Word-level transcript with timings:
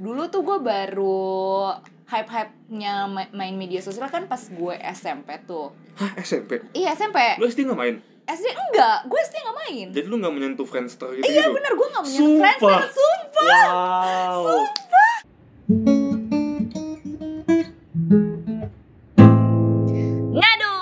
dulu 0.00 0.32
tuh 0.32 0.40
gue 0.40 0.58
baru 0.58 1.76
hype-hype-nya 2.08 3.04
ma- 3.06 3.30
main 3.30 3.52
media 3.52 3.78
sosial 3.78 4.08
kan 4.08 4.24
pas 4.24 4.40
gue 4.40 4.74
SMP 4.90 5.36
tuh. 5.44 5.76
Hah 5.94 6.16
SMP? 6.18 6.64
Iya 6.72 6.96
SMP. 6.96 7.36
Lu 7.36 7.44
SD 7.44 7.68
nggak 7.68 7.76
main? 7.78 7.94
SD 8.24 8.46
enggak, 8.48 9.04
gue 9.04 9.20
SD 9.20 9.36
nggak 9.36 9.58
main. 9.58 9.86
Jadi 9.92 10.06
lu 10.08 10.16
nggak 10.16 10.32
menyentuh 10.32 10.64
Friendster 10.64 11.12
gitu? 11.12 11.22
Iya 11.22 11.44
gitu? 11.44 11.52
bener, 11.52 11.72
gue 11.76 11.86
gak 11.90 12.02
punya 12.02 12.18
Sumpah. 12.18 12.54
friends 12.56 12.94
Sumpah 12.96 13.66
Wow. 13.68 14.64
Ngadu 20.32 20.74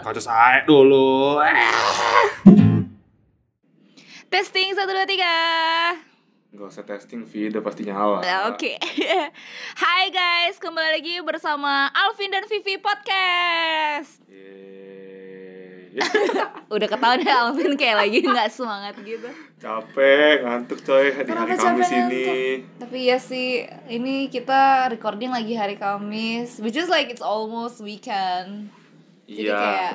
Kacau 0.00 0.22
saya 0.22 0.62
dulu. 0.62 1.40
Testing, 4.30 4.70
satu, 4.72 4.94
dua, 4.94 5.04
tiga 5.04 5.34
Gak 6.60 6.68
usah 6.68 6.84
testing, 6.84 7.24
Vi, 7.24 7.48
udah 7.48 7.64
pasti 7.64 7.88
nyala. 7.88 8.20
Nah, 8.20 8.52
Oke 8.52 8.76
Hai 9.82 10.12
guys, 10.12 10.60
kembali 10.60 11.00
lagi 11.00 11.16
bersama 11.24 11.88
Alvin 11.88 12.28
dan 12.28 12.44
Vivi 12.44 12.76
Podcast 12.76 14.20
Yeay. 14.28 15.96
Udah 16.68 16.84
ketahuan 16.84 17.24
ya 17.24 17.48
Alvin 17.48 17.80
kayak 17.80 17.96
lagi 17.98 18.20
gak 18.20 18.52
semangat 18.52 18.92
gitu 19.00 19.24
Capek, 19.56 20.44
ngantuk 20.44 20.84
coy 20.84 21.08
di 21.08 21.32
hari 21.32 21.56
Kamis 21.56 21.90
ini. 21.90 22.24
Tapi 22.76 23.08
ya 23.08 23.16
sih, 23.16 23.64
ini 23.88 24.28
kita 24.28 24.92
recording 24.92 25.32
lagi 25.32 25.56
hari 25.56 25.80
Kamis 25.80 26.60
Which 26.60 26.76
is 26.76 26.92
like 26.92 27.08
it's 27.08 27.24
almost 27.24 27.80
weekend 27.80 28.68
Jadi 29.24 29.48
Iya. 29.48 29.56
kayak 29.56 29.94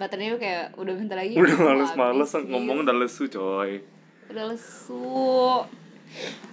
Baterainya 0.00 0.40
kayak 0.40 0.64
udah 0.80 0.94
bentar 0.96 1.20
lagi 1.20 1.36
Udah 1.36 1.56
males-males 1.60 2.32
ngomong 2.40 2.80
gitu. 2.80 2.84
udah 2.88 2.96
lesu 2.96 3.24
coy. 3.28 3.84
Udah 4.26 4.44
lesu 4.50 5.62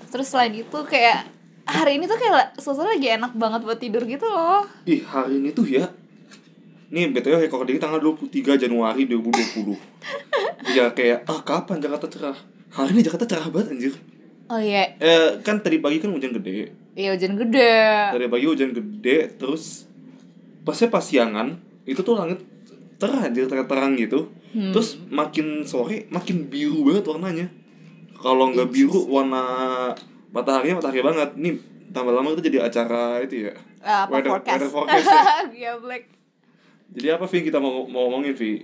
Terus 0.09 0.27
selain 0.27 0.53
itu 0.53 0.77
kayak 0.85 1.29
Hari 1.63 1.95
ini 1.95 2.05
tuh 2.05 2.19
kayak 2.19 2.59
suasana 2.59 2.91
lagi 2.91 3.07
enak 3.07 3.33
banget 3.33 3.63
buat 3.63 3.79
tidur 3.79 4.03
gitu 4.03 4.27
loh 4.27 4.67
Ih, 4.83 4.99
hari 5.01 5.39
ini 5.39 5.55
tuh 5.55 5.63
ya. 5.63 5.87
Nih, 6.91 7.09
BTW 7.09 7.39
recording 7.41 7.79
tanggal 7.79 7.97
23 7.97 8.29
Januari 8.59 9.07
2020. 9.07 9.73
ya 10.77 10.91
kayak, 10.91 11.25
ah 11.25 11.41
kapan 11.41 11.81
Jakarta 11.81 12.05
cerah? 12.05 12.37
Hari 12.69 12.93
ini 12.93 13.01
Jakarta 13.01 13.25
cerah 13.25 13.47
banget 13.49 13.73
anjir. 13.73 13.93
Oh 14.45 14.59
iya, 14.59 14.93
Eh, 14.99 15.39
kan 15.41 15.57
tadi 15.57 15.79
pagi 15.79 15.97
kan 15.97 16.11
hujan 16.11 16.35
gede. 16.35 16.69
iya 16.93 17.15
hujan 17.15 17.33
gede 17.33 18.13
Tadi 18.13 18.27
pagi 18.29 18.45
hujan 18.45 18.69
gede, 18.69 19.33
terus 19.33 19.87
pasnya 20.61 20.91
pas 20.91 21.01
siangan, 21.01 21.57
itu 21.87 22.03
tuh 22.03 22.13
langit 22.13 22.43
terang 22.99 23.23
anjir, 23.23 23.47
terang-terang 23.47 23.97
gitu. 23.97 24.29
Hmm. 24.51 24.69
Terus 24.69 24.99
makin 25.09 25.65
sore, 25.65 26.05
makin 26.11 26.45
biru 26.45 26.85
banget 26.85 27.07
warnanya. 27.07 27.47
Kalau 28.23 28.55
nggak 28.55 28.71
biru, 28.71 29.03
warna 29.11 29.43
mataharinya 30.31 30.79
matahari 30.79 31.03
banget. 31.03 31.29
Nih, 31.35 31.59
tambah 31.91 32.15
lama 32.15 32.31
itu 32.31 32.39
jadi 32.39 32.63
acara 32.63 33.19
itu 33.19 33.51
ya. 33.51 33.53
Ah, 33.83 34.07
Apa 34.07 34.23
Weather- 34.23 34.31
forecast? 34.39 34.55
weather 34.55 34.69
forecast 34.71 35.07
ya. 35.11 35.23
Iya, 35.59 35.71
Black 35.77 36.03
Jadi 36.93 37.07
apa 37.09 37.25
Vi 37.27 37.43
kita 37.43 37.59
mau 37.59 37.83
mau 37.89 38.07
ngomongin 38.07 38.31
Vi? 38.31 38.63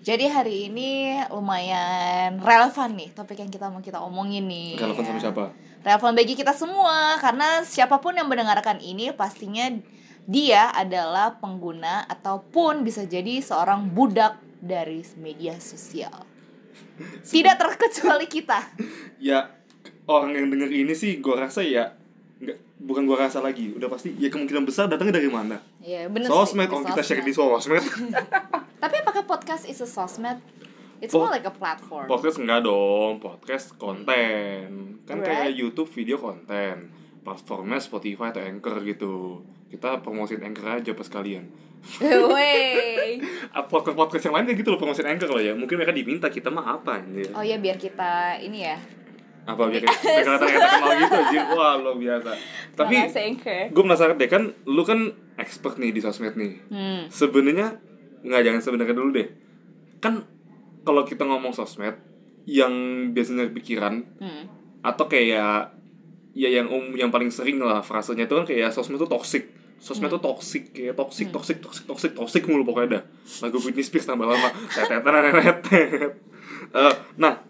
Jadi 0.00 0.26
hari 0.26 0.68
ini 0.68 1.16
lumayan 1.28 2.40
relevan 2.40 2.96
nih 2.96 3.12
topik 3.12 3.36
yang 3.36 3.48
kita 3.48 3.68
mau 3.68 3.80
kita 3.80 4.00
omongin 4.00 4.48
nih. 4.48 4.76
Relevan 4.76 5.04
sama 5.06 5.20
siapa? 5.20 5.44
Relevan 5.80 6.12
bagi 6.12 6.34
kita 6.34 6.52
semua 6.52 7.16
karena 7.16 7.64
siapa 7.64 8.00
pun 8.00 8.12
yang 8.12 8.28
mendengarkan 8.28 8.80
ini 8.80 9.12
pastinya 9.12 9.70
dia 10.24 10.72
adalah 10.72 11.40
pengguna 11.40 12.04
ataupun 12.08 12.84
bisa 12.84 13.04
jadi 13.04 13.40
seorang 13.40 13.92
budak 13.92 14.40
dari 14.60 15.00
media 15.16 15.56
sosial. 15.56 16.29
Tidak 17.32 17.54
terkecuali 17.54 18.26
kita. 18.26 18.58
Ya 19.16 19.50
orang 20.04 20.32
yang 20.32 20.46
denger 20.48 20.68
ini 20.68 20.92
sih 20.92 21.18
gua 21.18 21.46
rasa 21.46 21.60
ya 21.60 21.94
nggak 22.40 22.56
bukan 22.80 23.04
gua 23.04 23.24
rasa 23.24 23.38
lagi 23.38 23.70
udah 23.70 23.86
pasti 23.86 24.16
ya 24.16 24.26
kemungkinan 24.26 24.64
besar 24.64 24.88
datangnya 24.88 25.20
dari 25.20 25.28
mana 25.28 25.60
Iya, 25.78 26.08
bener 26.08 26.26
sih, 26.26 26.34
sosmed 26.34 26.66
kalau 26.66 26.82
kita 26.82 27.02
share 27.02 27.20
di 27.20 27.30
sosmed 27.30 27.84
Tapi 28.82 28.94
apakah 28.96 29.24
podcast 29.24 29.68
is 29.68 29.78
a 29.78 29.86
sosmed? 29.86 30.40
It's 30.98 31.12
more 31.12 31.28
like 31.28 31.44
a 31.44 31.52
platform. 31.52 32.04
podcast 32.06 32.36
enggak 32.36 32.60
dong 32.62 33.20
podcast 33.20 33.76
konten 33.76 35.00
kan 35.04 35.20
kayak. 35.20 35.52
YouTube 35.52 35.88
video 35.88 36.16
konten 36.16 36.88
platformnya 37.20 37.76
Spotify 37.76 38.32
atau 38.32 38.40
Anchor 38.40 38.80
gitu 38.82 39.44
kita 39.70 40.02
promosiin 40.02 40.42
Anchor 40.42 40.82
aja 40.82 40.92
pas 40.92 41.06
kalian. 41.06 41.46
Wey. 42.02 43.16
podcast 43.66 43.96
podcast 43.96 44.24
yang 44.26 44.34
lain 44.36 44.44
kayak 44.46 44.58
gitu 44.60 44.68
loh 44.68 44.78
promosiin 44.78 45.08
Anchor 45.08 45.30
loh 45.30 45.40
ya. 45.40 45.54
Mungkin 45.54 45.78
mereka 45.78 45.94
diminta 45.94 46.26
kita 46.28 46.50
mah 46.50 46.76
apa 46.76 47.00
anjir? 47.00 47.30
Oh 47.32 47.40
iya 47.40 47.56
biar 47.56 47.76
kita 47.76 48.36
ini 48.38 48.66
ya. 48.66 48.76
apa 49.40 49.66
biar 49.66 49.80
kelihatan 49.80 50.36
kayak 50.36 50.60
terkenal 50.60 50.90
gitu 51.00 51.14
anjir? 51.16 51.42
Wah 51.56 51.74
lo 51.74 51.92
biasa. 51.96 52.30
Tapi 52.76 52.94
gue 53.72 53.82
penasaran 53.82 54.14
deh 54.14 54.28
kan 54.28 54.42
lu 54.68 54.82
kan 54.84 55.10
expert 55.38 55.80
nih 55.80 55.90
di 55.90 56.00
sosmed 56.00 56.36
nih. 56.36 56.52
Hmm. 56.68 57.02
sebenarnya 57.08 57.80
nggak 58.20 58.42
jangan 58.44 58.60
sebenarnya 58.60 58.92
dulu 58.92 59.10
deh. 59.16 59.28
Kan 59.98 60.28
kalau 60.84 61.02
kita 61.02 61.24
ngomong 61.24 61.56
sosmed 61.56 61.96
yang 62.44 62.72
biasanya 63.10 63.48
pikiran 63.48 64.04
Hmm. 64.20 64.44
atau 64.80 65.08
kayak 65.08 65.72
ya 66.30 66.48
yang 66.48 66.68
um 66.68 66.94
yang 66.94 67.08
paling 67.08 67.28
sering 67.28 67.58
lah 67.58 67.80
frasenya 67.80 68.24
itu 68.24 68.34
kan 68.34 68.44
kayak 68.44 68.70
sosmed 68.70 68.96
tuh 68.96 69.08
toxic 69.08 69.50
sosmed 69.80 70.12
tuh 70.12 70.20
toxic 70.20 70.76
kayak 70.76 70.92
toxic 70.92 71.32
toxic 71.32 71.56
toxic 71.58 71.84
toxic 71.88 72.12
toxic 72.12 72.42
mulu 72.44 72.62
pokoknya 72.62 73.00
dah. 73.00 73.02
Lagu 73.40 73.56
Britney 73.58 73.80
Spears 73.80 74.04
tambah 74.04 74.28
lama. 74.28 74.48
Eh, 76.70 76.94
nah 77.16 77.40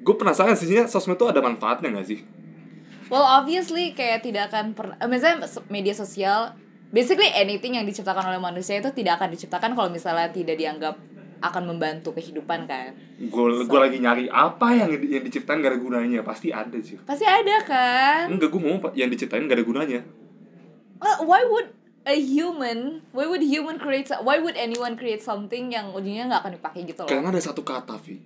gue 0.00 0.14
penasaran 0.16 0.56
sih 0.56 0.70
sosmed 0.86 1.18
tuh 1.18 1.28
ada 1.28 1.42
manfaatnya 1.42 1.92
nggak 1.92 2.06
sih? 2.06 2.22
Well, 3.10 3.26
obviously 3.26 3.90
kayak 3.92 4.22
tidak 4.22 4.54
akan 4.54 4.72
pernah 4.72 4.96
misalnya 5.04 5.44
s- 5.44 5.60
media 5.66 5.90
sosial 5.92 6.54
basically 6.88 7.26
anything 7.34 7.74
yang 7.74 7.84
diciptakan 7.84 8.30
oleh 8.30 8.38
manusia 8.38 8.78
itu 8.78 8.88
tidak 8.94 9.18
akan 9.18 9.34
diciptakan 9.34 9.74
kalau 9.74 9.90
misalnya 9.90 10.30
tidak 10.30 10.54
dianggap 10.56 10.94
akan 11.40 11.62
membantu 11.66 12.12
kehidupan 12.14 12.68
kan. 12.68 12.92
gue 13.18 13.44
gue 13.64 13.80
lagi 13.80 13.98
nyari 13.98 14.28
apa 14.28 14.76
yang 14.76 14.92
yang 14.94 15.24
diciptain 15.26 15.58
gak 15.58 15.74
ada 15.74 15.80
gunanya. 15.80 16.20
Pasti 16.22 16.54
ada 16.54 16.78
sih 16.78 16.96
Pasti 17.02 17.26
ada 17.26 17.56
kan? 17.66 18.30
enggak 18.30 18.48
gue 18.48 18.60
mau 18.62 18.78
yang 18.94 19.10
diciptain 19.10 19.44
gak 19.44 19.58
ada 19.58 19.66
gunanya 19.66 20.00
Well, 21.00 21.24
why 21.24 21.48
would 21.48 21.72
a 22.04 22.16
human, 22.16 23.08
why 23.16 23.24
would 23.24 23.40
human 23.40 23.80
create 23.80 24.12
why 24.20 24.36
would 24.36 24.56
anyone 24.56 25.00
create 25.00 25.24
something 25.24 25.72
yang 25.72 25.96
ujungnya 25.96 26.28
nggak 26.28 26.40
akan 26.44 26.52
dipakai 26.60 26.80
gitu 26.84 27.00
loh. 27.04 27.08
karena 27.08 27.32
ada 27.32 27.40
satu 27.40 27.64
kata 27.64 27.96
Vi. 28.04 28.20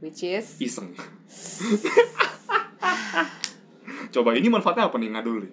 Which 0.00 0.24
is? 0.24 0.56
Iseng. 0.60 0.92
Coba 4.14 4.36
ini 4.36 4.48
manfaatnya 4.52 4.88
apa 4.88 4.96
nih? 5.00 5.10
Ngadul 5.12 5.48
nih 5.48 5.52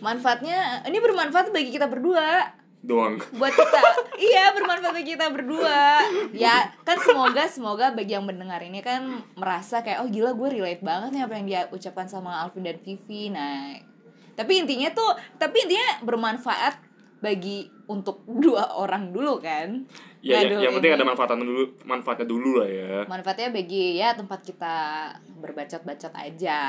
manfaatnya 0.00 0.80
ini 0.88 0.98
bermanfaat 0.98 1.52
bagi 1.52 1.70
kita 1.70 1.86
berdua. 1.86 2.56
doang. 2.80 3.20
Buat 3.36 3.52
kita. 3.52 3.80
Iya 4.20 4.52
bermanfaat 4.52 4.92
bagi 4.96 5.16
kita 5.16 5.32
berdua. 5.32 6.04
Ya 6.32 6.72
kan 6.84 6.96
semoga 7.00 7.44
semoga 7.48 7.92
bagi 7.92 8.16
yang 8.16 8.24
mendengar 8.24 8.60
ini 8.60 8.84
kan 8.84 9.24
merasa 9.32 9.80
kayak 9.80 10.04
oh 10.04 10.08
gila 10.08 10.36
gue 10.36 10.60
relate 10.60 10.84
banget 10.84 11.16
nih 11.16 11.22
apa 11.24 11.34
yang 11.40 11.46
dia 11.48 11.60
ucapkan 11.72 12.08
sama 12.08 12.40
Alvin 12.40 12.64
dan 12.64 12.76
Vivi. 12.80 13.32
Nah 13.32 13.76
tapi 14.40 14.64
intinya 14.64 14.88
tuh 14.96 15.12
tapi 15.36 15.68
intinya 15.68 16.00
bermanfaat 16.00 16.80
bagi 17.20 17.68
untuk 17.84 18.24
dua 18.44 18.80
orang 18.80 19.12
dulu 19.12 19.36
kan? 19.44 19.84
Ya, 20.24 20.40
ya 20.40 20.68
yang 20.68 20.80
penting 20.80 20.96
ada 20.96 21.04
manfaatnya 21.04 21.44
dulu 21.44 21.64
manfaatnya 21.84 22.26
dulu 22.28 22.50
lah 22.64 22.68
ya. 22.68 22.92
Manfaatnya 23.04 23.52
bagi 23.52 24.00
ya 24.00 24.16
tempat 24.16 24.40
kita 24.40 24.76
berbacot-bacot 25.36 26.12
aja. 26.16 26.60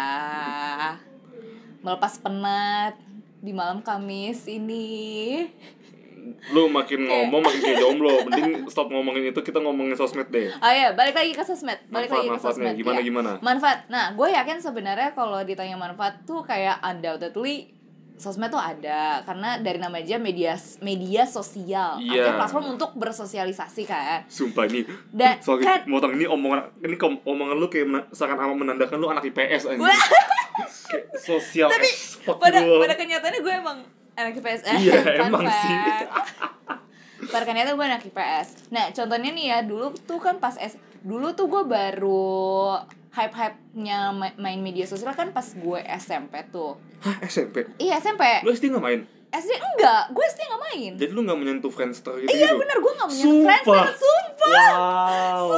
Melepas 1.81 2.13
penat 2.19 2.99
di 3.41 3.51
malam 3.55 3.81
Kamis 3.81 4.45
ini 4.45 5.47
lu 6.49 6.67
makin 6.67 6.99
ngomong 7.01 7.39
makin 7.39 7.59
kayak 7.59 7.79
jomblo 7.79 8.13
mending 8.23 8.47
stop 8.65 8.87
ngomongin 8.87 9.23
itu 9.25 9.39
kita 9.39 9.57
ngomongin 9.57 9.93
sosmed 9.93 10.27
deh 10.27 10.49
Oh 10.53 10.69
iya, 10.69 10.91
balik 10.91 11.13
lagi 11.13 11.31
ke 11.31 11.41
sosmed. 11.41 11.77
Balik 11.85 12.07
Manfaat- 12.07 12.15
lagi 12.15 12.27
ke 12.27 12.33
manfaatnya 12.33 12.53
sosmed. 12.63 12.77
gimana, 12.77 12.95
Iya. 12.95 13.05
gimana? 13.05 13.31
Manfaat. 13.39 13.79
Nah, 13.87 14.05
gue 14.11 14.27
yakin 14.27 14.57
sebenarnya 14.57 15.09
kalau 15.11 15.41
ditanya 15.41 15.75
manfaat 15.75 16.21
tuh 16.23 16.41
kayak 16.41 16.77
undoubtedly 16.81 17.69
sosmed 18.15 18.47
tuh 18.47 18.59
ada 18.59 19.21
karena 19.21 19.57
dari 19.57 19.77
nama 19.77 19.97
aja 19.97 20.15
media 20.15 20.53
media 20.79 21.25
sosial. 21.25 21.97
Artinya 21.97 22.37
platform 22.37 22.65
untuk 22.71 22.93
bersosialisasi 22.93 23.81
kan 23.83 24.21
sumpah 24.27 24.65
nih 24.65 24.85
Dan- 25.07 25.41
sorry 25.43 25.61
kan- 25.61 25.85
motong 25.85 26.13
ini 26.13 26.25
omongan 26.25 26.69
ini 26.79 26.95
omongan 27.19 27.55
lu 27.55 27.65
kayak 27.65 27.85
seakan 28.09 28.37
amat 28.39 28.55
menandakan 28.55 28.97
lu 28.97 29.07
anak 29.07 29.25
IPS 29.25 29.65
aja 29.67 29.81
sosial 31.21 31.67
tapi 31.67 31.89
pada 32.23 32.59
pada 32.61 32.95
kenyataannya 32.95 33.39
gue 33.39 33.53
emang 33.55 33.77
anak 34.13 34.33
IPS 34.35 34.61
eh, 34.65 34.77
Iya, 34.81 34.93
emang 35.21 35.43
fact. 35.43 35.61
sih. 35.61 35.77
pada 37.23 37.43
kenyataannya 37.43 37.75
gue 37.75 37.87
anak 37.87 38.03
IPS 38.03 38.47
nah 38.69 38.85
contohnya 38.89 39.29
nih 39.29 39.45
ya 39.47 39.57
dulu 39.61 39.93
tuh 39.95 40.17
kan 40.17 40.37
pas 40.37 40.55
S 40.55 40.73
dulu 40.99 41.31
tuh 41.31 41.47
gue 41.47 41.63
baru 41.63 42.81
hype 43.11 43.31
hype 43.31 43.57
nya 43.73 44.09
main 44.35 44.59
media 44.59 44.83
sosial 44.83 45.11
kan 45.11 45.29
pas 45.29 45.45
gue 45.45 45.79
SMP 45.95 46.41
tuh 46.47 46.75
Hah 46.99 47.17
SMP 47.23 47.69
iya 47.77 47.97
SMP 47.97 48.21
lu 48.41 48.49
SD 48.49 48.69
nggak 48.69 48.81
main 48.81 49.01
SD 49.31 49.47
enggak, 49.47 50.11
gue 50.11 50.23
SD 50.27 50.43
nggak 50.43 50.61
main. 50.65 50.91
jadi 50.99 51.11
lu 51.13 51.23
nggak 51.23 51.39
menyentuh 51.39 51.71
Friendster 51.71 52.19
gitu 52.19 52.27
Iya 52.27 52.51
gitu 52.51 52.59
bener, 52.59 52.77
gue 52.77 52.91
gak 52.91 53.07
punya 53.07 53.23
Sumpah. 53.23 53.47
Friendster, 53.63 53.87
sumpah 53.95 54.71
wow 54.73 55.51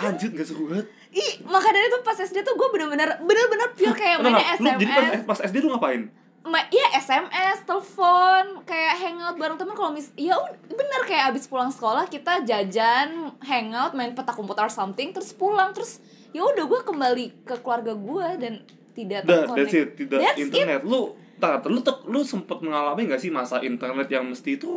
anjir 0.00 0.28
gak 0.30 0.42
seru 0.44 0.64
banget 0.66 0.86
ih 1.10 1.32
maka 1.44 1.68
dari 1.68 1.86
itu 1.86 1.98
pas 2.00 2.16
SD 2.16 2.42
tuh 2.42 2.54
gue 2.54 2.68
bener-bener 2.68 3.08
bener-bener 3.20 3.68
pure 3.72 3.94
kayak 3.94 4.18
mainnya 4.18 4.42
enggak. 4.52 4.58
Lu 4.58 4.68
jadi 4.72 4.84
pas, 4.88 5.04
SMS 5.04 5.22
pas 5.24 5.38
SD 5.42 5.56
lu 5.58 5.68
ngapain? 5.70 6.02
Ma- 6.40 6.68
ya 6.68 6.86
SMS, 6.94 7.62
telepon, 7.62 8.62
kayak 8.62 8.94
hangout 8.96 9.36
bareng 9.36 9.56
temen 9.56 9.74
kalau 9.74 9.90
mis 9.90 10.08
ya 10.14 10.38
bener 10.64 11.02
kayak 11.04 11.30
abis 11.30 11.44
pulang 11.44 11.68
sekolah 11.68 12.06
kita 12.06 12.40
jajan, 12.42 13.34
hangout, 13.40 13.92
main 13.92 14.12
petak 14.12 14.34
umpet 14.34 14.56
or 14.56 14.68
something, 14.68 15.10
terus 15.10 15.30
pulang 15.30 15.70
terus 15.70 15.98
ya 16.30 16.40
udah 16.40 16.64
gue 16.64 16.80
kembali 16.82 17.24
ke 17.42 17.58
keluarga 17.58 17.92
gue 17.92 18.26
dan 18.38 18.54
tidak 18.94 19.22
terkonek. 19.24 19.56
that's 19.56 19.74
it, 19.74 19.88
tidak 19.94 20.18
That's 20.20 20.38
internet. 20.40 20.80
Lu 20.82 21.00
tar, 21.36 21.60
lu 21.64 21.80
tek- 21.80 22.04
lu 22.04 22.20
sempet 22.20 22.58
mengalami 22.58 23.06
gak 23.06 23.18
sih 23.18 23.28
masa 23.28 23.60
internet 23.60 24.06
yang 24.06 24.24
mesti 24.24 24.56
itu 24.56 24.70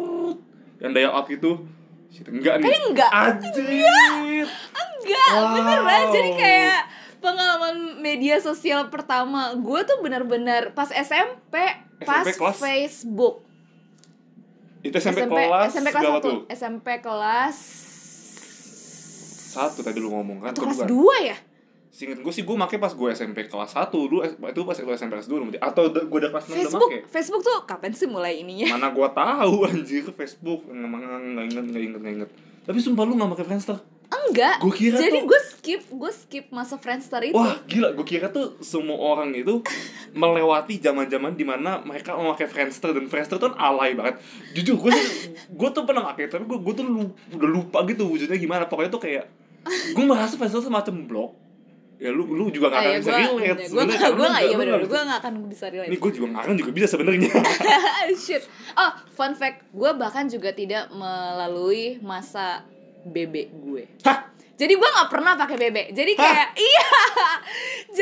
yang 0.78 0.92
daya 0.92 1.10
up 1.10 1.25
itu? 1.25 1.62
Shit, 2.07 2.28
enggak 2.28 2.60
nih. 2.60 2.68
Kayaknya 2.68 2.81
enggak. 2.86 3.12
Anjir. 3.14 4.46
Enggak, 4.74 5.30
Wow. 5.31 5.54
beneran 5.56 6.04
jadi 6.12 6.31
kayak 6.36 6.81
pengalaman 7.21 8.01
media 8.01 8.41
sosial 8.41 8.89
pertama 8.89 9.53
gue 9.53 9.79
tuh 9.85 10.01
bener-bener 10.01 10.73
pas 10.73 10.89
SMP, 10.89 11.56
pas 12.01 12.25
SMP 12.25 12.35
kelas? 12.41 12.57
Facebook. 12.57 13.35
Itu 14.81 14.97
SMP, 14.97 15.29
kelas 15.29 15.69
SMP 15.77 15.88
kelas 15.94 16.01
berapa 16.01 16.19
1, 16.19 16.25
tuh? 16.25 16.38
SMP 16.50 16.88
kelas 17.00 17.56
Satu 19.51 19.85
tadi 19.85 20.01
lu 20.01 20.09
ngomong 20.09 20.41
kan? 20.41 20.51
atau 20.57 20.65
kelas? 20.65 20.89
2 20.89 21.29
ya? 21.29 21.38
Seinget 21.91 22.23
gue 22.23 22.33
sih 22.33 22.47
gue 22.47 22.56
make 22.56 22.79
pas 22.79 22.89
gue 22.89 23.07
SMP 23.12 23.45
kelas 23.45 23.75
1 23.75 23.91
dulu 23.91 24.23
itu 24.23 24.62
pas 24.63 24.77
gue 24.79 24.94
SMP 24.95 25.12
kelas 25.19 25.27
2 25.27 25.44
berarti 25.44 25.59
atau 25.59 25.83
gue 25.91 26.18
udah 26.23 26.31
kelas 26.31 26.45
6 26.47 26.50
udah 26.50 26.56
Facebook, 26.56 26.89
make 26.89 27.06
Facebook 27.12 27.41
tuh 27.44 27.57
kapan 27.68 27.91
sih 27.91 28.07
mulai 28.07 28.39
ininya? 28.39 28.79
mana 28.79 28.89
gue 28.95 29.07
tahu 29.12 29.68
anjir 29.68 30.07
Facebook 30.07 30.65
nggak 30.65 31.45
inget 31.51 31.65
nggak 31.68 31.83
inget 31.83 32.00
nggak 32.00 32.13
inget 32.15 32.29
tapi 32.63 32.79
sumpah 32.79 33.03
lu 33.03 33.19
nggak 33.19 33.35
pakai 33.35 33.45
Friendster 33.45 33.77
Enggak. 34.12 34.60
Gua 34.60 34.74
kira 34.74 34.96
Jadi 34.98 35.18
tuh- 35.18 35.25
gue 35.25 35.42
skip, 35.46 35.81
gue 35.88 36.12
skip 36.12 36.46
masa 36.50 36.75
Friendster 36.75 37.22
itu. 37.22 37.31
wah 37.31 37.56
gila 37.63 37.92
gue 37.92 38.04
kira 38.04 38.28
tuh 38.28 38.60
semua 38.60 38.96
orang 38.98 39.31
itu 39.31 39.63
melewati 40.13 40.75
zaman 40.78 41.08
zaman 41.08 41.31
di 41.31 41.44
mana 41.44 41.80
mereka 41.80 42.13
memakai 42.13 42.44
Friendster 42.46 42.92
dan 42.92 43.06
Friendster 43.06 43.38
tuh 43.38 43.50
kan 43.50 43.56
alay 43.58 43.94
banget 43.94 44.19
jujur 44.52 44.75
gue 44.78 44.92
gue 45.50 45.69
tuh 45.69 45.84
pernah 45.84 46.04
pakai 46.06 46.28
tapi 46.28 46.44
gue 46.44 46.60
gue 46.60 46.74
tuh 46.74 46.84
lu- 46.84 47.12
udah 47.31 47.50
lupa 47.50 47.84
gitu 47.86 48.04
wujudnya 48.06 48.36
gimana 48.36 48.66
pokoknya 48.66 48.90
tuh 48.90 49.00
kayak 49.00 49.31
gue 49.96 50.04
merasa 50.04 50.36
Friendster 50.36 50.60
semacam 50.62 50.96
blog 51.02 51.31
ya 51.96 52.10
lu 52.10 52.25
lu 52.25 52.50
juga 52.50 52.68
nggak 52.68 52.75
Ah, 52.75 52.84
akan 52.84 52.92
ya, 52.92 53.00
bisa 53.00 53.12
relate 53.14 53.62
gue 53.62 53.84
gak, 53.86 54.00
gue 54.12 54.25
gak, 54.25 54.42
iya 54.42 54.56
nggak- 54.57 54.90
gue 54.90 55.02
gak 55.04 55.19
akan 55.22 55.34
bisa 55.46 55.66
relate. 55.69 55.88
ini 55.88 55.98
gue 55.98 56.12
juga 56.12 56.28
ngarang 56.34 56.56
juga 56.57 56.72
bisa 56.74 56.88
sebenarnya 56.90 57.30
Shit. 58.18 58.44
Oh, 58.74 58.92
fun 59.12 59.31
fact, 59.31 59.69
gue 59.69 59.92
bahkan 59.94 60.25
juga 60.25 60.50
tidak 60.52 60.90
melalui 60.92 62.02
masa 62.02 62.66
bebek 63.06 63.48
gue. 63.56 63.83
Hah? 64.06 64.30
Jadi 64.57 64.74
gue 64.77 64.89
nggak 64.94 65.09
pernah 65.09 65.33
pakai 65.33 65.57
bebek. 65.57 65.88
Jadi 65.94 66.12
kayak 66.13 66.50
Hah? 66.53 66.62
iya. 66.69 66.89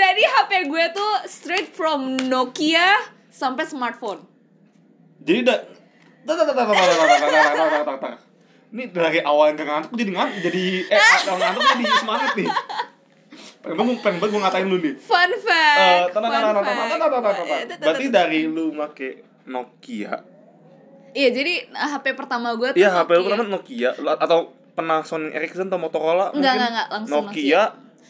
Jadi 0.03 0.23
HP 0.27 0.51
gue 0.67 0.83
tuh 0.91 1.13
straight 1.27 1.71
from 1.71 2.19
Nokia 2.27 2.99
sampai 3.31 3.63
smartphone. 3.63 4.27
Jadi 5.23 5.37
udah 5.43 5.59
ini 8.69 8.83
dari 8.93 9.19
awal 9.25 9.57
yang 9.57 9.65
ngantuk 9.65 9.93
jadi 9.97 10.11
ngantuk 10.13 10.39
jadi 10.45 10.63
eh 10.93 10.99
ngantuk 11.25 11.63
jadi 11.73 11.85
semangat 11.97 12.31
nih 12.37 12.49
pengen 13.59 13.75
banget 13.75 13.97
pengen 14.05 14.17
banget 14.21 14.31
gue 14.31 14.41
ngatain 14.45 14.67
lu 14.69 14.77
nih 14.77 14.93
fun 15.01 15.31
fact 15.41 16.13
tenang 16.13 16.31
tenang 16.31 16.53
tenang 16.53 16.65
tenang 16.65 16.99
tenang 17.01 17.21
tenang 17.33 17.77
berarti 17.81 18.05
dari 18.13 18.39
lu 18.45 18.71
make 18.73 19.25
Nokia 19.49 20.37
Iya 21.09 21.33
jadi 21.33 21.65
HP 21.73 22.13
pertama 22.13 22.53
gue 22.53 22.69
tuh 22.69 22.77
Iya 22.77 23.01
HP 23.01 23.17
pertama 23.25 23.49
Nokia 23.49 23.97
atau 23.97 24.53
pernah 24.71 25.01
Sony 25.01 25.29
Ericsson 25.29 25.67
atau 25.67 25.77
Motorola 25.77 26.29
Enggak, 26.29 26.31
mungkin? 26.31 26.51
enggak, 26.51 26.69
enggak, 26.69 26.87
langsung 26.89 27.25
Nokia. 27.25 27.61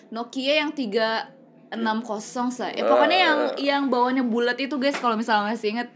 Nokia 0.09 0.53
yang 0.57 0.69
360 0.71 2.49
saya. 2.49 2.71
Eh, 2.71 2.81
pokoknya 2.81 3.17
yang 3.19 3.37
Eh. 3.47 3.51
yang 3.63 3.81
bawahnya 3.87 4.23
bulat 4.23 4.55
itu 4.55 4.75
guys 4.75 4.95
kalau 4.95 5.13
misalnya 5.13 5.49
masih 5.49 5.71
inget 5.71 5.87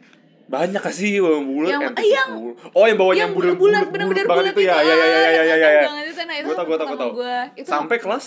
Banyak 0.43 0.77
kasih 0.77 1.17
bawang 1.19 1.43
bulat 1.47 1.69
Yang- 1.71 1.83
MT10. 1.89 2.05
yang- 2.05 2.35
Oh, 2.71 2.83
yang 2.83 2.95
bawahnya 2.95 3.17
yang 3.17 3.25
yang 3.25 3.33
bulat 3.33 3.55
bulat 3.55 3.83
bener-bener 3.87 4.25
bulat 4.27 4.45
itu 4.49 4.61
ya. 4.61 4.75
Ya 4.75 4.81
ya 4.83 4.93
ya 4.93 5.07
ya 5.07 5.31
ya 5.31 5.43
ya. 5.55 5.57
ya. 5.57 5.83
banget 5.83 6.05
itu 6.05 6.21
nah 6.21 6.35
itu 6.35 6.45
Gua 6.45 6.53
tau, 6.53 6.65
gua 6.65 6.77
tau, 6.77 6.85
gua 6.85 6.93
tau. 6.93 7.09
itu 7.55 7.65
Sampai 7.65 7.97
kelas 7.97 8.25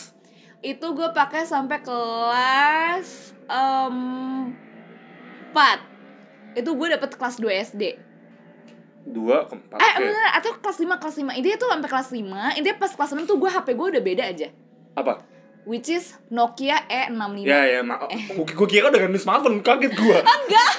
itu 0.58 0.86
gue 0.88 1.08
pakai 1.12 1.44
sampai 1.44 1.78
kelas 1.78 3.06
4 3.46 5.78
itu 6.56 6.66
gue 6.66 6.88
dapet 6.90 7.10
kelas 7.12 7.36
2 7.36 7.52
SD 7.62 7.82
2 9.06 9.14
ke 9.46 9.54
4. 9.54 9.78
eh 9.78 9.94
bener 10.00 10.28
atau 10.34 10.50
kelas 10.56 10.78
5 10.78 10.98
kelas 10.98 11.16
5 11.16 11.30
intinya 11.32 11.56
tuh 11.56 11.68
sampai 11.68 11.88
kelas 11.88 12.08
5 12.10 12.58
intinya 12.58 12.76
pas 12.76 12.90
kelas 12.90 13.10
6 13.12 13.22
tuh 13.24 13.36
gue 13.36 13.48
HP 13.48 13.68
gue 13.72 13.86
udah 13.88 14.02
beda 14.02 14.24
aja 14.26 14.48
Apa? 14.92 15.22
which 15.62 15.86
is 15.88 16.14
Nokia 16.28 16.78
E 16.84 17.06
E65 17.06 17.42
Ya 17.42 17.60
ya, 17.68 17.80
ma- 17.80 17.98
Eh. 18.06 18.22
gua 18.48 18.66
kira 18.66 18.86
udah 18.86 19.00
ganti 19.00 19.18
smartphone, 19.18 19.58
kaget 19.60 19.92
gua. 19.92 20.22
Enggak. 20.22 20.70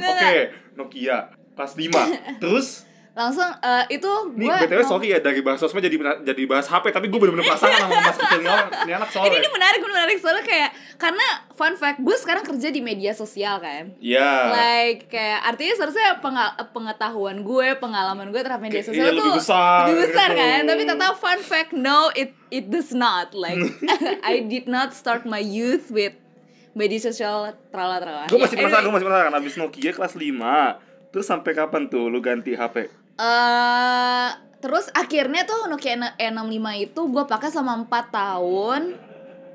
Oke, 0.00 0.32
Nokia 0.72 1.16
kelas 1.52 1.72
5. 1.74 1.92
Terus 2.42 2.88
langsung 3.10 3.42
eh, 3.42 3.98
itu 3.98 4.10
nih 4.38 4.46
gue 4.46 4.56
BTW 4.70 4.82
sorry 4.86 5.10
ya 5.10 5.18
dari 5.18 5.42
bahas 5.42 5.58
sosmed 5.58 5.82
jadi 5.82 5.98
jadi 6.22 6.42
bahas 6.46 6.70
HP 6.70 6.94
tapi 6.94 7.10
gue 7.10 7.18
bener-bener 7.18 7.42
penasaran 7.42 7.74
sama 7.82 7.98
mas 8.06 8.16
kecil 8.16 8.38
ini 8.38 8.92
anak 8.94 9.08
soalnya. 9.10 9.34
ini 9.34 9.48
menarik 9.50 9.80
ini 9.82 9.90
menarik 9.90 10.16
soalnya 10.22 10.44
kayak 10.46 10.70
karena 10.94 11.26
fun 11.58 11.74
fact 11.74 11.98
gue 11.98 12.16
sekarang 12.16 12.46
kerja 12.46 12.70
di 12.70 12.78
media 12.78 13.10
sosial 13.10 13.58
kan 13.58 13.90
Iya. 13.98 14.30
like 14.54 15.10
kayak 15.10 15.42
artinya 15.42 15.74
seharusnya 15.74 16.22
pengetahuan 16.70 17.42
gue 17.42 17.68
pengalaman 17.82 18.30
gue 18.30 18.40
terhadap 18.46 18.62
media 18.62 18.82
sosial 18.86 19.10
iya, 19.10 19.18
tuh 19.18 19.26
lebih 19.26 19.42
besar 19.42 19.80
lebih 19.90 19.98
besar 20.06 20.28
gitu. 20.30 20.40
kan 20.46 20.60
tapi 20.70 20.82
tetap 20.86 21.12
fun 21.18 21.40
fact 21.42 21.70
no 21.74 22.14
it 22.14 22.30
it 22.54 22.70
does 22.70 22.94
not 22.94 23.34
like 23.34 23.58
I 24.22 24.46
did 24.46 24.70
not 24.70 24.94
start 24.94 25.26
my 25.26 25.42
youth 25.42 25.90
with 25.90 26.14
media 26.78 27.02
sosial 27.02 27.58
trala 27.74 27.98
trala 27.98 28.30
Gue 28.30 28.38
masih 28.38 28.54
penasaran, 28.54 28.86
gue 28.86 28.94
masih 28.94 29.06
penasaran 29.10 29.32
abis 29.34 29.54
Nokia 29.58 29.90
kelas 29.90 30.14
5 30.14 30.90
Terus 31.10 31.26
sampai 31.26 31.52
kapan 31.58 31.90
tuh 31.90 32.06
lu 32.06 32.22
ganti 32.22 32.54
HP? 32.54 32.99
Eh 33.20 34.28
terus 34.58 34.88
akhirnya 34.90 35.44
tuh 35.44 35.64
Nokia 35.66 35.94
N- 35.94 36.16
E65 36.16 36.56
itu 36.82 37.00
gue 37.06 37.24
pakai 37.24 37.48
selama 37.48 37.84
4 37.84 38.08
tahun. 38.10 38.82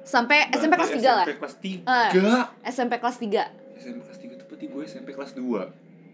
Sampai 0.02 0.50
SMP 0.52 0.74
kelas 0.76 0.92
3 0.92 1.02
lah. 1.12 1.26
SMP 1.26 1.34
kelas 1.36 1.56
3 1.58 1.82
Eh. 1.84 2.10
SMP 2.64 2.94
kelas 2.96 3.18
3 3.18 3.42
SMP 3.76 3.98
kelas 4.00 4.20
3 4.20 4.34
tuh 4.36 4.46
berarti 4.48 4.66
gue 4.68 4.82
SMP 4.84 5.10
kelas 5.12 5.32
2 5.34 5.42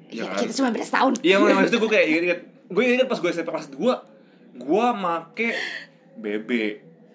Iya 0.09 0.15
ya, 0.17 0.23
kan? 0.25 0.39
kita 0.39 0.51
cuma 0.53 0.69
beda 0.71 0.85
setahun 0.85 1.13
Iya 1.19 1.35
makanya 1.37 1.55
maksudnya 1.57 1.79
gue 1.81 1.91
kayak 1.91 2.05
inget, 2.05 2.23
inget 2.25 2.39
Gue 2.67 2.83
inget 2.85 3.05
pas 3.05 3.15
gue 3.17 3.29
SMP 3.29 3.49
kelas 3.49 3.67
2 3.69 3.83
Gue 4.57 4.85
make 4.93 5.49
BB 6.17 6.49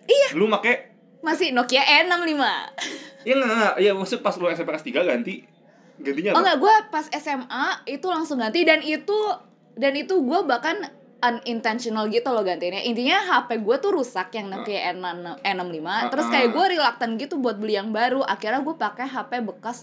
Iya. 0.05 0.29
Lu 0.33 0.47
make 0.47 0.93
masih 1.19 1.51
Nokia 1.51 1.81
E65 1.81 2.45
Iya 3.25 3.35
enggak, 3.35 3.51
enggak, 3.51 3.75
iya 3.79 3.93
maksud 3.93 4.19
pas 4.21 4.35
lu 4.35 4.47
SMP 4.47 4.69
kelas 4.69 4.85
3 4.85 5.01
ganti. 5.03 5.35
Gantinya 5.99 6.31
Oh 6.31 6.35
apa? 6.35 6.41
enggak, 6.43 6.57
gue 6.59 6.75
pas 6.91 7.07
SMA 7.11 7.67
itu 7.87 8.07
langsung 8.07 8.37
ganti. 8.37 8.61
Dan 8.63 8.79
itu 8.79 9.19
dan 9.77 9.93
itu 9.93 10.17
gue 10.19 10.41
bahkan 10.43 10.89
unintentional 11.19 12.09
gitu 12.09 12.29
loh 12.29 12.41
gantinya. 12.41 12.77
Intinya 12.79 13.17
HP 13.19 13.61
gue 13.61 13.77
tuh 13.79 13.91
rusak 13.91 14.33
yang 14.33 14.49
Nokia 14.49 14.93
E65 14.93 15.81
Ah, 15.83 16.09
terus 16.09 16.27
kayak 16.29 16.49
gue 16.51 16.65
reluctant 16.71 17.13
gitu 17.15 17.37
buat 17.37 17.57
beli 17.57 17.75
yang 17.75 17.89
baru. 17.89 18.21
Akhirnya 18.23 18.61
gue 18.61 18.75
pakai 18.75 19.07
HP 19.07 19.33
bekas 19.43 19.79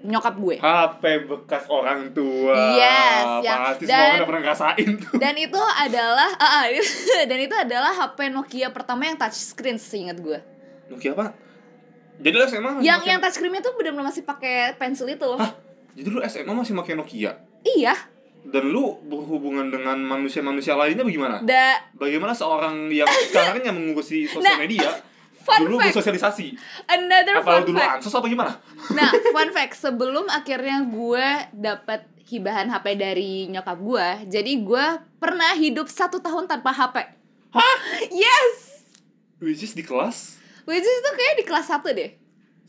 nyokap 0.00 0.34
gue. 0.34 0.56
HP 0.56 1.02
bekas 1.26 1.68
orang 1.68 2.08
tua 2.10 2.56
Yes, 2.72 3.44
yang- 3.44 3.60
Pasti 3.66 3.84
dan- 3.84 4.00
semua 4.00 4.16
udah 4.16 4.26
pernah 4.26 4.42
ngerasain 4.42 4.88
tuh 4.96 5.12
Dan 5.14 5.34
itu 5.36 5.60
adalah 5.60 6.30
ah, 6.34 6.52
ah, 6.58 6.66
dan 7.28 7.38
itu 7.38 7.52
adalah 7.54 7.92
HP 7.94 8.18
Nokia 8.30 8.68
pertama 8.70 9.04
yang 9.04 9.16
touchscreen 9.16 9.76
seingat 9.76 10.16
gue. 10.16 10.40
Nokia 10.88 11.12
apa? 11.12 11.36
Jadi 12.16 12.34
lu 12.34 12.44
SMA 12.44 12.70
masih 12.70 12.84
Yang 12.84 13.00
yang 13.06 13.20
touchscreennya 13.20 13.60
tuh 13.60 13.72
benar-benar 13.74 14.06
masih 14.06 14.24
pakai 14.24 14.72
pensil 14.74 15.04
itu 15.06 15.20
loh. 15.22 15.36
Hah? 15.36 15.52
Jadi 15.92 16.08
lu 16.08 16.20
SMA 16.22 16.52
masih 16.54 16.72
pakai 16.74 16.94
Nokia? 16.94 17.36
Iya. 17.62 17.92
Dan 18.42 18.64
lu 18.68 18.98
berhubungan 19.02 19.68
dengan 19.68 20.00
manusia-manusia 20.00 20.74
lainnya 20.74 21.02
bagaimana? 21.02 21.36
Da 21.40 21.76
Bagaimana 21.92 22.32
seorang 22.32 22.88
yang 22.88 23.06
sekarang 23.28 23.62
yang 23.62 23.76
mengurusi 23.76 24.24
sosial 24.24 24.44
Nah, 24.46 24.58
media 24.58 24.88
fun 25.46 25.60
dulu 25.62 25.76
fact. 25.76 25.92
bersosialisasi? 25.92 26.46
another 26.86 27.34
Apa 27.38 27.44
fun 27.46 27.60
lu 27.60 27.66
dulu 27.68 27.78
fact. 27.78 27.92
ansos 27.98 28.12
apa 28.12 28.26
gimana? 28.26 28.52
Nah, 28.96 29.10
fun 29.30 29.50
fact, 29.50 29.74
sebelum 29.74 30.26
akhirnya 30.26 30.82
gue 30.82 31.26
dapet 31.52 32.00
hibahan 32.26 32.68
HP 32.68 32.86
dari 32.94 33.32
nyokap 33.46 33.76
gue, 33.76 34.06
jadi 34.30 34.52
gue 34.56 34.86
pernah 35.16 35.50
hidup 35.52 35.86
satu 35.86 36.18
tahun 36.18 36.46
tanpa 36.46 36.70
HP. 36.70 36.96
Hah? 37.50 37.76
Yes! 38.08 38.86
Which 39.38 39.60
is 39.60 39.72
di 39.72 39.82
kelas 39.82 40.36
Which 40.62 40.80
is 40.80 40.96
itu 40.96 41.10
kayak 41.10 41.34
di 41.34 41.44
kelas 41.44 41.66
1 41.66 41.82
deh. 41.90 42.10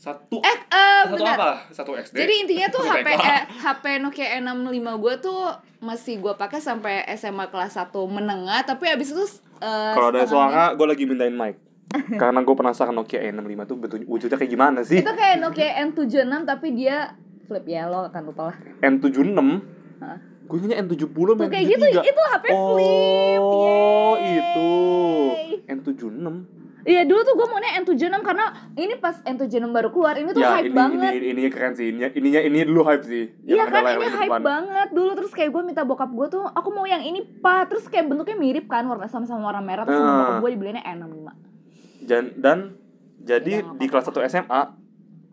Satu 0.02 0.42
Eh, 0.42 0.58
eh 0.66 1.00
satu 1.06 1.14
bentar. 1.14 1.36
apa? 1.38 1.50
Satu 1.70 1.90
SD. 1.94 2.16
Jadi 2.18 2.34
intinya 2.42 2.66
tuh 2.74 2.82
HP 2.90 3.06
eh, 3.06 3.42
HP 3.62 3.84
Nokia 4.02 4.26
E65 4.42 4.88
gue 4.98 5.14
tuh 5.22 5.40
masih 5.78 6.18
gue 6.18 6.34
pakai 6.34 6.58
sampai 6.58 7.06
SMA 7.14 7.46
kelas 7.46 7.78
1 7.78 7.94
menengah, 8.10 8.66
tapi 8.66 8.90
abis 8.90 9.14
itu 9.14 9.22
eh, 9.62 9.94
Kalau 9.94 10.10
ada 10.10 10.26
suara, 10.26 10.74
gue 10.74 10.86
lagi 10.90 11.06
mintain 11.06 11.30
mic. 11.30 11.54
Karena 12.20 12.42
gue 12.42 12.54
penasaran 12.56 12.90
Nokia 12.90 13.22
E65 13.30 13.60
tuh 13.62 13.76
bentuk 13.78 13.98
wujudnya 14.10 14.34
kayak 14.34 14.50
gimana 14.50 14.80
sih? 14.82 14.98
itu 14.98 15.12
kayak 15.14 15.38
Nokia 15.38 15.70
N76 15.86 16.34
tapi 16.50 16.66
dia 16.74 17.14
flip 17.46 17.66
ya 17.70 17.86
lo 17.86 18.10
akan 18.10 18.22
lupa 18.26 18.42
lah. 18.50 18.56
N76 18.82 19.38
Hah? 20.02 20.18
Gue 20.42 20.56
ingatnya 20.58 20.82
N70 20.82 21.14
Tuh 21.14 21.46
kayak 21.46 21.66
gitu, 21.70 21.84
itu 21.86 22.22
HP 22.26 22.44
flip. 22.50 23.38
Oh, 23.38 24.18
Yeay. 24.18 24.42
itu 24.42 24.70
N76 25.70 26.26
Iya 26.82 27.02
dulu 27.02 27.20
tuh 27.22 27.34
gue 27.34 27.46
maunya 27.46 27.70
N76 27.78 28.14
karena 28.20 28.46
ini 28.74 28.94
pas 28.96 29.16
N76 29.22 29.64
baru 29.66 29.88
keluar 29.88 30.14
ini 30.14 30.30
tuh 30.30 30.40
ya 30.40 30.56
hype 30.56 30.66
ini, 30.66 30.74
banget. 30.74 31.10
ini 31.14 31.26
ini 31.30 31.42
keren 31.46 31.72
sih. 31.72 31.86
Ininya 31.88 32.08
ininya 32.10 32.40
ini 32.40 32.58
dulu 32.62 32.82
hype 32.82 33.04
sih. 33.04 33.24
Iya 33.42 33.64
kan 33.66 33.82
ini 33.88 34.06
hype 34.08 34.28
depan. 34.28 34.40
banget. 34.40 34.88
Dulu 34.90 35.10
terus 35.14 35.30
kayak 35.30 35.50
gue 35.50 35.62
minta 35.62 35.82
bokap 35.82 36.10
gue 36.10 36.26
tuh 36.28 36.42
aku 36.42 36.68
mau 36.68 36.82
yang 36.84 37.00
ini 37.00 37.22
pak. 37.38 37.68
Terus 37.68 37.86
kayak 37.86 38.06
bentuknya 38.06 38.34
mirip 38.34 38.66
kan 38.66 38.82
warna 38.84 39.06
sama-sama 39.06 39.42
warna 39.44 39.60
merah. 39.60 39.82
Terus 39.82 39.96
sama 39.96 40.10
Ah. 40.10 40.18
bokap 40.20 40.36
gue 40.40 40.50
dibeliinnya 40.52 40.84
N65 40.84 41.28
dan 42.02 42.24
dan 42.34 42.58
jadi 43.16 43.62
Iya, 43.62 43.78
di 43.78 43.86
kelas 43.86 44.04
1 44.04 44.26
SMA 44.26 44.62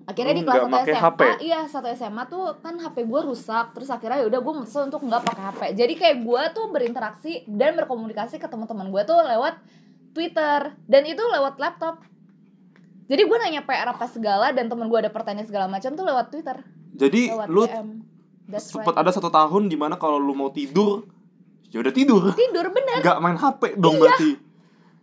akhirnya 0.05 0.33
di 0.33 0.41
kelas 0.41 0.57
nggak 0.59 0.69
1 0.69 0.73
pakai 0.75 0.93
SMA 0.95 1.05
HP? 1.07 1.21
iya 1.39 1.59
satu 1.63 1.87
SMA 1.87 2.23
tuh 2.25 2.57
kan 2.59 2.73
HP 2.75 2.97
gue 3.03 3.21
rusak. 3.23 3.65
Terus 3.71 3.89
akhirnya 3.89 4.17
yaudah 4.19 4.39
gue 4.39 4.53
memutuskan 4.55 4.85
untuk 4.85 5.01
nggak 5.01 5.21
pakai 5.23 5.43
HP 5.47 5.61
jadi 5.75 5.93
kayak 5.95 6.17
gue 6.19 6.41
tuh 6.51 6.65
berinteraksi 6.67 7.31
dan 7.47 7.73
berkomunikasi 7.75 8.37
ke 8.37 8.45
teman-teman 8.45 8.85
gue 8.87 9.01
tuh 9.03 9.17
lewat 9.19 9.57
Twitter. 10.11 10.75
Dan 10.85 11.03
itu 11.05 11.21
lewat 11.21 11.57
laptop. 11.61 12.03
Jadi 13.09 13.25
gue 13.25 13.37
nanya 13.41 13.65
PR 13.65 13.89
apa 13.89 14.05
segala 14.05 14.53
dan 14.53 14.69
temen 14.69 14.85
gue 14.85 14.99
ada 15.01 15.09
pertanyaan 15.09 15.49
segala 15.49 15.65
macam 15.65 15.97
tuh 15.97 16.05
lewat 16.05 16.29
Twitter. 16.29 16.61
Jadi 16.93 17.33
lewat 17.33 17.49
lu 17.49 17.65
sempet 18.57 18.93
right. 18.93 19.01
ada 19.01 19.11
satu 19.13 19.29
tahun 19.29 19.69
di 19.69 19.77
mana 19.77 19.97
kalau 19.97 20.17
lu 20.17 20.33
mau 20.37 20.53
tidur 20.53 21.09
ya 21.73 21.81
udah 21.81 21.93
tidur. 21.93 22.33
Tidur 22.37 22.69
bener. 22.69 23.01
Nggak 23.01 23.17
main 23.17 23.37
HP 23.37 23.61
dong 23.81 23.97
berarti. 23.97 24.37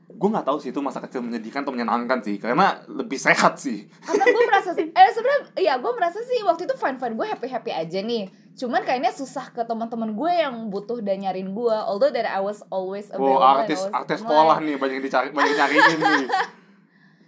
Gue 0.07 0.29
nggak 0.31 0.47
tahu 0.47 0.59
sih 0.63 0.71
itu 0.71 0.79
masa 0.79 1.03
kecil 1.03 1.19
menyedihkan 1.19 1.67
atau 1.67 1.75
menyenangkan 1.75 2.23
sih 2.23 2.39
karena 2.39 2.79
lebih 2.87 3.19
sehat 3.19 3.59
sih. 3.59 3.91
Karena 4.07 4.23
gue 4.23 4.43
merasa 4.55 4.71
sih 4.79 4.87
eh 4.87 5.11
sebenarnya 5.11 5.43
ya 5.59 5.75
gue 5.83 5.93
merasa 5.99 6.19
sih 6.23 6.39
waktu 6.47 6.63
itu 6.71 6.75
fine 6.79 6.99
fine 7.03 7.15
gue 7.19 7.27
happy 7.27 7.47
happy 7.51 7.71
aja 7.75 7.99
nih 8.07 8.31
cuman 8.57 8.81
kayaknya 8.89 9.13
susah 9.13 9.53
ke 9.53 9.61
teman-teman 9.69 10.17
gue 10.17 10.33
yang 10.33 10.73
butuh 10.73 11.05
dan 11.05 11.21
nyariin 11.21 11.53
gue 11.53 11.77
although 11.77 12.09
that 12.09 12.25
I 12.25 12.41
was 12.41 12.65
always 12.73 13.13
available 13.13 13.45
and 13.45 13.69
artis 13.69 13.85
artis 13.93 14.25
sekolah 14.25 14.65
nih 14.65 14.81
banyak 14.81 15.05
dicari 15.05 15.29
banyak 15.31 15.55
nyariin 15.61 15.85
nih. 16.01 16.29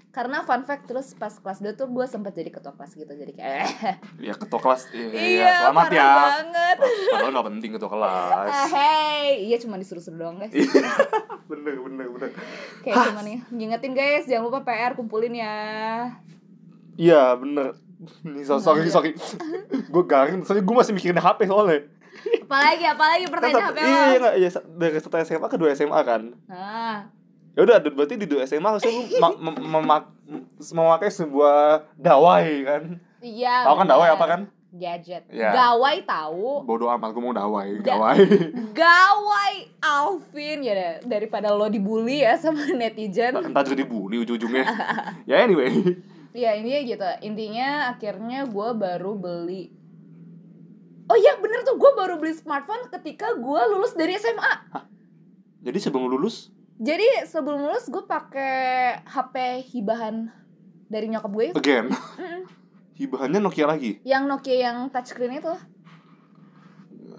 Karena 0.08 0.42
fun 0.42 0.64
fact 0.64 0.88
terus 0.88 1.12
pas 1.14 1.30
kelas 1.30 1.60
2 1.62 1.78
tuh 1.78 1.86
gue 1.92 2.02
sempet 2.08 2.32
jadi 2.32 2.48
ketua 2.48 2.72
kelas 2.74 2.96
gitu 2.96 3.12
jadi 3.12 3.32
kayak 3.36 3.68
ya 4.26 4.34
ketua 4.34 4.58
kelas 4.58 4.88
iya, 4.90 5.06
iya 5.14 5.52
selamat 5.68 5.84
parah 5.84 5.94
ya. 5.94 6.10
banget. 6.16 6.76
Padahal 7.12 7.30
nggak 7.36 7.46
penting 7.52 7.70
ketua 7.76 7.90
kelas. 7.92 8.48
Ah, 8.50 8.68
hey. 8.72 9.28
Iya 9.46 9.56
cuma 9.62 9.76
disuruh-suruh 9.76 10.18
doang 10.18 10.40
guys. 10.40 10.50
Bener 11.52 11.76
bener 11.76 12.06
bener. 12.08 12.30
Kayak 12.82 13.12
cuma 13.12 13.20
nih 13.20 13.38
ngingetin 13.52 13.92
guys. 13.92 14.24
Jangan 14.26 14.48
lupa 14.48 14.64
PR 14.64 14.96
kumpulin 14.96 15.36
ya. 15.36 15.54
Iya 16.98 17.36
bener 17.38 17.87
nih 18.22 18.42
so, 18.42 18.56
sorry 18.56 18.84
Nggak, 18.84 18.94
sorry. 18.94 19.10
Gue 19.84 20.04
garing 20.04 20.40
soalnya 20.40 20.62
gue 20.62 20.76
masih 20.76 20.92
mikirin 20.92 21.16
HP 21.16 21.44
soalnya. 21.44 21.82
Apalagi 22.40 22.84
apalagi 22.84 23.26
pertanyaan 23.26 23.68
apa 23.68 23.78
iya 23.78 24.02
iya 24.12 24.30
iya 24.38 24.48
dari 24.68 24.96
satu 24.96 25.18
SMA 25.18 25.46
ke 25.46 25.56
dua 25.56 25.70
SMA 25.72 26.00
kan. 26.02 26.22
Ah 26.46 27.10
ya 27.52 27.66
udah 27.66 27.82
berarti 27.82 28.14
di 28.14 28.24
dua 28.24 28.42
SMA 28.44 28.64
harusnya 28.64 28.86
lu 28.88 29.02
ma- 29.18 29.34
mem- 29.36 29.62
memak- 29.64 30.14
memakai 30.68 31.10
sebuah 31.10 31.90
dawai 31.94 32.46
kan. 32.64 32.82
Iya 33.18 33.66
tahu 33.66 33.76
kan 33.76 33.86
dawai 33.88 34.08
apa 34.10 34.26
kan? 34.26 34.40
Gadget. 34.68 35.26
Iya. 35.28 35.50
gawai 35.50 36.04
tahu. 36.04 36.62
Bodoh 36.62 36.86
amat 36.88 37.10
gue 37.10 37.18
mau 37.20 37.32
dawai 37.32 37.80
Da- 37.80 37.96
dawai. 37.96 38.18
Gawai 38.78 39.54
Alvin. 39.80 40.60
Ya 40.60 40.72
deh, 40.72 40.92
daripada 41.08 41.50
lo 41.50 41.66
dibully 41.66 42.20
ya 42.20 42.36
sama 42.36 42.62
netizen. 42.68 43.32
Entah 43.34 43.64
jadi 43.64 43.82
dibully 43.82 44.22
ujung-ujungnya. 44.22 44.64
Ya 45.30 45.42
anyway 45.42 45.72
ya 46.36 46.56
intinya 46.56 46.80
gitu. 46.84 47.08
Intinya 47.24 47.68
akhirnya 47.92 48.44
gue 48.44 48.68
baru 48.74 49.12
beli. 49.14 49.72
Oh 51.08 51.16
iya 51.16 51.36
bener 51.40 51.64
tuh. 51.64 51.76
Gue 51.80 51.92
baru 51.96 52.20
beli 52.20 52.36
smartphone 52.36 52.88
ketika 52.92 53.32
gue 53.34 53.60
lulus 53.72 53.96
dari 53.96 54.16
SMA 54.16 54.54
jadi 55.58 55.78
sebelum 55.82 56.06
lulus? 56.06 56.54
Jadi 56.78 57.26
sebelum 57.26 57.58
lulus 57.66 57.90
gue 57.90 58.06
pakai 58.06 59.02
HP 59.02 59.66
hibahan 59.74 60.30
dari 60.86 61.10
nyokap 61.10 61.30
gue. 61.34 61.46
Itu 61.50 61.58
again 61.58 61.90
hibahannya 62.98 63.38
Nokia 63.42 63.66
lagi? 63.66 63.98
Yang 64.02 64.22
Nokia 64.26 64.56
yang 64.58 64.76
touchscreen 64.90 65.38
itu. 65.38 65.54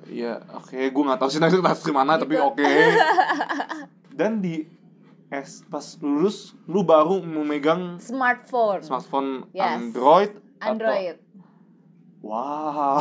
Iya, 0.10 0.42
oke, 0.58 0.74
gue 0.76 1.04
nggak 1.06 1.20
tahu 1.22 1.30
sih 1.30 1.40
nanti 1.40 1.60
touchscreen 1.64 1.96
mana, 1.96 2.20
tapi 2.20 2.36
Gitu. 2.36 2.44
oke. 2.44 2.64
Dan 4.20 4.44
di 4.44 4.64
S 5.32 5.62
pas 5.64 5.84
lulus, 6.00 6.38
lu 6.66 6.82
baru 6.82 7.20
memegang 7.20 7.98
smartphone 7.98 8.82
smartphone 8.82 9.30
Yes. 9.52 9.78
Android. 9.80 10.32
atau- 10.56 10.68
Android 10.68 11.18
Wow. 12.20 13.00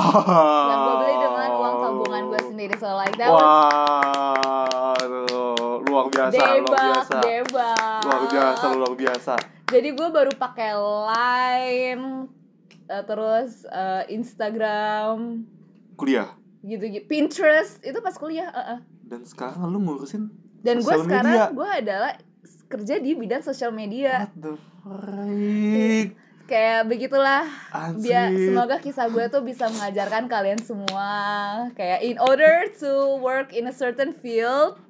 yang 0.63 0.79
gue 0.79 0.95
beli 0.97 1.15
dengan 1.19 1.51
uang 1.53 1.75
tabungan 1.77 2.23
gue 2.29 2.43
sendiri 2.45 2.75
so 2.77 2.95
like 2.95 3.17
that 3.17 3.27
was 3.27 3.43
Wah, 3.43 4.95
aduh, 4.95 5.83
luar 5.83 6.07
biasa, 6.07 6.39
luar 6.39 6.55
debak 6.55 6.79
biasa, 6.79 7.19
debak 7.19 7.99
luar 8.01 8.23
biasa, 8.25 8.65
luar 8.73 8.93
biasa. 8.95 9.35
jadi 9.67 9.89
gue 9.91 10.09
baru 10.09 10.33
pakai 10.33 10.71
Line 10.71 12.31
eh, 12.87 13.03
terus 13.03 13.67
eh, 13.67 14.03
Instagram 14.09 15.43
Kuliah. 15.95 16.39
gitu-gitu 16.61 17.05
Pinterest 17.05 17.83
itu 17.83 17.99
pas 17.99 18.15
kuliah 18.15 18.49
eh, 18.49 18.67
eh. 18.73 18.81
Dan 19.03 19.25
sekarang 19.25 19.67
lu 19.67 19.81
ngurusin 19.81 20.31
dan 20.61 20.83
gue 20.83 20.97
sekarang 21.07 21.55
gue 21.55 21.71
adalah 21.71 22.13
kerja 22.69 23.01
di 23.01 23.17
bidang 23.17 23.41
sosial 23.41 23.73
media 23.73 24.29
what 24.29 24.35
the 24.37 24.53
freak? 24.83 26.09
kayak 26.49 26.89
begitulah 26.89 27.45
biar 28.01 28.33
semoga 28.33 28.81
kisah 28.81 29.13
gue 29.13 29.25
tuh 29.29 29.45
bisa 29.45 29.69
mengajarkan 29.69 30.33
kalian 30.33 30.61
semua 30.65 31.11
kayak 31.77 32.01
in 32.01 32.17
order 32.17 32.73
to 32.73 33.21
work 33.21 33.53
in 33.53 33.69
a 33.69 33.75
certain 33.75 34.17
field 34.17 34.81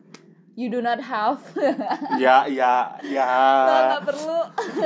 you 0.55 0.67
do 0.67 0.79
not 0.79 0.99
have 0.99 1.39
Ya, 2.23 2.47
ya, 2.47 2.99
ya. 3.03 3.31
nggak 3.67 4.03
perlu 4.07 4.39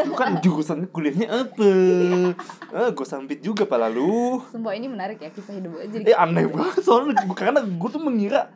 lu 0.08 0.14
kan 0.16 0.40
jurusan 0.40 0.88
kuliahnya 0.88 1.28
apa? 1.28 1.72
Eh, 2.72 2.88
gue 2.92 3.06
sambit 3.08 3.40
juga 3.40 3.64
pala 3.64 3.88
lu. 3.88 4.40
sumpah 4.52 4.72
ini 4.72 4.88
menarik 4.88 5.20
ya 5.20 5.28
kisah 5.32 5.56
hidup 5.56 5.76
gue 5.76 5.84
jadi 5.92 6.12
Eh 6.12 6.16
aneh 6.16 6.44
banget 6.48 6.80
soalnya 6.84 7.20
karena 7.32 7.60
gue 7.64 7.88
tuh 7.88 8.00
mengira 8.00 8.48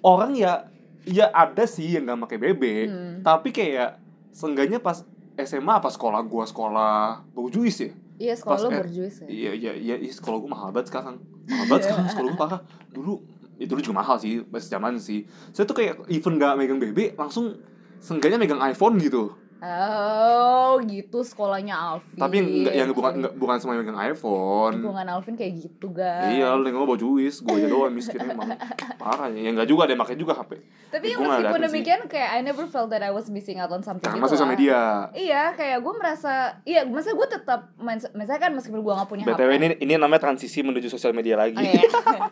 orang 0.00 0.32
ya 0.32 0.68
ya 1.08 1.26
ada 1.28 1.64
sih 1.64 1.88
yang 1.88 2.04
nggak 2.04 2.20
pakai 2.22 2.38
BB, 2.38 2.62
Hmm. 2.84 3.14
tapi 3.20 3.48
kayak 3.50 3.96
seenggaknya 4.30 4.78
pas 4.78 5.02
SMA 5.36 5.72
apa 5.72 5.88
sekolah 5.88 6.20
gua 6.22 6.44
sekolah 6.44 6.94
berjuis 7.30 7.78
ya? 7.78 7.90
iya 8.18 8.34
sekolah 8.34 8.58
Pas 8.58 8.64
lo 8.64 8.70
berjuis 8.74 9.14
ya 9.16 9.26
Iya 9.26 9.52
iya 9.54 9.72
iya 9.72 9.94
iya, 9.96 10.10
sekolah 10.10 10.38
gua 10.38 10.50
mahal 10.50 10.68
banget 10.70 10.90
sekarang. 10.90 11.16
Mahal 11.44 11.66
banget 11.66 11.82
sekarang 11.86 12.06
sekolah 12.12 12.28
gua 12.28 12.40
parah. 12.40 12.60
Dulu 12.88 13.12
ya 13.54 13.66
dulu 13.66 13.80
juga 13.80 13.96
mahal 13.96 14.18
sih 14.18 14.42
pas 14.42 14.60
zaman 14.60 14.98
sih. 14.98 15.22
Saya 15.50 15.64
tuh 15.64 15.74
kayak 15.74 16.02
even 16.08 16.34
nggak 16.34 16.54
megang 16.54 16.78
BB 16.78 17.14
langsung 17.14 17.54
seenggaknya 17.98 18.36
megang 18.36 18.58
iPhone 18.60 18.98
gitu. 18.98 19.34
Oh 19.58 20.78
gitu 20.80 21.20
sekolahnya 21.20 21.74
Alvin 21.74 22.14
Tapi 22.14 22.36
enggak 22.38 22.74
yang 22.74 22.88
bukan 22.90 23.12
enggak, 23.16 23.32
bukan 23.34 23.56
semua 23.56 23.72
yang 23.72 23.82
megang 23.82 24.00
iPhone. 24.04 24.72
lingkungan 24.76 25.06
Alvin 25.08 25.34
kayak 25.34 25.52
gitu 25.58 25.90
guys 25.90 26.30
Iya, 26.30 26.52
lu 26.52 26.64
nggak 26.64 26.84
mau 26.84 26.94
juis, 26.94 27.34
gue 27.36 27.52
aja 27.52 27.66
doang 27.66 27.90
miskin 27.90 28.20
emang 28.20 28.54
parah 28.96 29.28
ya. 29.28 29.48
Enggak 29.48 29.66
juga 29.66 29.84
yang 29.84 29.98
pakai 29.98 30.14
juga 30.14 30.32
HP. 30.34 30.50
tapi 30.88 31.06
nggak 31.10 31.20
meskipun 31.20 31.58
sih. 31.58 31.66
demikian 31.66 32.00
kayak 32.06 32.30
I 32.30 32.40
never 32.40 32.64
felt 32.64 32.88
that 32.88 33.00
I 33.00 33.10
was 33.10 33.28
missing 33.28 33.56
out 33.56 33.68
on 33.68 33.80
something 33.80 34.04
Karena 34.04 34.20
gitu 34.20 34.32
sosial 34.32 34.44
lah. 34.44 34.52
media. 34.52 34.80
Iya, 35.12 35.42
kayak 35.52 35.78
gue 35.78 35.94
merasa, 35.94 36.32
iya, 36.62 36.80
masa 36.82 37.12
gue 37.12 37.28
tetap, 37.28 37.60
main- 37.76 38.12
misalnya 38.12 38.40
kan 38.40 38.52
meskipun 38.52 38.80
gue 38.80 38.92
gak 38.94 39.06
punya 39.06 39.24
BTW 39.24 39.36
HP. 39.44 39.58
ini 39.58 39.66
ini 39.80 39.92
namanya 39.94 40.22
transisi 40.22 40.58
menuju 40.60 40.86
sosial 40.86 41.10
media 41.10 41.36
lagi. 41.36 41.54
Oh, 41.54 41.62
iya. 41.62 41.84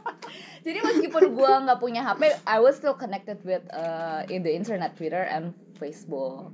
Jadi 0.66 0.78
meskipun 0.80 1.30
gue 1.32 1.52
nggak 1.60 1.78
punya 1.78 2.02
HP, 2.02 2.22
I 2.42 2.58
was 2.58 2.74
still 2.74 2.94
connected 2.94 3.38
with 3.42 3.62
uh, 3.70 4.26
in 4.26 4.40
the 4.40 4.50
internet, 4.50 4.94
Twitter 4.94 5.22
and 5.22 5.50
Facebook. 5.74 6.50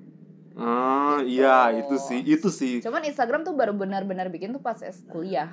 Ah, 0.55 1.21
iya, 1.23 1.57
itu 1.75 1.97
sih, 1.99 2.21
itu 2.21 2.49
sih. 2.49 2.79
Cuman 2.79 3.03
Instagram 3.03 3.43
tuh 3.43 3.53
baru 3.53 3.73
benar-benar 3.73 4.29
bikin 4.29 4.51
tuh 4.51 4.61
pas 4.61 4.79
es 4.79 5.01
kuliah. 5.07 5.49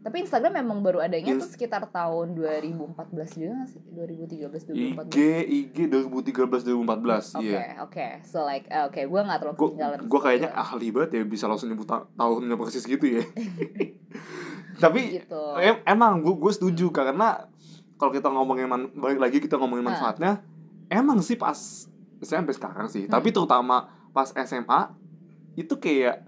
Tapi 0.00 0.20
Instagram 0.20 0.60
memang 0.60 0.84
baru 0.84 1.00
adanya 1.00 1.32
Ins- 1.32 1.40
tuh 1.40 1.50
sekitar 1.50 1.88
tahun 1.88 2.36
2014 2.36 3.08
juga 3.34 3.56
gak 3.56 3.68
sih? 3.70 3.80
2013 3.88 4.60
IG 4.68 4.68
2014. 5.00 5.08
IG 5.48 5.76
2013 5.88 6.60
2014, 6.60 7.32
Oke, 7.32 7.40
iya. 7.42 7.80
oke. 7.80 8.06
So 8.22 8.44
like, 8.44 8.68
eh, 8.68 8.84
oke, 8.84 9.00
gue 9.00 9.20
gak 9.22 9.38
terlalu 9.40 9.56
ketinggalan. 9.56 9.98
gue 10.04 10.20
kayaknya 10.20 10.50
ahli 10.52 10.86
banget 10.90 11.10
ya 11.10 11.22
bisa 11.24 11.48
langsung 11.48 11.72
nyebut 11.72 11.88
ta- 11.88 12.04
tahunnya 12.12 12.52
persis 12.54 12.84
gitu 12.84 13.00
ya. 13.00 13.24
Tapi 14.76 15.00
gitu. 15.16 15.42
em- 15.56 15.80
emang 15.86 16.20
gue 16.20 16.34
gue 16.34 16.52
setuju 16.52 16.90
karena 16.90 17.48
kalau 17.96 18.10
kita 18.10 18.28
ngomongin 18.28 18.66
man, 18.66 18.92
balik 18.92 19.16
lagi 19.16 19.38
kita 19.38 19.56
ngomongin 19.56 19.86
Ah. 19.86 19.88
manfaatnya, 19.88 20.32
emang 20.86 21.16
sih 21.20 21.38
pas 21.38 21.56
saya 22.22 22.42
sampai 22.42 22.54
sekarang 22.54 22.86
sih, 22.86 23.04
Hmm. 23.06 23.12
tapi 23.12 23.30
terutama 23.30 23.88
pas 24.12 24.30
SMA 24.30 24.80
itu 25.54 25.74
kayak 25.74 26.26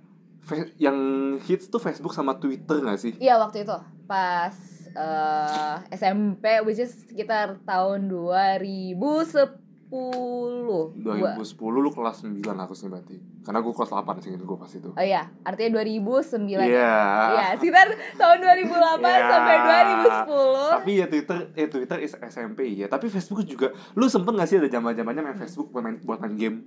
yang 0.79 0.99
hits 1.43 1.67
tuh 1.67 1.79
Facebook 1.79 2.15
sama 2.15 2.39
Twitter 2.39 2.79
gak 2.81 2.99
sih? 2.99 3.15
Iya 3.19 3.39
waktu 3.39 3.67
itu 3.67 3.75
pas 4.07 4.55
eh, 4.97 5.77
SMP 5.93 6.63
which 6.63 6.79
is 6.79 6.95
sekitar 7.05 7.59
tahun 7.63 8.09
2010. 8.09 9.66
Gua- 9.87 11.39
2010 11.39 11.47
lu 11.79 11.91
kelas 11.91 12.17
9 12.21 12.43
harusnya 12.59 12.89
berarti. 12.91 13.17
Karena 13.41 13.63
gue 13.63 13.71
kelas 13.71 13.91
8 13.91 14.19
sih 14.19 14.31
gue 14.35 14.57
pas 14.59 14.67
itu. 14.69 14.91
Oh 14.91 15.05
iya, 15.05 15.31
artinya 15.41 15.79
2009. 15.79 16.59
Iya. 16.59 16.99
Iya, 17.31 17.47
sekitar 17.55 17.87
tahun 18.17 18.39
2008 18.43 18.99
Iya. 19.15 19.29
sampai 19.31 19.57
2010. 19.63 20.75
Tapi 20.75 20.93
ya 20.93 21.07
Twitter, 21.07 21.39
eh 21.55 21.67
Twitter 21.71 21.99
is 22.01 22.13
SMP 22.19 22.75
ya. 22.75 22.87
Tapi 22.87 23.07
Facebook 23.07 23.47
juga. 23.47 23.71
Lu 23.95 24.07
sempet 24.07 24.35
gak 24.35 24.49
sih 24.49 24.59
ada 24.59 24.67
zaman 24.67 24.93
zamannya 24.93 25.23
main 25.23 25.39
Facebook 25.39 25.71
buat 25.71 25.83
main 25.83 26.03
buat 26.03 26.19
main 26.19 26.35
game? 26.35 26.67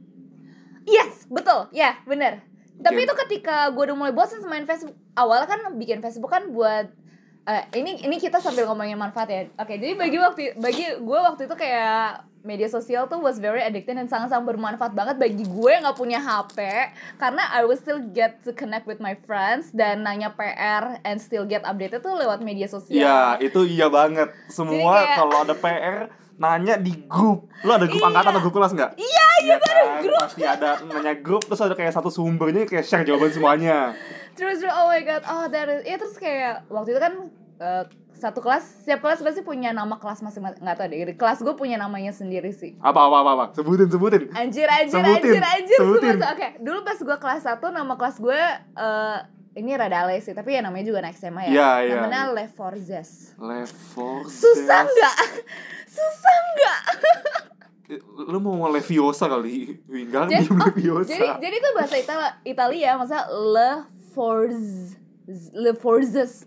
Yes, 0.84 1.28
betul. 1.28 1.68
Ya, 1.70 2.00
bener. 2.04 2.48
Tapi 2.80 3.04
itu 3.04 3.12
ketika 3.28 3.68
gue 3.70 3.84
udah 3.84 3.98
mulai 3.98 4.16
bosan 4.16 4.40
main 4.48 4.64
Facebook. 4.64 4.96
Awalnya 5.12 5.46
kan 5.46 5.60
bikin 5.76 6.00
Facebook 6.00 6.32
kan 6.32 6.48
buat 6.50 6.88
eh, 7.42 7.64
ini 7.76 8.00
ini 8.00 8.16
kita 8.16 8.40
sambil 8.40 8.64
ngomongin 8.64 8.96
manfaat 8.96 9.28
ya. 9.28 9.42
Oke, 9.58 9.76
jadi 9.76 9.98
bagi 9.98 10.16
waktu 10.16 10.56
bagi 10.56 10.86
gue 10.96 11.20
waktu 11.20 11.44
itu 11.44 11.56
kayak 11.56 12.29
media 12.42 12.66
sosial 12.66 13.04
tuh 13.06 13.20
was 13.20 13.36
very 13.36 13.60
addicted 13.60 13.94
dan 13.94 14.08
sangat-sangat 14.08 14.48
bermanfaat 14.48 14.96
banget 14.96 15.20
bagi 15.20 15.44
gue 15.44 15.70
yang 15.70 15.84
nggak 15.84 16.00
punya 16.00 16.18
HP 16.18 16.56
karena 17.18 17.44
I 17.52 17.68
will 17.68 17.76
still 17.76 18.00
get 18.00 18.40
to 18.48 18.52
connect 18.52 18.88
with 18.88 18.98
my 18.98 19.16
friends 19.20 19.70
dan 19.72 20.02
nanya 20.02 20.32
PR 20.32 21.04
and 21.04 21.20
still 21.20 21.44
get 21.44 21.64
updated 21.64 22.00
tuh 22.00 22.16
lewat 22.16 22.40
media 22.40 22.66
sosial. 22.66 22.96
Iya, 22.96 23.20
itu 23.44 23.68
iya 23.68 23.88
banget. 23.88 24.32
Semua 24.48 25.04
kayak- 25.04 25.18
kalau 25.18 25.36
ada 25.44 25.54
PR 25.54 25.96
nanya 26.36 26.80
di 26.80 26.96
grup. 27.04 27.52
Lu 27.62 27.72
ada 27.72 27.84
grup 27.84 28.00
angkatan 28.00 28.32
atau 28.32 28.42
grup 28.42 28.56
kelas 28.56 28.72
nggak? 28.72 28.92
Iya, 28.96 29.28
iya 29.44 29.56
kan? 29.60 29.76
Grup. 30.00 30.24
Pasti 30.24 30.44
ada 30.48 30.70
nanya 30.88 31.14
grup 31.20 31.44
terus 31.44 31.60
ada 31.60 31.76
kayak 31.76 31.92
satu 31.92 32.08
sumbernya 32.08 32.64
kayak 32.64 32.88
share 32.88 33.04
jawaban 33.04 33.30
semuanya. 33.30 33.92
terus 34.40 34.64
terus, 34.64 34.72
oh 34.72 34.88
my 34.88 35.04
god 35.04 35.20
oh 35.28 35.52
that 35.52 35.68
is 35.68 35.84
ya 35.84 36.00
terus 36.00 36.16
kayak 36.16 36.64
waktu 36.72 36.96
itu 36.96 37.02
kan 37.04 37.14
eh, 37.60 37.84
satu 38.20 38.40
kelas 38.40 38.84
setiap 38.84 39.00
kelas 39.00 39.20
pasti 39.20 39.42
punya 39.42 39.72
nama 39.72 39.96
kelas 39.96 40.20
masing-masing 40.20 40.60
nggak 40.60 40.76
tahu 40.76 40.88
deh 40.88 41.16
kelas 41.16 41.40
gue 41.40 41.56
punya 41.56 41.76
namanya 41.76 42.12
sendiri 42.12 42.52
sih 42.52 42.76
Apa 42.78 43.00
apa 43.02 43.18
apa 43.18 43.32
apa? 43.34 43.46
Sebutin 43.54 43.88
sebutin. 43.88 44.28
anjir 44.32 44.68
anjir 44.68 45.00
Sebutin, 45.00 45.24
anjir 45.26 45.42
anjir 45.42 45.78
sebutin. 45.78 46.16
oke 46.22 46.48
dulu 46.60 46.80
pas 46.82 46.98
gue 46.98 47.18
kelas 47.18 47.44
1 47.46 47.64
nama 47.72 47.94
kelas 47.94 48.16
gue 48.18 48.42
eh 48.76 49.18
ini 49.56 49.72
rada 49.74 50.04
alay 50.04 50.20
sih 50.20 50.32
tapi 50.32 50.54
ya 50.54 50.62
namanya 50.62 50.86
juga 50.86 51.00
anak 51.02 51.16
SMA 51.16 51.42
ya 51.42 51.50
Iya, 51.50 51.70
iya. 51.82 51.94
namanya 51.98 52.22
Le 52.30 52.46
Forzes 52.48 53.34
Level. 53.36 54.24
susah 54.26 54.84
nggak 54.84 55.16
susah 55.98 56.36
nggak 56.54 56.80
Lu 58.22 58.38
mau 58.38 58.54
ngomong 58.54 58.70
Leviosa 58.72 59.26
kali? 59.26 59.82
Wih, 59.84 60.06
enggak 60.06 60.30
jadi, 60.30 60.46
oh, 60.46 60.62
Leviosa. 60.62 61.10
jadi 61.10 61.26
jadi 61.42 61.56
itu 61.58 61.70
bahasa 61.74 61.96
Italia 61.98 62.30
Italia 62.44 62.90
maksudnya 62.94 63.24
Le 63.26 63.72
Forz 64.12 64.94
Le 65.52 65.74
Forzes 65.74 66.46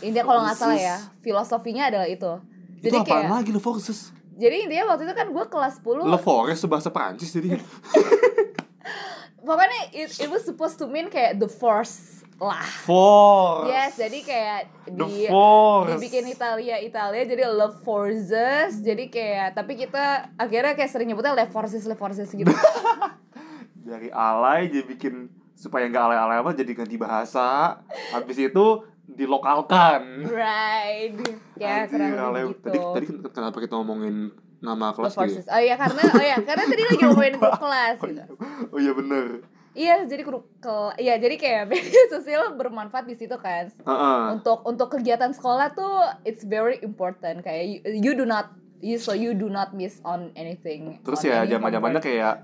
Intinya 0.00 0.24
kalau 0.24 0.40
nggak 0.46 0.56
salah 0.56 0.78
ya, 0.78 0.96
filosofinya 1.20 1.90
adalah 1.90 2.06
itu. 2.06 2.32
Itu 2.78 2.90
Jadi 2.90 2.96
apaan 3.02 3.06
kayak 3.06 3.30
lagi 3.30 3.50
Le 3.52 3.62
Forces? 3.62 4.00
jadi 4.32 4.64
intinya 4.64 4.96
waktu 4.96 5.04
itu 5.04 5.12
kan 5.12 5.28
gue 5.28 5.44
kelas 5.44 5.74
10 5.84 6.08
Le 6.08 6.18
Forest 6.18 6.64
bahasa 6.64 6.88
Prancis 6.88 7.30
jadi. 7.30 7.52
pokoknya 9.46 9.80
it, 9.92 10.10
it 10.18 10.28
was 10.30 10.46
supposed 10.46 10.78
to 10.78 10.86
mean 10.86 11.10
kayak 11.10 11.36
the 11.36 11.50
force 11.50 12.22
lah. 12.38 12.62
Force. 12.82 13.70
Yes, 13.70 13.98
jadi 13.98 14.18
kayak 14.22 14.60
The 14.88 15.04
di 15.06 15.30
Force. 15.30 15.94
dibikin 15.94 16.26
Italia 16.26 16.76
Italia 16.78 17.22
jadi 17.22 17.42
love 17.50 17.82
forces 17.82 18.82
jadi 18.82 19.04
kayak 19.06 19.48
tapi 19.54 19.78
kita 19.78 20.34
akhirnya 20.34 20.74
kayak 20.74 20.90
sering 20.90 21.10
nyebutnya 21.10 21.38
le 21.38 21.46
forces 21.46 21.86
le 21.86 21.94
forces 21.94 22.30
gitu. 22.30 22.50
dari 23.86 24.10
alay 24.10 24.70
jadi 24.70 24.86
bikin 24.86 25.14
supaya 25.54 25.86
nggak 25.86 26.02
alay-alay 26.02 26.38
apa 26.42 26.50
jadi 26.54 26.70
ganti 26.74 26.98
bahasa 26.98 27.78
habis 28.10 28.38
itu 28.38 28.66
dilokalkan 29.04 30.24
right. 30.26 31.14
Ya 31.54 31.84
Anjir, 31.84 31.90
kurang 31.90 32.12
alay. 32.14 32.42
lebih 32.42 32.54
gitu. 32.54 32.64
tadi 32.64 32.78
tadi 32.78 33.06
ken- 33.08 33.32
kenapa 33.32 33.56
kita 33.58 33.74
ngomongin 33.74 34.16
nama 34.58 34.90
kelas 34.90 35.14
gitu 35.14 35.42
Oh 35.44 35.58
iya 35.58 35.74
karena 35.74 36.02
oh 36.06 36.22
iya 36.22 36.36
karena 36.38 36.64
tadi 36.64 36.82
lagi 36.84 37.02
ngomongin 37.02 37.34
grup 37.36 37.58
kelas 37.64 37.96
oh, 37.96 38.06
gitu. 38.06 38.22
iya. 38.22 38.26
oh 38.68 38.78
iya 38.78 38.92
bener 38.92 39.26
Iya, 39.72 40.04
jadi 40.04 40.20
grup 40.20 40.52
ke 40.58 40.76
iya 40.98 41.16
jadi 41.16 41.32
kayak 41.34 41.62
media 41.72 42.04
sosial 42.06 42.52
bermanfaat 42.52 43.04
di 43.04 43.16
situ 43.16 43.32
kan. 43.34 43.72
Heeh. 43.72 44.20
untuk 44.30 44.60
untuk 44.62 44.92
kegiatan 44.92 45.32
sekolah 45.32 45.72
tuh 45.72 45.96
it's 46.22 46.44
very 46.44 46.76
important 46.78 47.40
kayak 47.40 47.64
you, 47.64 47.78
you 47.90 48.12
do 48.12 48.22
not 48.22 48.52
you 48.78 49.00
so 49.00 49.12
you 49.12 49.32
do 49.32 49.46
not 49.46 49.72
miss 49.72 49.96
on 50.02 50.28
anything 50.34 51.00
terus 51.00 51.20
on 51.20 51.26
ya 51.26 51.36
any 51.40 51.50
zaman 51.50 51.70
zamannya 51.70 51.98
homework. 51.98 52.04
kayak 52.04 52.34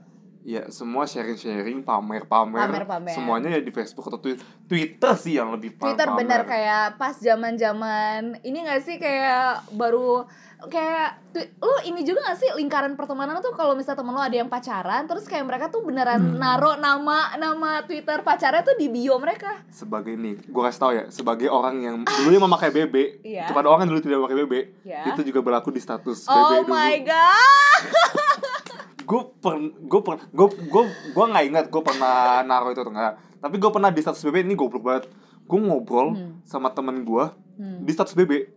ya 0.49 0.65
semua 0.67 1.05
sharing 1.05 1.37
sharing 1.37 1.79
pamer 1.83 2.25
pamer 2.25 2.65
Pamer-pamer. 2.65 3.13
semuanya 3.13 3.49
ya 3.51 3.61
di 3.61 3.69
Facebook 3.69 4.09
atau 4.09 4.17
Twi- 4.17 4.41
Twitter 4.65 5.13
sih 5.15 5.37
yang 5.37 5.53
lebih 5.53 5.77
pa- 5.77 5.85
Twitter 5.87 6.09
pamer. 6.09 6.19
bener 6.19 6.41
kayak 6.43 6.97
pas 6.97 7.13
zaman 7.15 7.53
zaman 7.55 8.41
ini 8.41 8.65
gak 8.65 8.81
sih 8.81 8.97
kayak 8.97 9.69
baru 9.71 10.25
kayak 10.65 11.21
lu 11.55 11.75
ini 11.85 12.01
juga 12.01 12.25
gak 12.25 12.39
sih 12.39 12.51
lingkaran 12.51 12.93
pertemanan 12.93 13.39
tuh 13.39 13.53
kalau 13.53 13.77
misalnya 13.77 14.01
temen 14.01 14.11
lu 14.11 14.19
ada 14.19 14.35
yang 14.35 14.49
pacaran 14.49 15.05
terus 15.05 15.23
kayak 15.23 15.45
mereka 15.45 15.69
tuh 15.69 15.85
beneran 15.85 16.17
Hmm. 16.19 16.35
naruh 16.35 16.75
nama 16.77 17.37
nama 17.37 17.85
Twitter 17.85 18.19
pacarnya 18.23 18.65
tuh 18.65 18.75
di 18.75 18.89
bio 18.89 19.15
mereka 19.17 19.53
sebagai 19.69 20.17
ini 20.17 20.33
gue 20.35 20.63
kasih 20.65 20.81
tau 20.81 20.93
ya 20.93 21.05
sebagai 21.09 21.47
orang 21.47 21.77
yang 21.79 21.97
dulu 22.03 22.41
memakai 22.41 22.73
BB 22.73 23.21
Iya. 23.23 23.47
kepada 23.47 23.69
orang 23.69 23.85
yang 23.85 23.93
dulu 23.93 24.03
tidak 24.03 24.17
memakai 24.19 24.39
BB 24.41 24.55
Ya. 24.83 25.05
itu 25.07 25.21
juga 25.23 25.45
berlaku 25.45 25.71
di 25.71 25.79
status 25.79 26.25
BB 26.25 26.33
oh 26.33 26.51
dulu 26.59 26.73
my 26.73 26.97
god 27.03 27.85
gue 29.09 29.21
per 29.35 29.55
gue 29.81 30.01
per 30.01 30.21
gue 30.29 30.47
gue 30.69 30.83
gue 31.09 31.25
nggak 31.27 31.45
ingat 31.47 31.65
gue 31.67 31.81
pernah 31.81 32.15
naruh 32.43 32.69
itu 32.69 32.79
atau 32.79 32.93
enggak 32.93 33.17
tapi 33.39 33.57
gue 33.57 33.71
pernah 33.71 33.89
di 33.89 33.99
status 33.99 34.21
BB 34.21 34.43
ini 34.43 34.53
goblok 34.53 34.83
banget. 34.83 35.05
Gue 35.43 35.59
ngobrol 35.59 36.13
Hmm. 36.13 36.45
sama 36.45 36.69
temen 36.69 37.01
gue 37.03 37.25
Hmm. 37.57 37.81
di 37.81 37.91
status 37.91 38.13
BB 38.13 38.53